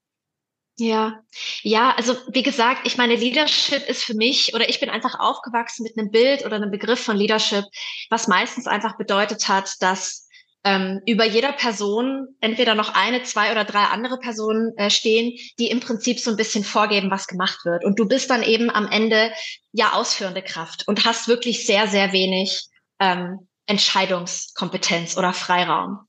Ja, 0.79 1.19
ja, 1.61 1.93
also 1.97 2.15
wie 2.29 2.41
gesagt, 2.41 2.87
ich 2.87 2.95
meine, 2.95 3.15
Leadership 3.15 3.87
ist 3.89 4.05
für 4.05 4.13
mich 4.13 4.53
oder 4.53 4.69
ich 4.69 4.79
bin 4.79 4.89
einfach 4.89 5.19
aufgewachsen 5.19 5.83
mit 5.83 5.97
einem 5.97 6.09
Bild 6.09 6.45
oder 6.45 6.55
einem 6.55 6.71
Begriff 6.71 7.01
von 7.01 7.17
Leadership, 7.17 7.65
was 8.09 8.29
meistens 8.29 8.65
einfach 8.65 8.97
bedeutet 8.97 9.49
hat, 9.49 9.75
dass 9.81 10.29
ähm, 10.63 11.01
über 11.05 11.25
jeder 11.25 11.51
Person 11.51 12.29
entweder 12.39 12.75
noch 12.75 12.93
eine, 12.93 13.23
zwei 13.23 13.51
oder 13.51 13.65
drei 13.65 13.83
andere 13.83 14.19
Personen 14.19 14.71
äh, 14.77 14.89
stehen, 14.89 15.37
die 15.59 15.69
im 15.69 15.81
Prinzip 15.81 16.17
so 16.19 16.31
ein 16.31 16.37
bisschen 16.37 16.63
vorgeben, 16.63 17.11
was 17.11 17.27
gemacht 17.27 17.65
wird. 17.65 17.83
Und 17.83 17.99
du 17.99 18.07
bist 18.07 18.29
dann 18.29 18.43
eben 18.43 18.69
am 18.69 18.87
Ende 18.87 19.33
ja 19.73 19.91
ausführende 19.93 20.41
Kraft 20.41 20.87
und 20.87 21.03
hast 21.03 21.27
wirklich 21.27 21.65
sehr, 21.65 21.89
sehr 21.89 22.13
wenig 22.13 22.67
ähm, 22.99 23.49
Entscheidungskompetenz 23.65 25.17
oder 25.17 25.33
Freiraum. 25.33 26.07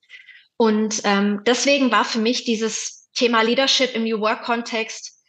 Und 0.56 1.00
ähm, 1.02 1.40
deswegen 1.44 1.90
war 1.90 2.04
für 2.04 2.20
mich 2.20 2.44
dieses 2.44 2.99
Thema 3.14 3.42
Leadership 3.42 3.94
im 3.94 4.04
New 4.04 4.20
Work-Kontext 4.20 5.20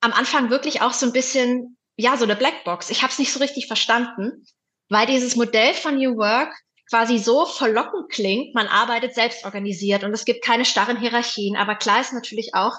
am 0.00 0.12
Anfang 0.12 0.50
wirklich 0.50 0.82
auch 0.82 0.92
so 0.92 1.06
ein 1.06 1.12
bisschen, 1.12 1.78
ja, 1.96 2.16
so 2.16 2.24
eine 2.24 2.36
Blackbox. 2.36 2.90
Ich 2.90 3.02
habe 3.02 3.12
es 3.12 3.18
nicht 3.18 3.32
so 3.32 3.40
richtig 3.40 3.66
verstanden, 3.66 4.44
weil 4.90 5.06
dieses 5.06 5.34
Modell 5.34 5.72
von 5.74 5.96
New 5.96 6.16
Work 6.16 6.54
quasi 6.90 7.18
so 7.18 7.46
verlockend 7.46 8.10
klingt, 8.10 8.54
man 8.54 8.66
arbeitet 8.66 9.14
selbst 9.14 9.44
organisiert 9.44 10.04
und 10.04 10.12
es 10.12 10.26
gibt 10.26 10.44
keine 10.44 10.66
starren 10.66 11.00
Hierarchien. 11.00 11.56
Aber 11.56 11.74
klar 11.74 12.00
ist 12.00 12.12
natürlich 12.12 12.54
auch, 12.54 12.76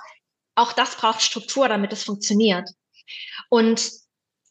auch 0.53 0.73
das 0.73 0.95
braucht 0.95 1.21
Struktur, 1.21 1.67
damit 1.67 1.91
es 1.91 2.03
funktioniert. 2.03 2.69
Und 3.49 3.89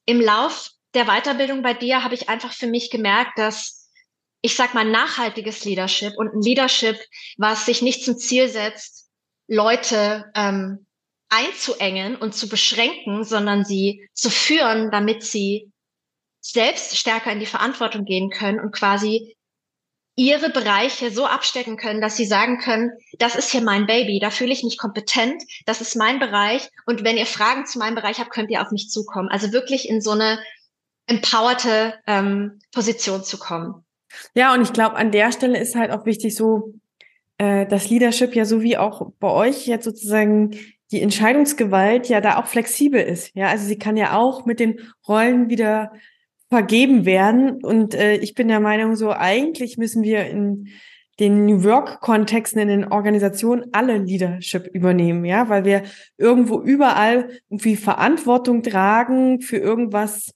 im 0.06 0.20
Lauf 0.20 0.70
der 0.94 1.06
Weiterbildung 1.06 1.62
bei 1.62 1.74
dir 1.74 2.02
habe 2.02 2.14
ich 2.14 2.28
einfach 2.28 2.52
für 2.52 2.66
mich 2.66 2.90
gemerkt, 2.90 3.38
dass 3.38 3.84
ich 4.44 4.56
sag 4.56 4.74
mal, 4.74 4.84
nachhaltiges 4.84 5.64
Leadership 5.64 6.12
und 6.18 6.34
ein 6.34 6.42
Leadership, 6.42 7.00
was 7.38 7.64
sich 7.64 7.80
nicht 7.80 8.04
zum 8.04 8.18
Ziel 8.18 8.46
setzt, 8.50 9.03
Leute 9.46 10.30
ähm, 10.34 10.86
einzuengen 11.28 12.16
und 12.16 12.34
zu 12.34 12.48
beschränken, 12.48 13.24
sondern 13.24 13.64
sie 13.64 14.08
zu 14.12 14.30
führen, 14.30 14.90
damit 14.90 15.22
sie 15.22 15.72
selbst 16.40 16.96
stärker 16.96 17.32
in 17.32 17.40
die 17.40 17.46
Verantwortung 17.46 18.04
gehen 18.04 18.30
können 18.30 18.60
und 18.60 18.72
quasi 18.72 19.36
ihre 20.16 20.50
Bereiche 20.50 21.10
so 21.10 21.26
abstecken 21.26 21.76
können, 21.76 22.00
dass 22.00 22.16
sie 22.16 22.26
sagen 22.26 22.58
können, 22.58 22.92
das 23.18 23.34
ist 23.34 23.50
hier 23.50 23.62
mein 23.62 23.86
Baby, 23.86 24.20
da 24.20 24.30
fühle 24.30 24.52
ich 24.52 24.62
mich 24.62 24.78
kompetent, 24.78 25.42
das 25.66 25.80
ist 25.80 25.96
mein 25.96 26.20
Bereich 26.20 26.68
und 26.86 27.02
wenn 27.02 27.16
ihr 27.16 27.26
Fragen 27.26 27.66
zu 27.66 27.78
meinem 27.78 27.96
Bereich 27.96 28.20
habt, 28.20 28.30
könnt 28.30 28.50
ihr 28.50 28.62
auf 28.62 28.70
mich 28.70 28.90
zukommen. 28.90 29.28
Also 29.28 29.52
wirklich 29.52 29.88
in 29.88 30.00
so 30.00 30.12
eine 30.12 30.38
empowerte 31.06 31.94
ähm, 32.06 32.60
Position 32.72 33.24
zu 33.24 33.38
kommen. 33.38 33.84
Ja, 34.34 34.54
und 34.54 34.62
ich 34.62 34.72
glaube, 34.72 34.96
an 34.96 35.10
der 35.10 35.32
Stelle 35.32 35.58
ist 35.58 35.74
halt 35.74 35.90
auch 35.90 36.06
wichtig, 36.06 36.36
so 36.36 36.74
äh, 37.38 37.66
das 37.66 37.90
Leadership 37.90 38.34
ja 38.34 38.44
so 38.44 38.62
wie 38.62 38.76
auch 38.76 39.10
bei 39.18 39.28
euch 39.28 39.66
jetzt 39.66 39.84
sozusagen 39.84 40.52
die 40.90 41.00
Entscheidungsgewalt 41.00 42.08
ja 42.08 42.20
da 42.20 42.38
auch 42.38 42.46
flexibel 42.46 43.00
ist. 43.00 43.34
Ja, 43.34 43.48
also 43.48 43.66
sie 43.66 43.78
kann 43.78 43.96
ja 43.96 44.16
auch 44.16 44.46
mit 44.46 44.60
den 44.60 44.80
Rollen 45.08 45.48
wieder 45.48 45.92
vergeben 46.48 47.04
werden. 47.04 47.64
Und 47.64 47.94
äh, 47.94 48.16
ich 48.16 48.34
bin 48.34 48.48
der 48.48 48.60
Meinung, 48.60 48.94
so 48.94 49.12
eigentlich 49.12 49.76
müssen 49.76 50.02
wir 50.02 50.26
in 50.26 50.68
den 51.20 51.46
New 51.46 51.62
Work-Kontexten 51.64 52.60
in 52.60 52.68
den 52.68 52.84
Organisationen 52.84 53.66
alle 53.72 53.98
Leadership 53.98 54.66
übernehmen, 54.66 55.24
ja, 55.24 55.48
weil 55.48 55.64
wir 55.64 55.82
irgendwo 56.18 56.60
überall 56.60 57.28
irgendwie 57.48 57.76
Verantwortung 57.76 58.62
tragen 58.62 59.40
für 59.40 59.56
irgendwas, 59.56 60.34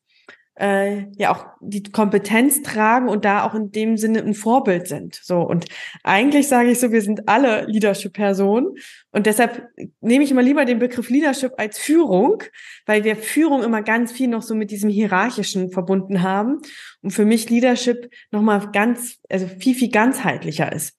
äh, 0.58 1.06
ja 1.16 1.34
auch 1.34 1.46
die 1.60 1.82
Kompetenz 1.82 2.62
tragen 2.62 3.08
und 3.08 3.24
da 3.24 3.44
auch 3.44 3.54
in 3.54 3.70
dem 3.70 3.96
Sinne 3.96 4.20
ein 4.20 4.34
Vorbild 4.34 4.88
sind. 4.88 5.20
So 5.22 5.40
und 5.40 5.66
eigentlich 6.02 6.48
sage 6.48 6.70
ich 6.70 6.80
so, 6.80 6.92
wir 6.92 7.02
sind 7.02 7.28
alle 7.28 7.66
Leadership-Personen 7.66 8.74
und 9.10 9.26
deshalb 9.26 9.68
nehme 10.00 10.24
ich 10.24 10.30
immer 10.30 10.42
lieber 10.42 10.64
den 10.64 10.78
Begriff 10.78 11.10
Leadership 11.10 11.52
als 11.56 11.78
Führung, 11.78 12.42
weil 12.86 13.04
wir 13.04 13.16
Führung 13.16 13.62
immer 13.62 13.82
ganz 13.82 14.12
viel 14.12 14.28
noch 14.28 14.42
so 14.42 14.54
mit 14.54 14.70
diesem 14.70 14.90
hierarchischen 14.90 15.70
verbunden 15.70 16.22
haben 16.22 16.58
und 17.02 17.10
für 17.10 17.24
mich 17.24 17.48
Leadership 17.50 18.10
noch 18.30 18.42
mal 18.42 18.70
ganz, 18.72 19.18
also 19.28 19.46
viel 19.46 19.74
viel 19.74 19.90
ganzheitlicher 19.90 20.72
ist. 20.72 20.98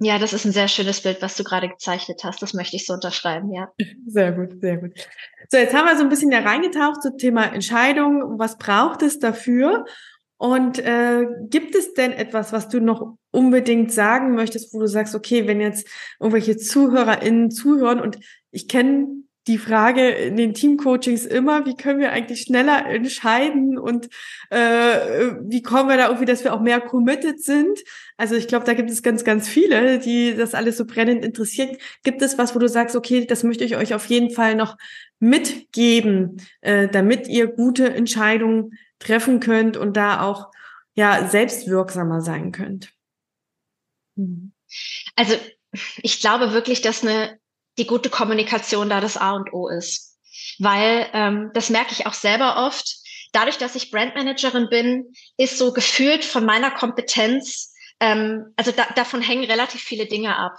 Ja, 0.00 0.18
das 0.18 0.32
ist 0.32 0.44
ein 0.44 0.52
sehr 0.52 0.68
schönes 0.68 1.00
Bild, 1.00 1.22
was 1.22 1.36
du 1.36 1.42
gerade 1.42 1.68
gezeichnet 1.68 2.22
hast. 2.22 2.40
Das 2.40 2.54
möchte 2.54 2.76
ich 2.76 2.86
so 2.86 2.92
unterschreiben, 2.92 3.52
ja. 3.52 3.68
Sehr 4.06 4.32
gut, 4.32 4.60
sehr 4.60 4.76
gut. 4.76 4.92
So, 5.48 5.58
jetzt 5.58 5.74
haben 5.74 5.86
wir 5.86 5.96
so 5.96 6.04
ein 6.04 6.08
bisschen 6.08 6.30
da 6.30 6.38
reingetaucht 6.38 7.02
zum 7.02 7.18
Thema 7.18 7.52
Entscheidung. 7.52 8.38
Was 8.38 8.58
braucht 8.58 9.02
es 9.02 9.18
dafür? 9.18 9.84
Und 10.36 10.78
äh, 10.78 11.26
gibt 11.48 11.74
es 11.74 11.94
denn 11.94 12.12
etwas, 12.12 12.52
was 12.52 12.68
du 12.68 12.80
noch 12.80 13.16
unbedingt 13.32 13.92
sagen 13.92 14.36
möchtest, 14.36 14.72
wo 14.72 14.78
du 14.78 14.86
sagst, 14.86 15.16
okay, 15.16 15.48
wenn 15.48 15.60
jetzt 15.60 15.88
irgendwelche 16.20 16.56
ZuhörerInnen 16.56 17.50
zuhören 17.50 18.00
und 18.00 18.18
ich 18.52 18.68
kenne 18.68 19.08
die 19.48 19.58
Frage 19.58 20.10
in 20.10 20.36
den 20.36 20.52
Teamcoachings 20.52 21.24
immer, 21.24 21.64
wie 21.64 21.74
können 21.74 21.98
wir 21.98 22.12
eigentlich 22.12 22.42
schneller 22.42 22.86
entscheiden 22.86 23.78
und 23.78 24.08
äh, 24.50 25.36
wie 25.42 25.62
kommen 25.62 25.88
wir 25.88 25.96
da 25.96 26.06
irgendwie, 26.06 26.26
dass 26.26 26.44
wir 26.44 26.52
auch 26.52 26.60
mehr 26.60 26.80
committed 26.80 27.42
sind. 27.42 27.80
Also 28.18 28.36
ich 28.36 28.46
glaube, 28.46 28.66
da 28.66 28.74
gibt 28.74 28.90
es 28.90 29.02
ganz, 29.02 29.24
ganz 29.24 29.48
viele, 29.48 29.98
die 29.98 30.36
das 30.36 30.54
alles 30.54 30.76
so 30.76 30.84
brennend 30.84 31.24
interessiert. 31.24 31.80
Gibt 32.02 32.20
es 32.20 32.36
was, 32.36 32.54
wo 32.54 32.58
du 32.58 32.68
sagst, 32.68 32.94
okay, 32.94 33.26
das 33.26 33.42
möchte 33.42 33.64
ich 33.64 33.76
euch 33.76 33.94
auf 33.94 34.06
jeden 34.06 34.30
Fall 34.30 34.54
noch 34.54 34.76
mitgeben, 35.18 36.42
äh, 36.60 36.86
damit 36.88 37.26
ihr 37.26 37.46
gute 37.46 37.92
Entscheidungen 37.92 38.72
treffen 38.98 39.40
könnt 39.40 39.76
und 39.76 39.96
da 39.96 40.22
auch 40.22 40.50
ja 40.94 41.26
selbstwirksamer 41.26 42.20
sein 42.20 42.52
könnt? 42.52 42.92
Also 45.16 45.34
ich 46.02 46.20
glaube 46.20 46.52
wirklich, 46.52 46.82
dass 46.82 47.02
eine 47.02 47.38
die 47.78 47.86
gute 47.86 48.10
Kommunikation 48.10 48.90
da 48.90 49.00
das 49.00 49.16
A 49.16 49.32
und 49.32 49.52
O 49.52 49.68
ist. 49.68 50.18
Weil 50.58 51.08
ähm, 51.12 51.50
das 51.54 51.70
merke 51.70 51.92
ich 51.92 52.06
auch 52.06 52.14
selber 52.14 52.66
oft. 52.66 52.96
Dadurch, 53.32 53.58
dass 53.58 53.74
ich 53.74 53.90
Brandmanagerin 53.90 54.68
bin, 54.68 55.12
ist 55.36 55.58
so 55.58 55.72
gefühlt 55.72 56.24
von 56.24 56.44
meiner 56.44 56.70
Kompetenz, 56.70 57.74
ähm, 58.00 58.52
also 58.56 58.72
da, 58.72 58.86
davon 58.94 59.22
hängen 59.22 59.44
relativ 59.44 59.82
viele 59.82 60.06
Dinge 60.06 60.36
ab. 60.36 60.52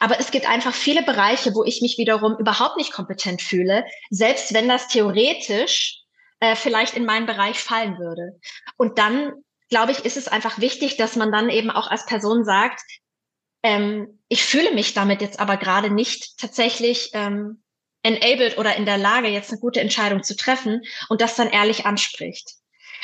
Aber 0.00 0.18
es 0.18 0.30
gibt 0.30 0.48
einfach 0.48 0.74
viele 0.74 1.02
Bereiche, 1.02 1.54
wo 1.54 1.64
ich 1.64 1.80
mich 1.82 1.98
wiederum 1.98 2.36
überhaupt 2.38 2.76
nicht 2.76 2.92
kompetent 2.92 3.42
fühle, 3.42 3.84
selbst 4.10 4.52
wenn 4.54 4.68
das 4.68 4.88
theoretisch 4.88 6.00
äh, 6.40 6.56
vielleicht 6.56 6.96
in 6.96 7.04
meinen 7.04 7.26
Bereich 7.26 7.58
fallen 7.58 7.98
würde. 7.98 8.40
Und 8.76 8.98
dann, 8.98 9.32
glaube 9.68 9.92
ich, 9.92 10.04
ist 10.04 10.16
es 10.16 10.28
einfach 10.28 10.58
wichtig, 10.58 10.96
dass 10.96 11.16
man 11.16 11.30
dann 11.30 11.48
eben 11.48 11.70
auch 11.70 11.88
als 11.88 12.06
Person 12.06 12.44
sagt, 12.44 12.82
ähm, 13.62 14.20
ich 14.34 14.44
fühle 14.44 14.72
mich 14.72 14.94
damit 14.94 15.20
jetzt 15.20 15.38
aber 15.38 15.56
gerade 15.56 15.90
nicht 15.90 16.38
tatsächlich 16.38 17.10
ähm, 17.12 17.62
enabled 18.02 18.58
oder 18.58 18.74
in 18.74 18.84
der 18.84 18.98
Lage, 18.98 19.28
jetzt 19.28 19.52
eine 19.52 19.60
gute 19.60 19.80
Entscheidung 19.80 20.24
zu 20.24 20.34
treffen 20.34 20.82
und 21.08 21.20
das 21.20 21.36
dann 21.36 21.50
ehrlich 21.50 21.86
anspricht. 21.86 22.50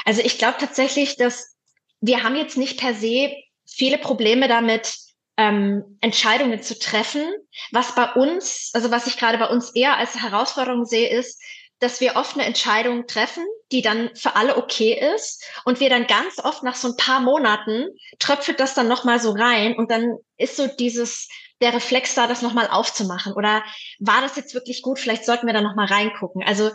Also 0.04 0.22
ich 0.22 0.38
glaube 0.38 0.56
tatsächlich, 0.58 1.16
dass 1.16 1.54
wir 2.00 2.24
haben 2.24 2.34
jetzt 2.34 2.56
nicht 2.56 2.80
per 2.80 2.94
se 2.94 3.32
viele 3.64 3.98
Probleme 3.98 4.48
damit, 4.48 4.92
ähm, 5.36 5.98
Entscheidungen 6.00 6.64
zu 6.64 6.76
treffen. 6.76 7.24
Was 7.70 7.94
bei 7.94 8.12
uns, 8.14 8.70
also 8.74 8.90
was 8.90 9.06
ich 9.06 9.16
gerade 9.16 9.38
bei 9.38 9.46
uns 9.46 9.70
eher 9.76 9.98
als 9.98 10.20
Herausforderung 10.20 10.84
sehe, 10.84 11.10
ist, 11.10 11.40
dass 11.80 12.00
wir 12.00 12.16
oft 12.16 12.34
eine 12.34 12.44
Entscheidung 12.44 13.06
treffen, 13.06 13.44
die 13.72 13.82
dann 13.82 14.14
für 14.14 14.36
alle 14.36 14.56
okay 14.56 14.98
ist 15.14 15.44
und 15.64 15.80
wir 15.80 15.90
dann 15.90 16.06
ganz 16.06 16.38
oft 16.38 16.62
nach 16.62 16.74
so 16.76 16.88
ein 16.88 16.96
paar 16.96 17.20
Monaten 17.20 17.88
tröpfelt 18.18 18.60
das 18.60 18.74
dann 18.74 18.88
nochmal 18.88 19.20
so 19.20 19.32
rein 19.32 19.74
und 19.76 19.90
dann 19.90 20.18
ist 20.36 20.56
so 20.56 20.66
dieses, 20.66 21.28
der 21.60 21.74
Reflex 21.74 22.14
da, 22.14 22.26
das 22.26 22.42
nochmal 22.42 22.68
aufzumachen 22.68 23.32
oder 23.32 23.64
war 23.98 24.20
das 24.20 24.36
jetzt 24.36 24.54
wirklich 24.54 24.82
gut? 24.82 24.98
Vielleicht 24.98 25.24
sollten 25.24 25.46
wir 25.46 25.54
da 25.54 25.62
nochmal 25.62 25.86
reingucken. 25.86 26.42
Also 26.42 26.70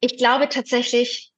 ich 0.00 0.16
glaube 0.16 0.48
tatsächlich, 0.48 1.30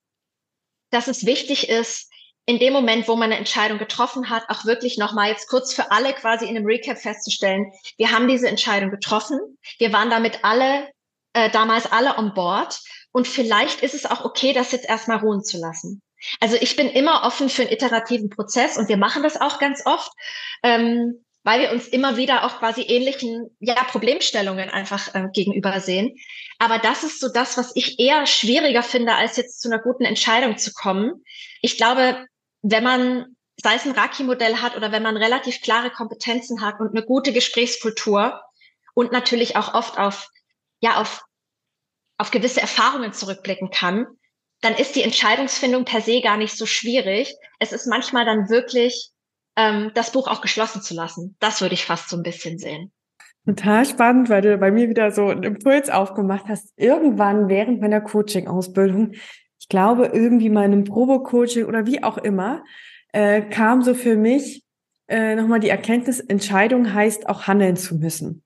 dass 0.90 1.08
es 1.08 1.26
wichtig 1.26 1.68
ist, 1.68 2.10
in 2.46 2.58
dem 2.58 2.72
Moment, 2.72 3.08
wo 3.08 3.16
man 3.16 3.30
eine 3.30 3.38
Entscheidung 3.38 3.78
getroffen 3.78 4.28
hat, 4.28 4.44
auch 4.48 4.64
wirklich 4.64 4.98
nochmal 4.98 5.30
jetzt 5.30 5.48
kurz 5.48 5.72
für 5.72 5.90
alle 5.90 6.12
quasi 6.12 6.44
in 6.44 6.56
einem 6.56 6.66
Recap 6.66 6.98
festzustellen, 6.98 7.72
wir 7.96 8.10
haben 8.10 8.28
diese 8.28 8.48
Entscheidung 8.48 8.90
getroffen, 8.90 9.38
wir 9.78 9.92
waren 9.92 10.10
damit 10.10 10.44
alle, 10.44 10.88
äh, 11.34 11.50
damals 11.50 11.90
alle 11.92 12.16
on 12.16 12.34
board 12.34 12.80
und 13.12 13.28
vielleicht 13.28 13.82
ist 13.82 13.94
es 13.94 14.06
auch 14.06 14.24
okay, 14.24 14.52
das 14.52 14.72
jetzt 14.72 14.88
erstmal 14.88 15.18
ruhen 15.18 15.44
zu 15.44 15.58
lassen. 15.58 16.02
Also 16.40 16.56
ich 16.58 16.74
bin 16.74 16.88
immer 16.88 17.22
offen 17.24 17.50
für 17.50 17.62
einen 17.62 17.72
iterativen 17.72 18.30
Prozess 18.30 18.78
und 18.78 18.88
wir 18.88 18.96
machen 18.96 19.22
das 19.22 19.40
auch 19.40 19.58
ganz 19.58 19.84
oft. 19.84 20.10
Ähm, 20.62 21.24
weil 21.44 21.60
wir 21.60 21.72
uns 21.72 21.86
immer 21.86 22.16
wieder 22.16 22.44
auch 22.44 22.58
quasi 22.58 22.82
ähnlichen 22.82 23.54
ja, 23.60 23.74
Problemstellungen 23.74 24.70
einfach 24.70 25.14
äh, 25.14 25.28
gegenüber 25.32 25.78
sehen. 25.78 26.16
Aber 26.58 26.78
das 26.78 27.04
ist 27.04 27.20
so 27.20 27.28
das, 27.28 27.58
was 27.58 27.76
ich 27.76 28.00
eher 28.00 28.26
schwieriger 28.26 28.82
finde, 28.82 29.14
als 29.14 29.36
jetzt 29.36 29.60
zu 29.60 29.68
einer 29.68 29.80
guten 29.80 30.04
Entscheidung 30.04 30.56
zu 30.56 30.72
kommen. 30.72 31.22
Ich 31.60 31.76
glaube, 31.76 32.26
wenn 32.62 32.82
man, 32.82 33.36
sei 33.62 33.74
es 33.74 33.84
ein 33.84 33.92
Raki-Modell 33.92 34.56
hat 34.56 34.74
oder 34.74 34.90
wenn 34.90 35.02
man 35.02 35.18
relativ 35.18 35.60
klare 35.60 35.90
Kompetenzen 35.90 36.62
hat 36.62 36.80
und 36.80 36.96
eine 36.96 37.04
gute 37.04 37.32
Gesprächskultur 37.32 38.40
und 38.94 39.12
natürlich 39.12 39.56
auch 39.56 39.74
oft 39.74 39.98
auf, 39.98 40.30
ja, 40.80 40.98
auf, 40.98 41.23
auf 42.18 42.30
gewisse 42.30 42.60
Erfahrungen 42.60 43.12
zurückblicken 43.12 43.70
kann, 43.70 44.06
dann 44.60 44.74
ist 44.74 44.96
die 44.96 45.02
Entscheidungsfindung 45.02 45.84
per 45.84 46.00
se 46.00 46.20
gar 46.20 46.36
nicht 46.36 46.56
so 46.56 46.66
schwierig. 46.66 47.34
Es 47.58 47.72
ist 47.72 47.86
manchmal 47.86 48.24
dann 48.24 48.48
wirklich 48.48 49.10
ähm, 49.56 49.90
das 49.94 50.12
Buch 50.12 50.28
auch 50.28 50.40
geschlossen 50.40 50.80
zu 50.80 50.94
lassen. 50.94 51.36
Das 51.40 51.60
würde 51.60 51.74
ich 51.74 51.84
fast 51.84 52.08
so 52.08 52.16
ein 52.16 52.22
bisschen 52.22 52.58
sehen. 52.58 52.92
Total 53.44 53.84
spannend, 53.84 54.30
weil 54.30 54.40
du 54.40 54.56
bei 54.56 54.70
mir 54.70 54.88
wieder 54.88 55.10
so 55.10 55.28
einen 55.28 55.42
Impuls 55.42 55.90
aufgemacht 55.90 56.46
hast. 56.48 56.72
Irgendwann 56.76 57.48
während 57.48 57.80
meiner 57.80 58.00
Coaching-Ausbildung, 58.00 59.12
ich 59.58 59.68
glaube 59.68 60.10
irgendwie 60.14 60.48
meinem 60.48 60.84
Probo-Coaching 60.84 61.66
oder 61.66 61.84
wie 61.84 62.02
auch 62.02 62.16
immer, 62.16 62.64
äh, 63.12 63.42
kam 63.42 63.82
so 63.82 63.94
für 63.94 64.16
mich 64.16 64.64
äh, 65.08 65.34
nochmal 65.34 65.60
die 65.60 65.68
Erkenntnis, 65.68 66.20
Entscheidung 66.20 66.94
heißt 66.94 67.28
auch 67.28 67.46
handeln 67.46 67.76
zu 67.76 67.96
müssen. 67.96 68.42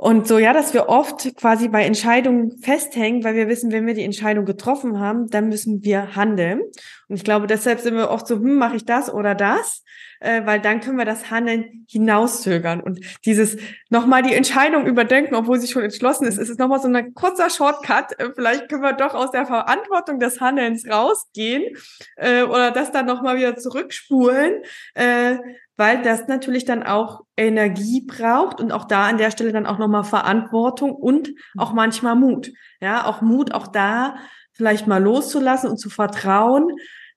Und 0.00 0.28
so, 0.28 0.38
ja, 0.38 0.52
dass 0.52 0.74
wir 0.74 0.88
oft 0.88 1.34
quasi 1.34 1.66
bei 1.66 1.84
Entscheidungen 1.84 2.56
festhängen, 2.62 3.24
weil 3.24 3.34
wir 3.34 3.48
wissen, 3.48 3.72
wenn 3.72 3.84
wir 3.84 3.94
die 3.94 4.04
Entscheidung 4.04 4.44
getroffen 4.44 5.00
haben, 5.00 5.26
dann 5.26 5.48
müssen 5.48 5.82
wir 5.82 6.14
handeln. 6.14 6.60
Und 7.08 7.16
ich 7.16 7.24
glaube, 7.24 7.48
deshalb 7.48 7.80
sind 7.80 7.96
wir 7.96 8.08
oft 8.08 8.28
so, 8.28 8.36
hm, 8.36 8.58
mache 8.58 8.76
ich 8.76 8.84
das 8.84 9.12
oder 9.12 9.34
das? 9.34 9.82
Äh, 10.20 10.46
weil 10.46 10.60
dann 10.60 10.80
können 10.80 10.98
wir 10.98 11.04
das 11.04 11.32
Handeln 11.32 11.84
hinauszögern. 11.88 12.80
Und 12.80 13.00
dieses 13.24 13.56
nochmal 13.88 14.22
die 14.22 14.34
Entscheidung 14.34 14.86
überdenken, 14.86 15.34
obwohl 15.34 15.58
sie 15.58 15.66
schon 15.66 15.82
entschlossen 15.82 16.28
ist, 16.28 16.38
ist 16.38 16.48
es 16.48 16.58
nochmal 16.58 16.80
so 16.80 16.86
ein 16.86 17.14
kurzer 17.14 17.50
Shortcut. 17.50 18.20
Äh, 18.20 18.30
vielleicht 18.36 18.68
können 18.68 18.82
wir 18.82 18.92
doch 18.92 19.14
aus 19.14 19.32
der 19.32 19.46
Verantwortung 19.46 20.20
des 20.20 20.40
Handelns 20.40 20.88
rausgehen 20.88 21.74
äh, 22.14 22.42
oder 22.42 22.70
das 22.70 22.92
dann 22.92 23.06
nochmal 23.06 23.36
wieder 23.36 23.56
zurückspulen. 23.56 24.62
Äh, 24.94 25.38
weil 25.78 26.02
das 26.02 26.26
natürlich 26.26 26.64
dann 26.64 26.82
auch 26.82 27.22
Energie 27.36 28.04
braucht 28.04 28.60
und 28.60 28.72
auch 28.72 28.84
da 28.84 29.06
an 29.06 29.16
der 29.16 29.30
Stelle 29.30 29.52
dann 29.52 29.64
auch 29.64 29.78
nochmal 29.78 30.02
Verantwortung 30.02 30.90
und 30.90 31.30
auch 31.56 31.72
manchmal 31.72 32.16
Mut. 32.16 32.50
Ja, 32.80 33.06
auch 33.06 33.22
Mut, 33.22 33.54
auch 33.54 33.68
da 33.68 34.16
vielleicht 34.52 34.88
mal 34.88 35.00
loszulassen 35.00 35.70
und 35.70 35.78
zu 35.78 35.88
vertrauen, 35.88 36.66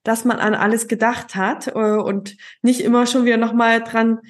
dass 0.04 0.24
man 0.24 0.38
an 0.38 0.54
alles 0.54 0.86
gedacht 0.86 1.34
hat 1.34 1.66
äh, 1.74 1.96
und 1.96 2.36
nicht 2.62 2.80
immer 2.82 3.06
schon 3.06 3.24
wieder 3.24 3.36
nochmal 3.36 3.82
dran 3.82 4.20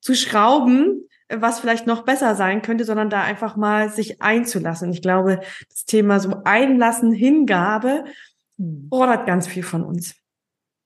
zu 0.00 0.14
schrauben, 0.14 1.06
was 1.28 1.60
vielleicht 1.60 1.86
noch 1.86 2.02
besser 2.02 2.34
sein 2.34 2.62
könnte, 2.62 2.86
sondern 2.86 3.10
da 3.10 3.22
einfach 3.22 3.56
mal 3.56 3.90
sich 3.90 4.22
einzulassen. 4.22 4.90
Ich 4.90 5.02
glaube, 5.02 5.40
das 5.68 5.84
Thema 5.84 6.18
so 6.18 6.40
Einlassen, 6.44 7.12
Hingabe 7.12 8.04
hm. 8.56 8.86
fordert 8.88 9.26
ganz 9.26 9.46
viel 9.46 9.62
von 9.62 9.84
uns. 9.84 10.14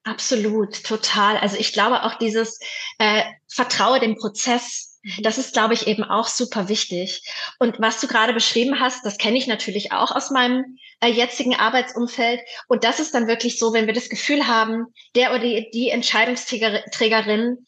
Absolut, 0.07 0.85
total. 0.85 1.37
Also 1.37 1.57
ich 1.57 1.73
glaube 1.73 2.05
auch 2.05 2.15
dieses 2.15 2.61
äh, 2.99 3.25
Vertraue 3.49 3.99
dem 3.99 4.15
Prozess, 4.15 5.01
mhm. 5.03 5.25
das 5.25 5.37
ist, 5.37 5.53
glaube 5.53 5.75
ich, 5.75 5.89
eben 5.89 6.05
auch 6.05 6.29
super 6.29 6.69
wichtig. 6.69 7.29
Und 7.59 7.81
was 7.81 8.01
du 8.01 8.07
gerade 8.07 8.33
beschrieben 8.33 8.79
hast, 8.79 9.05
das 9.05 9.19
kenne 9.19 9.37
ich 9.37 9.49
natürlich 9.49 9.91
auch 9.91 10.13
aus 10.15 10.31
meinem 10.31 10.79
äh, 11.01 11.09
jetzigen 11.09 11.57
Arbeitsumfeld. 11.57 12.41
Und 12.69 12.85
das 12.85 13.01
ist 13.01 13.15
dann 13.17 13.27
wirklich 13.27 13.59
so, 13.59 13.73
wenn 13.73 13.89
wir 13.89 13.95
das 13.95 14.09
Gefühl 14.09 14.47
haben, 14.47 14.87
der 15.17 15.31
oder 15.31 15.41
die, 15.41 15.71
die 15.75 15.91
Entscheidungsträgerin 15.91 17.67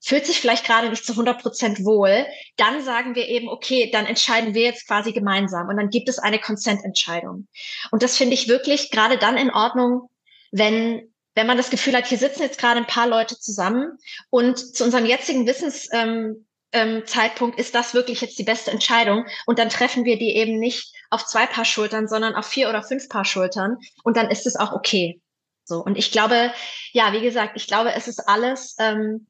fühlt 0.00 0.24
sich 0.24 0.40
vielleicht 0.40 0.64
gerade 0.64 0.88
nicht 0.88 1.04
zu 1.04 1.12
100 1.14 1.42
Prozent 1.42 1.84
wohl, 1.84 2.26
dann 2.58 2.84
sagen 2.84 3.16
wir 3.16 3.26
eben, 3.26 3.48
okay, 3.48 3.90
dann 3.90 4.06
entscheiden 4.06 4.54
wir 4.54 4.62
jetzt 4.62 4.86
quasi 4.86 5.10
gemeinsam 5.10 5.66
und 5.66 5.76
dann 5.76 5.90
gibt 5.90 6.08
es 6.08 6.20
eine 6.20 6.38
Consent-Entscheidung. 6.38 7.48
Und 7.90 8.04
das 8.04 8.16
finde 8.16 8.34
ich 8.34 8.46
wirklich 8.46 8.92
gerade 8.92 9.18
dann 9.18 9.36
in 9.36 9.50
Ordnung, 9.50 10.10
wenn 10.52 11.11
wenn 11.34 11.46
man 11.46 11.56
das 11.56 11.70
Gefühl 11.70 11.96
hat, 11.96 12.06
hier 12.06 12.18
sitzen 12.18 12.42
jetzt 12.42 12.58
gerade 12.58 12.78
ein 12.78 12.86
paar 12.86 13.06
Leute 13.06 13.38
zusammen 13.38 13.98
und 14.30 14.58
zu 14.58 14.84
unserem 14.84 15.06
jetzigen 15.06 15.46
Wissenszeitpunkt 15.46 16.34
ähm, 16.72 17.04
ähm, 17.14 17.54
ist 17.56 17.74
das 17.74 17.94
wirklich 17.94 18.20
jetzt 18.20 18.38
die 18.38 18.44
beste 18.44 18.70
Entscheidung 18.70 19.26
und 19.46 19.58
dann 19.58 19.68
treffen 19.68 20.04
wir 20.04 20.18
die 20.18 20.36
eben 20.36 20.58
nicht 20.58 20.94
auf 21.10 21.26
zwei 21.26 21.46
Paar 21.46 21.64
Schultern, 21.64 22.08
sondern 22.08 22.34
auf 22.34 22.46
vier 22.46 22.68
oder 22.68 22.82
fünf 22.82 23.08
Paar 23.08 23.24
Schultern 23.24 23.78
und 24.04 24.16
dann 24.16 24.30
ist 24.30 24.46
es 24.46 24.56
auch 24.56 24.72
okay. 24.72 25.20
So 25.64 25.82
und 25.82 25.96
ich 25.96 26.10
glaube, 26.10 26.52
ja, 26.92 27.12
wie 27.12 27.20
gesagt, 27.20 27.52
ich 27.56 27.66
glaube, 27.66 27.92
es 27.94 28.08
ist 28.08 28.28
alles 28.28 28.76
ähm, 28.78 29.26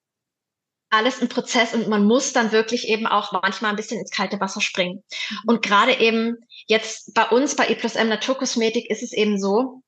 alles 0.92 1.22
ein 1.22 1.28
Prozess 1.28 1.72
und 1.72 1.88
man 1.88 2.05
muss 2.05 2.34
dann 2.34 2.53
wirklich 2.53 2.86
eben 2.86 3.07
auch 3.07 3.32
manchmal 3.32 3.70
ein 3.70 3.76
bisschen 3.76 3.98
ins 3.98 4.11
kalte 4.11 4.38
Wasser 4.40 4.61
springen. 4.61 5.03
Und 5.46 5.62
gerade 5.62 5.98
eben 5.98 6.36
jetzt 6.66 7.14
bei 7.14 7.26
uns 7.28 7.57
bei 7.57 7.68
E 7.70 7.74
plus 7.74 7.94
M 7.94 8.11
Naturkosmetik 8.11 8.90
ist 8.90 9.03
es 9.03 9.12
eben 9.12 9.40
so, 9.40 9.82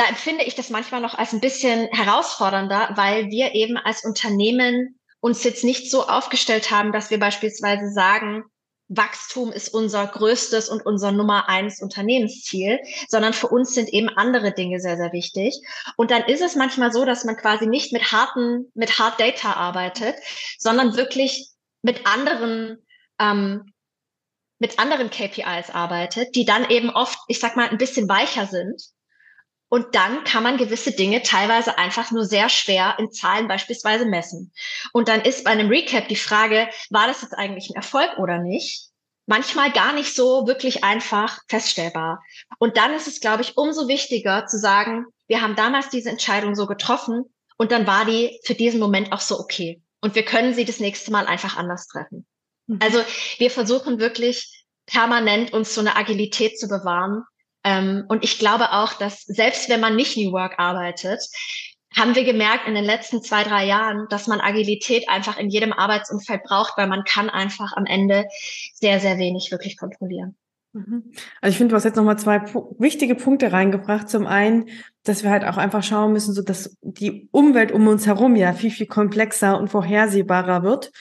da 0.00 0.06
empfinde 0.06 0.44
ich 0.44 0.54
das 0.54 0.70
manchmal 0.70 1.02
noch 1.02 1.14
als 1.14 1.34
ein 1.34 1.42
bisschen 1.42 1.88
herausfordernder, 1.88 2.92
weil 2.94 3.26
wir 3.28 3.54
eben 3.54 3.76
als 3.76 4.02
Unternehmen 4.02 4.98
uns 5.20 5.44
jetzt 5.44 5.62
nicht 5.62 5.90
so 5.90 6.08
aufgestellt 6.08 6.70
haben, 6.70 6.90
dass 6.92 7.10
wir 7.10 7.18
beispielsweise 7.18 7.92
sagen, 7.92 8.44
Wachstum 8.88 9.52
ist 9.52 9.68
unser 9.68 10.06
größtes 10.06 10.70
und 10.70 10.86
unser 10.86 11.12
Nummer 11.12 11.50
eins 11.50 11.82
Unternehmensziel, 11.82 12.80
sondern 13.08 13.34
für 13.34 13.48
uns 13.48 13.74
sind 13.74 13.90
eben 13.90 14.08
andere 14.08 14.52
Dinge 14.52 14.80
sehr, 14.80 14.96
sehr 14.96 15.12
wichtig. 15.12 15.54
Und 15.98 16.10
dann 16.10 16.22
ist 16.22 16.40
es 16.40 16.56
manchmal 16.56 16.92
so, 16.92 17.04
dass 17.04 17.24
man 17.24 17.36
quasi 17.36 17.66
nicht 17.66 17.92
mit 17.92 18.10
harten, 18.10 18.72
mit 18.74 18.98
Hard 18.98 19.20
Data 19.20 19.52
arbeitet, 19.52 20.16
sondern 20.58 20.96
wirklich 20.96 21.50
mit 21.82 22.06
anderen, 22.06 22.78
ähm, 23.18 23.70
mit 24.58 24.78
anderen 24.78 25.10
KPIs 25.10 25.68
arbeitet, 25.70 26.34
die 26.34 26.46
dann 26.46 26.70
eben 26.70 26.88
oft, 26.88 27.18
ich 27.28 27.38
sag 27.38 27.54
mal, 27.54 27.68
ein 27.68 27.78
bisschen 27.78 28.08
weicher 28.08 28.46
sind 28.46 28.80
und 29.70 29.94
dann 29.94 30.24
kann 30.24 30.42
man 30.42 30.56
gewisse 30.56 30.90
Dinge 30.90 31.22
teilweise 31.22 31.78
einfach 31.78 32.10
nur 32.10 32.24
sehr 32.24 32.48
schwer 32.48 32.96
in 32.98 33.12
Zahlen 33.12 33.46
beispielsweise 33.46 34.04
messen. 34.04 34.52
Und 34.92 35.06
dann 35.06 35.22
ist 35.22 35.44
bei 35.44 35.50
einem 35.50 35.68
Recap 35.68 36.08
die 36.08 36.16
Frage, 36.16 36.68
war 36.90 37.06
das 37.06 37.22
jetzt 37.22 37.34
eigentlich 37.34 37.70
ein 37.70 37.76
Erfolg 37.76 38.18
oder 38.18 38.38
nicht? 38.38 38.88
Manchmal 39.26 39.70
gar 39.70 39.92
nicht 39.92 40.12
so 40.12 40.48
wirklich 40.48 40.82
einfach 40.82 41.38
feststellbar. 41.48 42.20
Und 42.58 42.76
dann 42.76 42.92
ist 42.94 43.06
es, 43.06 43.20
glaube 43.20 43.42
ich, 43.42 43.56
umso 43.56 43.86
wichtiger 43.86 44.44
zu 44.46 44.58
sagen, 44.58 45.06
wir 45.28 45.40
haben 45.40 45.54
damals 45.54 45.88
diese 45.88 46.10
Entscheidung 46.10 46.56
so 46.56 46.66
getroffen 46.66 47.24
und 47.56 47.70
dann 47.70 47.86
war 47.86 48.04
die 48.04 48.40
für 48.42 48.54
diesen 48.54 48.80
Moment 48.80 49.12
auch 49.12 49.20
so 49.20 49.38
okay. 49.38 49.80
Und 50.00 50.16
wir 50.16 50.24
können 50.24 50.52
sie 50.52 50.64
das 50.64 50.80
nächste 50.80 51.12
Mal 51.12 51.26
einfach 51.26 51.56
anders 51.56 51.86
treffen. 51.86 52.26
Mhm. 52.66 52.80
Also 52.82 53.04
wir 53.38 53.52
versuchen 53.52 54.00
wirklich 54.00 54.64
permanent 54.86 55.52
uns 55.52 55.72
so 55.76 55.80
eine 55.80 55.94
Agilität 55.94 56.58
zu 56.58 56.66
bewahren, 56.66 57.22
ähm, 57.64 58.04
und 58.08 58.24
ich 58.24 58.38
glaube 58.38 58.72
auch, 58.72 58.94
dass 58.94 59.22
selbst 59.22 59.68
wenn 59.68 59.80
man 59.80 59.96
nicht 59.96 60.16
New 60.16 60.32
Work 60.32 60.58
arbeitet, 60.58 61.22
haben 61.94 62.14
wir 62.14 62.24
gemerkt 62.24 62.68
in 62.68 62.74
den 62.74 62.84
letzten 62.84 63.22
zwei, 63.22 63.42
drei 63.42 63.66
Jahren, 63.66 64.06
dass 64.10 64.28
man 64.28 64.40
Agilität 64.40 65.08
einfach 65.08 65.38
in 65.38 65.50
jedem 65.50 65.72
Arbeitsumfeld 65.72 66.44
braucht, 66.44 66.78
weil 66.78 66.86
man 66.86 67.04
kann 67.04 67.28
einfach 67.28 67.72
am 67.76 67.84
Ende 67.84 68.26
sehr, 68.74 69.00
sehr 69.00 69.18
wenig 69.18 69.50
wirklich 69.50 69.76
kontrollieren. 69.76 70.36
Mhm. 70.72 71.12
Also 71.40 71.52
ich 71.52 71.58
finde, 71.58 71.72
du 71.72 71.76
hast 71.76 71.84
jetzt 71.84 71.96
nochmal 71.96 72.18
zwei 72.18 72.42
wichtige 72.78 73.16
Punkte 73.16 73.52
reingebracht. 73.52 74.08
Zum 74.08 74.26
einen, 74.26 74.68
dass 75.02 75.24
wir 75.24 75.30
halt 75.30 75.44
auch 75.44 75.56
einfach 75.56 75.82
schauen 75.82 76.12
müssen, 76.12 76.32
so 76.32 76.42
dass 76.42 76.76
die 76.80 77.28
Umwelt 77.32 77.72
um 77.72 77.88
uns 77.88 78.06
herum 78.06 78.36
ja 78.36 78.52
viel, 78.52 78.70
viel 78.70 78.86
komplexer 78.86 79.58
und 79.58 79.68
vorhersehbarer 79.68 80.62
wird 80.62 80.92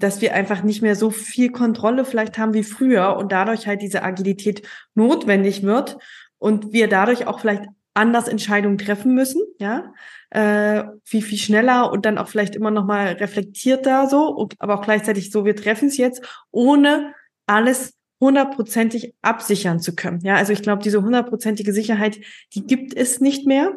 dass 0.00 0.20
wir 0.20 0.34
einfach 0.34 0.62
nicht 0.62 0.82
mehr 0.82 0.96
so 0.96 1.10
viel 1.10 1.50
Kontrolle 1.50 2.04
vielleicht 2.04 2.38
haben 2.38 2.54
wie 2.54 2.62
früher 2.62 3.16
und 3.16 3.32
dadurch 3.32 3.66
halt 3.66 3.82
diese 3.82 4.02
Agilität 4.02 4.66
notwendig 4.94 5.62
wird 5.62 5.98
und 6.38 6.72
wir 6.72 6.88
dadurch 6.88 7.26
auch 7.26 7.40
vielleicht 7.40 7.64
anders 7.94 8.28
Entscheidungen 8.28 8.78
treffen 8.78 9.14
müssen, 9.14 9.42
ja, 9.58 9.92
äh, 10.30 10.84
viel, 11.04 11.20
viel 11.20 11.38
schneller 11.38 11.92
und 11.92 12.06
dann 12.06 12.16
auch 12.16 12.28
vielleicht 12.28 12.56
immer 12.56 12.70
noch 12.70 12.86
mal 12.86 13.08
reflektierter 13.08 14.08
so, 14.08 14.28
und, 14.28 14.54
aber 14.58 14.78
auch 14.78 14.84
gleichzeitig 14.84 15.30
so, 15.30 15.44
wir 15.44 15.56
treffen 15.56 15.88
es 15.88 15.98
jetzt, 15.98 16.22
ohne 16.50 17.12
alles 17.46 17.94
hundertprozentig 18.18 19.14
absichern 19.20 19.80
zu 19.80 19.94
können. 19.94 20.20
Ja, 20.22 20.36
also 20.36 20.52
ich 20.52 20.62
glaube, 20.62 20.82
diese 20.82 21.02
hundertprozentige 21.02 21.72
Sicherheit, 21.72 22.18
die 22.54 22.64
gibt 22.64 22.94
es 22.94 23.20
nicht 23.20 23.46
mehr. 23.46 23.72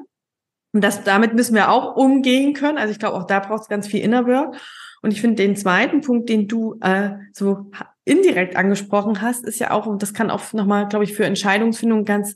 Und 0.72 0.84
das, 0.84 1.04
damit 1.04 1.34
müssen 1.34 1.56
wir 1.56 1.72
auch 1.72 1.96
umgehen 1.96 2.54
können. 2.54 2.78
Also 2.78 2.92
ich 2.92 3.00
glaube, 3.00 3.18
auch 3.18 3.26
da 3.26 3.40
braucht 3.40 3.64
es 3.64 3.70
ganz 3.70 3.88
viel 3.88 4.02
Inner 4.02 4.28
Work. 4.28 4.58
Und 5.06 5.12
ich 5.12 5.22
finde 5.22 5.36
den 5.36 5.56
zweiten 5.56 6.02
Punkt, 6.02 6.30
den 6.30 6.48
du 6.48 6.80
äh, 6.82 7.12
so 7.32 7.70
indirekt 8.06 8.56
angesprochen 8.56 9.22
hast, 9.22 9.46
ist 9.46 9.60
ja 9.60 9.70
auch, 9.70 9.86
und 9.86 10.02
das 10.02 10.16
kann 10.16 10.32
auch 10.32 10.52
nochmal, 10.52 10.88
glaube 10.88 11.06
ich, 11.06 11.14
für 11.14 11.26
Entscheidungsfindung 11.26 12.06
ganz 12.06 12.36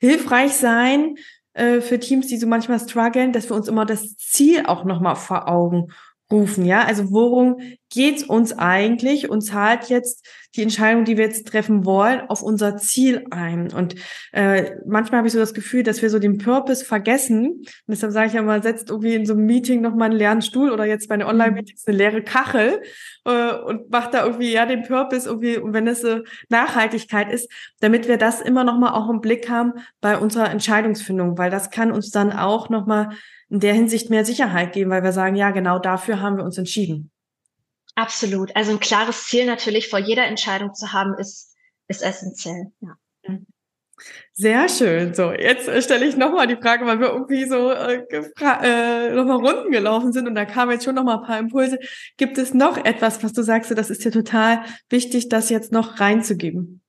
hilfreich 0.00 0.54
sein 0.54 1.14
äh, 1.52 1.80
für 1.80 2.00
Teams, 2.00 2.26
die 2.26 2.36
so 2.36 2.48
manchmal 2.48 2.80
strugglen, 2.80 3.32
dass 3.32 3.48
wir 3.48 3.54
uns 3.54 3.68
immer 3.68 3.86
das 3.86 4.16
Ziel 4.16 4.66
auch 4.66 4.84
nochmal 4.84 5.14
vor 5.14 5.46
Augen 5.46 5.92
rufen, 6.34 6.64
ja? 6.64 6.84
Also 6.84 7.10
worum 7.12 7.58
geht's 7.90 8.24
uns 8.24 8.52
eigentlich 8.52 9.30
und 9.30 9.42
zahlt 9.42 9.88
jetzt 9.88 10.26
die 10.56 10.62
Entscheidung, 10.62 11.04
die 11.04 11.16
wir 11.16 11.24
jetzt 11.24 11.46
treffen 11.46 11.84
wollen, 11.84 12.22
auf 12.28 12.42
unser 12.42 12.76
Ziel 12.76 13.24
ein? 13.30 13.72
Und 13.72 13.94
äh, 14.32 14.72
manchmal 14.86 15.18
habe 15.18 15.28
ich 15.28 15.32
so 15.32 15.38
das 15.38 15.54
Gefühl, 15.54 15.84
dass 15.84 16.02
wir 16.02 16.10
so 16.10 16.18
den 16.18 16.38
Purpose 16.38 16.84
vergessen. 16.84 17.50
Und 17.50 17.66
deshalb 17.86 18.12
sage 18.12 18.28
ich 18.28 18.32
ja 18.34 18.42
mal, 18.42 18.62
setzt 18.62 18.90
irgendwie 18.90 19.14
in 19.14 19.26
so 19.26 19.34
einem 19.34 19.46
Meeting 19.46 19.80
nochmal 19.80 20.10
einen 20.10 20.18
leeren 20.18 20.42
Stuhl 20.42 20.70
oder 20.70 20.84
jetzt 20.84 21.08
bei 21.08 21.16
den 21.16 21.26
Online-Meetings 21.26 21.86
eine 21.86 21.96
leere 21.96 22.22
Kachel 22.22 22.82
äh, 23.24 23.52
und 23.52 23.90
macht 23.90 24.12
da 24.14 24.24
irgendwie 24.24 24.52
ja 24.52 24.66
den 24.66 24.82
Purpose 24.82 25.28
irgendwie, 25.28 25.56
und 25.58 25.72
wenn 25.72 25.86
es 25.86 26.00
so 26.00 26.20
Nachhaltigkeit 26.48 27.32
ist, 27.32 27.48
damit 27.80 28.08
wir 28.08 28.16
das 28.16 28.40
immer 28.40 28.64
nochmal 28.64 28.92
auch 28.92 29.08
im 29.08 29.20
Blick 29.20 29.48
haben 29.48 29.72
bei 30.00 30.18
unserer 30.18 30.50
Entscheidungsfindung, 30.50 31.38
weil 31.38 31.50
das 31.50 31.70
kann 31.70 31.92
uns 31.92 32.10
dann 32.10 32.32
auch 32.32 32.68
nochmal 32.70 33.10
in 33.54 33.60
der 33.60 33.72
Hinsicht 33.72 34.10
mehr 34.10 34.24
Sicherheit 34.24 34.72
geben, 34.72 34.90
weil 34.90 35.04
wir 35.04 35.12
sagen, 35.12 35.36
ja, 35.36 35.52
genau 35.52 35.78
dafür 35.78 36.20
haben 36.20 36.38
wir 36.38 36.44
uns 36.44 36.58
entschieden. 36.58 37.12
Absolut. 37.94 38.54
Also 38.56 38.72
ein 38.72 38.80
klares 38.80 39.26
Ziel 39.26 39.46
natürlich 39.46 39.88
vor 39.88 40.00
jeder 40.00 40.26
Entscheidung 40.26 40.74
zu 40.74 40.92
haben, 40.92 41.14
ist, 41.20 41.54
ist 41.86 42.02
essentiell. 42.02 42.72
Ja. 42.80 42.96
Mhm. 43.28 43.46
Sehr 44.32 44.68
schön. 44.68 45.14
So, 45.14 45.30
jetzt 45.30 45.68
äh, 45.68 45.80
stelle 45.80 46.04
ich 46.04 46.16
nochmal 46.16 46.48
die 46.48 46.56
Frage, 46.56 46.84
weil 46.84 46.98
wir 46.98 47.10
irgendwie 47.10 47.44
so 47.44 47.70
äh, 47.70 48.04
äh, 48.10 49.14
nochmal 49.14 49.36
Runden 49.36 49.70
gelaufen 49.70 50.12
sind 50.12 50.26
und 50.26 50.34
da 50.34 50.46
kamen 50.46 50.72
jetzt 50.72 50.82
schon 50.84 50.96
nochmal 50.96 51.18
ein 51.18 51.24
paar 51.24 51.38
Impulse. 51.38 51.78
Gibt 52.16 52.38
es 52.38 52.54
noch 52.54 52.76
etwas, 52.76 53.22
was 53.22 53.34
du 53.34 53.42
sagst, 53.42 53.70
das 53.70 53.88
ist 53.88 54.04
dir 54.04 54.10
total 54.10 54.64
wichtig, 54.88 55.28
das 55.28 55.48
jetzt 55.48 55.70
noch 55.70 56.00
reinzugeben? 56.00 56.82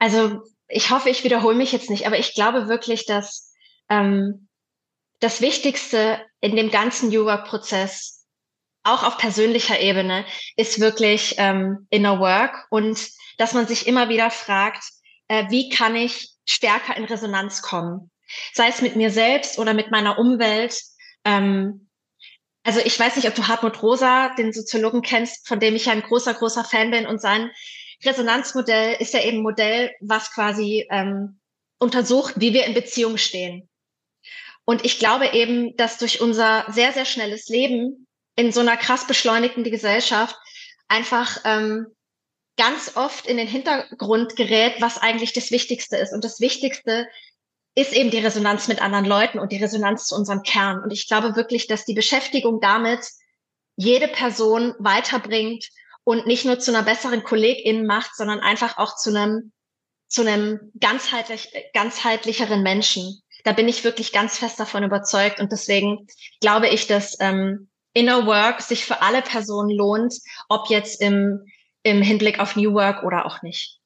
Also 0.00 0.42
ich 0.66 0.90
hoffe, 0.90 1.10
ich 1.10 1.22
wiederhole 1.22 1.54
mich 1.54 1.70
jetzt 1.70 1.90
nicht, 1.90 2.08
aber 2.08 2.18
ich 2.18 2.34
glaube 2.34 2.66
wirklich, 2.66 3.06
dass 3.06 3.45
ähm, 3.88 4.48
das 5.20 5.40
Wichtigste 5.40 6.20
in 6.40 6.56
dem 6.56 6.70
ganzen 6.70 7.08
New 7.08 7.24
Work-Prozess, 7.24 8.26
auch 8.82 9.02
auf 9.02 9.18
persönlicher 9.18 9.80
Ebene, 9.80 10.24
ist 10.56 10.80
wirklich 10.80 11.34
ähm, 11.38 11.86
Inner 11.90 12.20
Work 12.20 12.66
und 12.70 13.08
dass 13.38 13.52
man 13.52 13.66
sich 13.66 13.86
immer 13.86 14.08
wieder 14.08 14.30
fragt, 14.30 14.84
äh, 15.28 15.44
wie 15.50 15.68
kann 15.68 15.96
ich 15.96 16.30
stärker 16.44 16.96
in 16.96 17.04
Resonanz 17.04 17.62
kommen? 17.62 18.10
Sei 18.52 18.68
es 18.68 18.82
mit 18.82 18.96
mir 18.96 19.10
selbst 19.10 19.58
oder 19.58 19.74
mit 19.74 19.90
meiner 19.90 20.18
Umwelt. 20.18 20.80
Ähm, 21.24 21.88
also 22.62 22.80
ich 22.80 22.98
weiß 22.98 23.16
nicht, 23.16 23.28
ob 23.28 23.34
du 23.34 23.46
Hartmut 23.46 23.82
Rosa, 23.82 24.34
den 24.36 24.52
Soziologen 24.52 25.02
kennst, 25.02 25.46
von 25.48 25.60
dem 25.60 25.76
ich 25.76 25.86
ja 25.86 25.92
ein 25.92 26.02
großer, 26.02 26.34
großer 26.34 26.64
Fan 26.64 26.90
bin 26.90 27.06
und 27.06 27.20
sein 27.20 27.50
Resonanzmodell 28.04 28.96
ist 29.00 29.14
ja 29.14 29.22
eben 29.22 29.38
ein 29.38 29.42
Modell, 29.42 29.94
was 30.00 30.32
quasi 30.32 30.86
ähm, 30.90 31.40
untersucht, 31.78 32.34
wie 32.36 32.52
wir 32.52 32.66
in 32.66 32.74
Beziehung 32.74 33.16
stehen. 33.16 33.68
Und 34.66 34.84
ich 34.84 34.98
glaube 34.98 35.32
eben, 35.32 35.76
dass 35.76 35.96
durch 35.96 36.20
unser 36.20 36.66
sehr, 36.68 36.92
sehr 36.92 37.04
schnelles 37.04 37.48
Leben 37.48 38.06
in 38.34 38.52
so 38.52 38.60
einer 38.60 38.76
krass 38.76 39.06
beschleunigten 39.06 39.62
Gesellschaft 39.64 40.36
einfach 40.88 41.38
ähm, 41.44 41.86
ganz 42.56 42.96
oft 42.96 43.26
in 43.26 43.36
den 43.36 43.46
Hintergrund 43.46 44.34
gerät, 44.36 44.74
was 44.80 44.98
eigentlich 44.98 45.32
das 45.32 45.50
Wichtigste 45.50 45.96
ist. 45.96 46.12
Und 46.12 46.24
das 46.24 46.40
Wichtigste 46.40 47.06
ist 47.76 47.92
eben 47.92 48.10
die 48.10 48.18
Resonanz 48.18 48.66
mit 48.66 48.82
anderen 48.82 49.04
Leuten 49.04 49.38
und 49.38 49.52
die 49.52 49.62
Resonanz 49.62 50.06
zu 50.06 50.16
unserem 50.16 50.42
Kern. 50.42 50.82
Und 50.82 50.92
ich 50.92 51.06
glaube 51.06 51.36
wirklich, 51.36 51.68
dass 51.68 51.84
die 51.84 51.94
Beschäftigung 51.94 52.60
damit 52.60 53.06
jede 53.76 54.08
Person 54.08 54.74
weiterbringt 54.78 55.68
und 56.02 56.26
nicht 56.26 56.44
nur 56.44 56.58
zu 56.58 56.72
einer 56.72 56.82
besseren 56.82 57.22
Kollegin 57.22 57.86
macht, 57.86 58.16
sondern 58.16 58.40
einfach 58.40 58.78
auch 58.78 58.96
zu 58.96 59.10
einem, 59.10 59.52
zu 60.08 60.22
einem 60.22 60.72
ganzheitlich, 60.80 61.52
ganzheitlicheren 61.72 62.62
Menschen 62.62 63.22
da 63.46 63.52
bin 63.52 63.68
ich 63.68 63.84
wirklich 63.84 64.12
ganz 64.12 64.38
fest 64.38 64.58
davon 64.58 64.82
überzeugt. 64.82 65.40
Und 65.40 65.52
deswegen 65.52 66.08
glaube 66.40 66.66
ich, 66.66 66.88
dass 66.88 67.16
ähm, 67.20 67.68
Inner 67.92 68.26
Work 68.26 68.60
sich 68.60 68.84
für 68.84 69.02
alle 69.02 69.22
Personen 69.22 69.70
lohnt, 69.70 70.14
ob 70.48 70.68
jetzt 70.68 71.00
im, 71.00 71.46
im 71.84 72.02
Hinblick 72.02 72.40
auf 72.40 72.56
New 72.56 72.74
Work 72.74 73.04
oder 73.04 73.24
auch 73.24 73.42
nicht. 73.42 73.78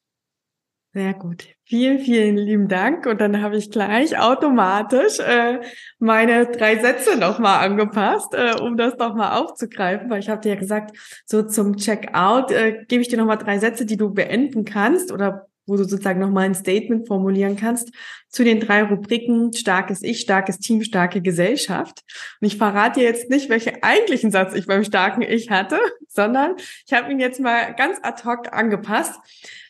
Sehr 0.93 1.13
gut. 1.13 1.47
Vielen, 1.63 1.99
vielen 1.99 2.37
lieben 2.37 2.67
Dank. 2.69 3.05
Und 3.05 3.21
dann 3.21 3.43
habe 3.43 3.55
ich 3.55 3.69
gleich 3.69 4.17
automatisch 4.17 5.19
äh, 5.19 5.61
meine 5.99 6.47
drei 6.47 6.79
Sätze 6.79 7.15
nochmal 7.15 7.63
angepasst, 7.63 8.33
äh, 8.33 8.55
um 8.59 8.77
das 8.77 8.97
nochmal 8.97 9.39
aufzugreifen, 9.39 10.09
weil 10.09 10.21
ich 10.21 10.29
habe 10.29 10.41
dir 10.41 10.55
ja 10.55 10.59
gesagt, 10.59 10.97
so 11.25 11.43
zum 11.43 11.77
Checkout 11.77 12.49
äh, 12.49 12.83
gebe 12.87 13.03
ich 13.03 13.09
dir 13.09 13.17
nochmal 13.19 13.37
drei 13.37 13.59
Sätze, 13.59 13.85
die 13.85 13.95
du 13.95 14.11
beenden 14.11 14.65
kannst 14.65 15.11
oder 15.11 15.50
wo 15.71 15.77
du 15.77 15.85
sozusagen 15.85 16.19
nochmal 16.19 16.45
ein 16.45 16.53
Statement 16.53 17.07
formulieren 17.07 17.55
kannst 17.55 17.93
zu 18.27 18.43
den 18.43 18.59
drei 18.59 18.83
Rubriken 18.83 19.53
starkes 19.53 20.03
Ich, 20.03 20.19
starkes 20.19 20.59
Team, 20.59 20.83
starke 20.83 21.21
Gesellschaft. 21.21 22.01
Und 22.41 22.47
ich 22.47 22.57
verrate 22.57 22.99
dir 22.99 23.05
jetzt 23.05 23.29
nicht, 23.29 23.49
welchen 23.49 23.81
eigentlichen 23.81 24.31
Satz 24.31 24.53
ich 24.53 24.67
beim 24.67 24.83
starken 24.83 25.21
Ich 25.21 25.49
hatte, 25.49 25.79
sondern 26.09 26.55
ich 26.85 26.91
habe 26.91 27.09
ihn 27.09 27.19
jetzt 27.19 27.39
mal 27.39 27.73
ganz 27.73 27.99
ad 28.03 28.23
hoc 28.25 28.51
angepasst. 28.51 29.17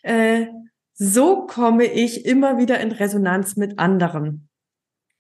Äh, 0.02 0.48
so 0.96 1.46
komme 1.46 1.86
ich 1.86 2.26
immer 2.26 2.58
wieder 2.58 2.80
in 2.80 2.92
Resonanz 2.92 3.56
mit 3.56 3.78
anderen. 3.78 4.50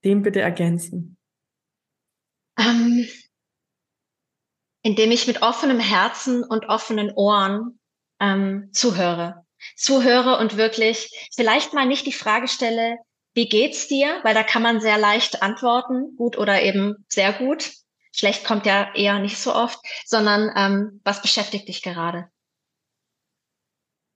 Dem 0.03 0.23
bitte 0.23 0.41
ergänzen. 0.41 1.15
Ähm, 2.57 3.07
indem 4.81 5.11
ich 5.11 5.27
mit 5.27 5.43
offenem 5.43 5.79
Herzen 5.79 6.43
und 6.43 6.65
offenen 6.65 7.11
Ohren 7.11 7.79
ähm, 8.19 8.69
zuhöre 8.71 9.45
zuhöre 9.75 10.37
und 10.37 10.57
wirklich 10.57 11.29
vielleicht 11.35 11.73
mal 11.73 11.85
nicht 11.85 12.05
die 12.05 12.13
Frage 12.13 12.47
stelle, 12.47 12.97
wie 13.33 13.47
geht's 13.47 13.87
dir? 13.87 14.19
Weil 14.23 14.33
da 14.33 14.43
kann 14.43 14.61
man 14.61 14.81
sehr 14.81 14.97
leicht 14.97 15.41
antworten, 15.41 16.15
gut 16.17 16.37
oder 16.37 16.61
eben 16.61 17.05
sehr 17.07 17.33
gut. 17.33 17.71
Schlecht 18.13 18.43
kommt 18.43 18.65
ja 18.65 18.93
eher 18.93 19.19
nicht 19.19 19.37
so 19.37 19.55
oft, 19.55 19.79
sondern 20.05 20.51
ähm, 20.55 21.01
was 21.03 21.21
beschäftigt 21.21 21.67
dich 21.67 21.81
gerade? 21.81 22.29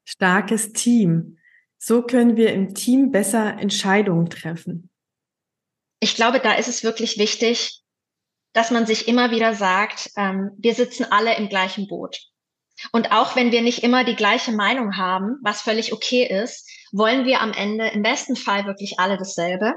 Starkes 0.04 0.74
Team. 0.74 1.38
So 1.78 2.02
können 2.02 2.36
wir 2.36 2.54
im 2.54 2.74
Team 2.74 3.12
besser 3.12 3.58
Entscheidungen 3.58 4.30
treffen. 4.30 4.90
Ich 6.00 6.16
glaube, 6.16 6.40
da 6.40 6.54
ist 6.54 6.68
es 6.68 6.84
wirklich 6.84 7.18
wichtig, 7.18 7.82
dass 8.54 8.72
man 8.72 8.86
sich 8.86 9.08
immer 9.08 9.32
wieder 9.32 9.54
sagt, 9.54 10.12
ähm, 10.18 10.52
wir 10.58 10.74
sitzen 10.74 11.06
alle 11.10 11.36
im 11.38 11.50
gleichen 11.50 11.88
Boot. 11.88 12.20
Und 12.92 13.12
auch 13.12 13.36
wenn 13.36 13.52
wir 13.52 13.62
nicht 13.62 13.84
immer 13.84 14.04
die 14.04 14.16
gleiche 14.16 14.52
Meinung 14.52 14.98
haben, 14.98 15.38
was 15.42 15.62
völlig 15.62 15.94
okay 15.94 16.26
ist, 16.26 16.70
wollen 16.92 17.26
wir 17.26 17.42
am 17.42 17.54
Ende 17.54 17.88
im 17.88 18.04
besten 18.04 18.36
Fall 18.36 18.66
wirklich 18.66 19.00
alle 19.00 19.18
dasselbe. 19.18 19.74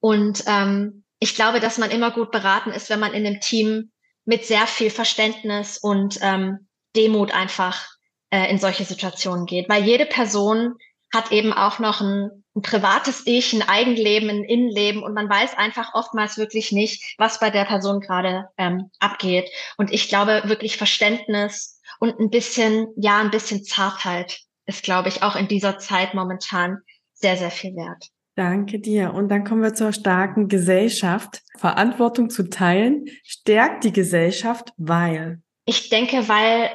Und 0.00 0.44
ähm, 0.46 1.04
ich 1.18 1.34
glaube, 1.34 1.60
dass 1.60 1.78
man 1.78 1.90
immer 1.90 2.10
gut 2.10 2.30
beraten 2.30 2.70
ist, 2.70 2.90
wenn 2.90 3.00
man 3.00 3.14
in 3.14 3.26
einem 3.26 3.40
Team 3.40 3.90
mit 4.24 4.44
sehr 4.44 4.66
viel 4.66 4.90
Verständnis 4.90 5.78
und 5.78 6.18
ähm, 6.20 6.68
Demut 6.94 7.32
einfach 7.32 7.86
äh, 8.30 8.50
in 8.50 8.58
solche 8.58 8.84
Situationen 8.84 9.46
geht. 9.46 9.68
Weil 9.68 9.84
jede 9.84 10.06
Person 10.06 10.74
hat 11.14 11.32
eben 11.32 11.52
auch 11.52 11.78
noch 11.78 12.00
ein, 12.00 12.44
ein 12.54 12.62
privates 12.62 13.22
Ich, 13.26 13.52
ein 13.52 13.66
Eigenleben, 13.66 14.28
ein 14.28 14.44
Innenleben 14.44 15.02
und 15.02 15.14
man 15.14 15.30
weiß 15.30 15.56
einfach 15.56 15.94
oftmals 15.94 16.36
wirklich 16.36 16.72
nicht, 16.72 17.14
was 17.18 17.38
bei 17.38 17.50
der 17.50 17.64
Person 17.64 18.00
gerade 18.00 18.48
ähm, 18.58 18.90
abgeht. 18.98 19.48
Und 19.76 19.92
ich 19.92 20.08
glaube, 20.08 20.42
wirklich 20.46 20.76
Verständnis 20.76 21.75
und 22.00 22.18
ein 22.18 22.30
bisschen, 22.30 22.88
ja, 22.96 23.18
ein 23.20 23.30
bisschen 23.30 23.64
Zartheit 23.64 24.40
ist, 24.66 24.82
glaube 24.82 25.08
ich, 25.08 25.22
auch 25.22 25.36
in 25.36 25.48
dieser 25.48 25.78
Zeit 25.78 26.14
momentan 26.14 26.78
sehr, 27.14 27.36
sehr 27.36 27.50
viel 27.50 27.74
wert. 27.74 28.10
Danke 28.34 28.78
dir. 28.78 29.14
Und 29.14 29.28
dann 29.28 29.44
kommen 29.44 29.62
wir 29.62 29.74
zur 29.74 29.92
starken 29.92 30.48
Gesellschaft. 30.48 31.40
Verantwortung 31.56 32.28
zu 32.28 32.50
teilen 32.50 33.06
stärkt 33.24 33.84
die 33.84 33.92
Gesellschaft, 33.92 34.72
weil. 34.76 35.40
Ich 35.64 35.88
denke, 35.88 36.28
weil 36.28 36.70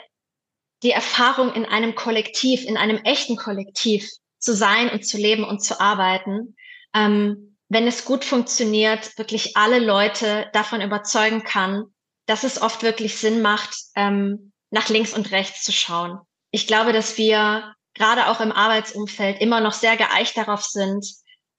die 0.81 0.91
Erfahrung 0.91 1.53
in 1.53 1.65
einem 1.65 1.93
Kollektiv, 1.93 2.65
in 2.65 2.77
einem 2.77 2.97
echten 3.03 3.35
Kollektiv 3.35 4.09
zu 4.39 4.55
sein 4.55 4.89
und 4.89 5.05
zu 5.05 5.17
leben 5.17 5.43
und 5.43 5.61
zu 5.61 5.79
arbeiten, 5.79 6.55
ähm, 6.95 7.57
wenn 7.69 7.87
es 7.87 8.05
gut 8.05 8.25
funktioniert, 8.25 9.17
wirklich 9.17 9.55
alle 9.55 9.79
Leute 9.79 10.47
davon 10.53 10.81
überzeugen 10.81 11.43
kann, 11.43 11.85
dass 12.25 12.43
es 12.43 12.61
oft 12.61 12.81
wirklich 12.81 13.17
Sinn 13.17 13.41
macht, 13.41 13.75
ähm, 13.95 14.51
nach 14.71 14.89
links 14.89 15.13
und 15.13 15.31
rechts 15.31 15.63
zu 15.63 15.71
schauen. 15.71 16.19
Ich 16.49 16.65
glaube, 16.65 16.93
dass 16.93 17.17
wir 17.17 17.75
gerade 17.93 18.27
auch 18.27 18.39
im 18.39 18.51
Arbeitsumfeld 18.51 19.39
immer 19.39 19.61
noch 19.61 19.73
sehr 19.73 19.97
geeicht 19.97 20.37
darauf 20.37 20.63
sind, 20.63 21.05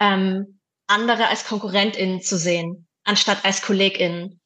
ähm, 0.01 0.59
andere 0.87 1.29
als 1.29 1.47
KonkurrentInnen 1.47 2.23
zu 2.23 2.37
sehen, 2.37 2.89
anstatt 3.05 3.45
als 3.45 3.63
KollegInnen. 3.63 4.41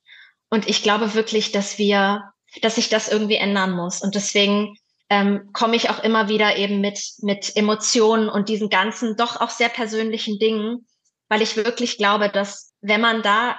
Und 0.51 0.69
ich 0.69 0.83
glaube 0.83 1.15
wirklich, 1.15 1.53
dass 1.53 1.79
wir, 1.79 2.23
dass 2.63 2.75
sich 2.75 2.89
das 2.89 3.09
irgendwie 3.09 3.37
ändern 3.37 3.73
muss. 3.73 4.03
Und 4.03 4.15
deswegen 4.15 4.77
ähm, 5.09 5.51
komme 5.53 5.77
ich 5.77 5.91
auch 5.91 6.03
immer 6.03 6.29
wieder 6.29 6.57
eben 6.57 6.81
mit, 6.81 7.01
mit 7.19 7.57
Emotionen 7.57 8.29
und 8.29 8.49
diesen 8.49 8.69
ganzen 8.69 9.17
doch 9.17 9.41
auch 9.41 9.51
sehr 9.51 9.69
persönlichen 9.69 10.39
Dingen, 10.39 10.87
weil 11.29 11.43
ich 11.43 11.57
wirklich 11.57 11.99
glaube, 11.99 12.29
dass 12.29 12.73
wenn 12.81 13.01
man 13.01 13.23
da 13.23 13.59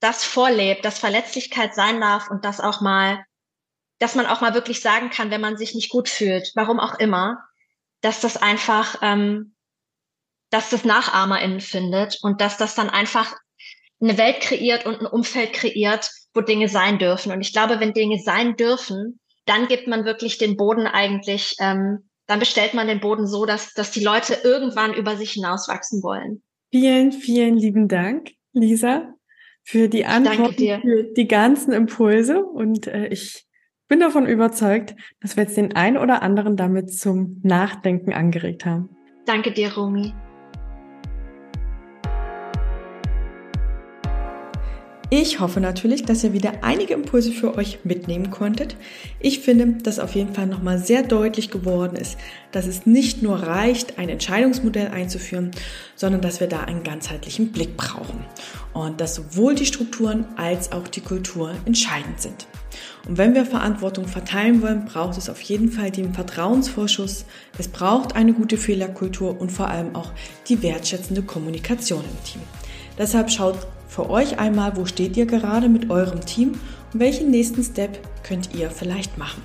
das 0.00 0.24
vorlebt, 0.24 0.84
dass 0.84 0.98
Verletzlichkeit 0.98 1.74
sein 1.74 2.00
darf 2.00 2.28
und 2.30 2.44
das 2.44 2.60
auch 2.60 2.80
mal 2.80 3.24
dass 4.02 4.16
man 4.16 4.26
auch 4.26 4.40
mal 4.40 4.52
wirklich 4.52 4.80
sagen 4.80 5.10
kann, 5.10 5.30
wenn 5.30 5.40
man 5.40 5.56
sich 5.56 5.76
nicht 5.76 5.88
gut 5.88 6.08
fühlt, 6.08 6.50
warum 6.56 6.80
auch 6.80 6.98
immer, 6.98 7.38
dass 8.00 8.20
das 8.20 8.36
einfach, 8.36 8.96
ähm, 9.00 9.54
dass 10.50 10.70
das 10.70 10.84
NachahmerInnen 10.84 11.60
findet 11.60 12.18
und 12.20 12.40
dass 12.40 12.56
das 12.56 12.74
dann 12.74 12.90
einfach 12.90 13.36
eine 14.00 14.18
Welt 14.18 14.40
kreiert 14.40 14.86
und 14.86 14.98
ein 14.98 15.06
Umfeld 15.06 15.52
kreiert, 15.52 16.10
wo 16.34 16.40
Dinge 16.40 16.68
sein 16.68 16.98
dürfen. 16.98 17.30
Und 17.30 17.42
ich 17.42 17.52
glaube, 17.52 17.78
wenn 17.78 17.92
Dinge 17.92 18.18
sein 18.18 18.56
dürfen, 18.56 19.20
dann 19.44 19.68
gibt 19.68 19.86
man 19.86 20.04
wirklich 20.04 20.36
den 20.36 20.56
Boden 20.56 20.88
eigentlich, 20.88 21.54
ähm, 21.60 22.10
dann 22.26 22.40
bestellt 22.40 22.74
man 22.74 22.88
den 22.88 22.98
Boden 22.98 23.28
so, 23.28 23.46
dass, 23.46 23.72
dass 23.72 23.92
die 23.92 24.02
Leute 24.02 24.36
irgendwann 24.42 24.94
über 24.94 25.16
sich 25.16 25.30
hinauswachsen 25.30 26.02
wollen. 26.02 26.42
Vielen, 26.72 27.12
vielen 27.12 27.56
lieben 27.56 27.86
Dank, 27.86 28.32
Lisa, 28.52 29.14
für 29.62 29.88
die 29.88 30.06
Antworten, 30.06 30.56
für 30.56 31.04
die 31.16 31.28
ganzen 31.28 31.72
Impulse. 31.72 32.42
Und 32.44 32.88
äh, 32.88 33.06
ich 33.06 33.46
bin 33.92 34.00
davon 34.00 34.24
überzeugt, 34.24 34.94
dass 35.20 35.36
wir 35.36 35.42
jetzt 35.42 35.58
den 35.58 35.76
einen 35.76 35.98
oder 35.98 36.22
anderen 36.22 36.56
damit 36.56 36.94
zum 36.94 37.40
Nachdenken 37.42 38.14
angeregt 38.14 38.64
haben. 38.64 38.88
Danke 39.26 39.52
dir, 39.52 39.70
Romy. 39.74 40.14
Ich 45.14 45.40
hoffe 45.40 45.60
natürlich, 45.60 46.04
dass 46.04 46.24
ihr 46.24 46.32
wieder 46.32 46.64
einige 46.64 46.94
Impulse 46.94 47.32
für 47.32 47.54
euch 47.58 47.80
mitnehmen 47.84 48.30
konntet. 48.30 48.76
Ich 49.20 49.40
finde, 49.40 49.82
dass 49.82 49.98
auf 49.98 50.14
jeden 50.14 50.32
Fall 50.32 50.46
nochmal 50.46 50.78
sehr 50.78 51.02
deutlich 51.02 51.50
geworden 51.50 51.96
ist, 51.96 52.16
dass 52.50 52.66
es 52.66 52.86
nicht 52.86 53.22
nur 53.22 53.42
reicht, 53.42 53.98
ein 53.98 54.08
Entscheidungsmodell 54.08 54.88
einzuführen, 54.88 55.50
sondern 55.96 56.22
dass 56.22 56.40
wir 56.40 56.46
da 56.46 56.60
einen 56.60 56.82
ganzheitlichen 56.82 57.52
Blick 57.52 57.76
brauchen. 57.76 58.24
Und 58.72 59.02
dass 59.02 59.16
sowohl 59.16 59.54
die 59.54 59.66
Strukturen 59.66 60.24
als 60.36 60.72
auch 60.72 60.88
die 60.88 61.02
Kultur 61.02 61.52
entscheidend 61.66 62.22
sind. 62.22 62.46
Und 63.06 63.18
wenn 63.18 63.34
wir 63.34 63.44
Verantwortung 63.44 64.06
verteilen 64.06 64.62
wollen, 64.62 64.86
braucht 64.86 65.18
es 65.18 65.28
auf 65.28 65.42
jeden 65.42 65.70
Fall 65.70 65.90
den 65.90 66.14
Vertrauensvorschuss. 66.14 67.26
Es 67.58 67.68
braucht 67.68 68.16
eine 68.16 68.32
gute 68.32 68.56
Fehlerkultur 68.56 69.38
und 69.38 69.52
vor 69.52 69.68
allem 69.68 69.94
auch 69.94 70.12
die 70.48 70.62
wertschätzende 70.62 71.20
Kommunikation 71.20 72.00
im 72.02 72.24
Team. 72.24 72.42
Deshalb 72.96 73.30
schaut 73.30 73.58
für 73.92 74.08
euch 74.08 74.38
einmal, 74.38 74.74
wo 74.78 74.86
steht 74.86 75.18
ihr 75.18 75.26
gerade 75.26 75.68
mit 75.68 75.90
eurem 75.90 76.24
Team 76.24 76.52
und 76.92 77.00
welchen 77.00 77.30
nächsten 77.30 77.62
Step 77.62 77.98
könnt 78.22 78.54
ihr 78.54 78.70
vielleicht 78.70 79.18
machen. 79.18 79.42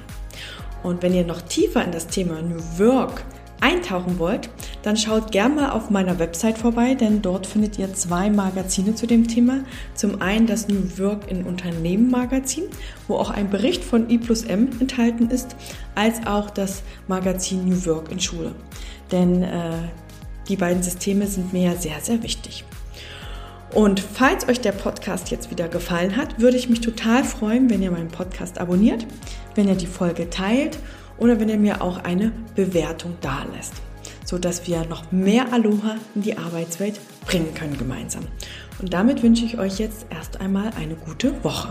Und 0.83 1.03
wenn 1.03 1.13
ihr 1.13 1.25
noch 1.25 1.41
tiefer 1.41 1.83
in 1.83 1.91
das 1.91 2.07
Thema 2.07 2.41
New 2.41 2.61
Work 2.77 3.25
eintauchen 3.59 4.19
wollt, 4.19 4.49
dann 4.83 4.95
schaut 4.95 5.33
gerne 5.33 5.55
mal 5.55 5.71
auf 5.71 5.89
meiner 5.89 6.17
Website 6.19 6.57
vorbei, 6.57 6.93
denn 6.93 7.21
dort 7.21 7.45
findet 7.45 7.77
ihr 7.77 7.93
zwei 7.93 8.29
Magazine 8.29 8.95
zu 8.95 9.05
dem 9.05 9.27
Thema. 9.27 9.65
Zum 9.95 10.21
einen 10.21 10.47
das 10.47 10.69
New 10.69 10.97
Work 10.97 11.29
in 11.29 11.43
Unternehmen 11.43 12.09
Magazin, 12.09 12.65
wo 13.09 13.15
auch 13.15 13.31
ein 13.31 13.49
Bericht 13.49 13.83
von 13.83 14.09
I 14.09 14.17
plus 14.17 14.43
M 14.43 14.69
enthalten 14.79 15.29
ist, 15.29 15.57
als 15.93 16.25
auch 16.25 16.51
das 16.51 16.83
Magazin 17.09 17.67
New 17.67 17.85
Work 17.85 18.13
in 18.13 18.21
Schule. 18.21 18.53
Denn 19.11 19.43
äh, 19.43 19.73
die 20.47 20.55
beiden 20.55 20.83
Systeme 20.83 21.27
sind 21.27 21.51
mir 21.51 21.71
ja 21.71 21.75
sehr, 21.75 21.99
sehr 21.99 22.23
wichtig. 22.23 22.63
Und 23.73 23.99
falls 23.99 24.47
euch 24.47 24.61
der 24.61 24.71
Podcast 24.71 25.29
jetzt 25.29 25.51
wieder 25.51 25.67
gefallen 25.67 26.15
hat, 26.15 26.39
würde 26.39 26.57
ich 26.57 26.69
mich 26.69 26.81
total 26.81 27.23
freuen, 27.23 27.69
wenn 27.69 27.81
ihr 27.81 27.91
meinen 27.91 28.07
Podcast 28.07 28.59
abonniert, 28.59 29.05
wenn 29.55 29.67
ihr 29.67 29.75
die 29.75 29.87
Folge 29.87 30.29
teilt 30.29 30.79
oder 31.17 31.39
wenn 31.39 31.49
ihr 31.49 31.57
mir 31.57 31.81
auch 31.81 32.03
eine 32.03 32.31
Bewertung 32.55 33.17
dalässt, 33.21 33.73
sodass 34.25 34.67
wir 34.67 34.85
noch 34.85 35.11
mehr 35.11 35.51
Aloha 35.51 35.95
in 36.15 36.21
die 36.21 36.37
Arbeitswelt 36.37 36.99
bringen 37.25 37.53
können 37.53 37.77
gemeinsam. 37.77 38.23
Und 38.79 38.93
damit 38.93 39.21
wünsche 39.21 39.45
ich 39.45 39.57
euch 39.57 39.79
jetzt 39.79 40.05
erst 40.09 40.39
einmal 40.39 40.71
eine 40.77 40.95
gute 40.95 41.43
Woche. 41.43 41.69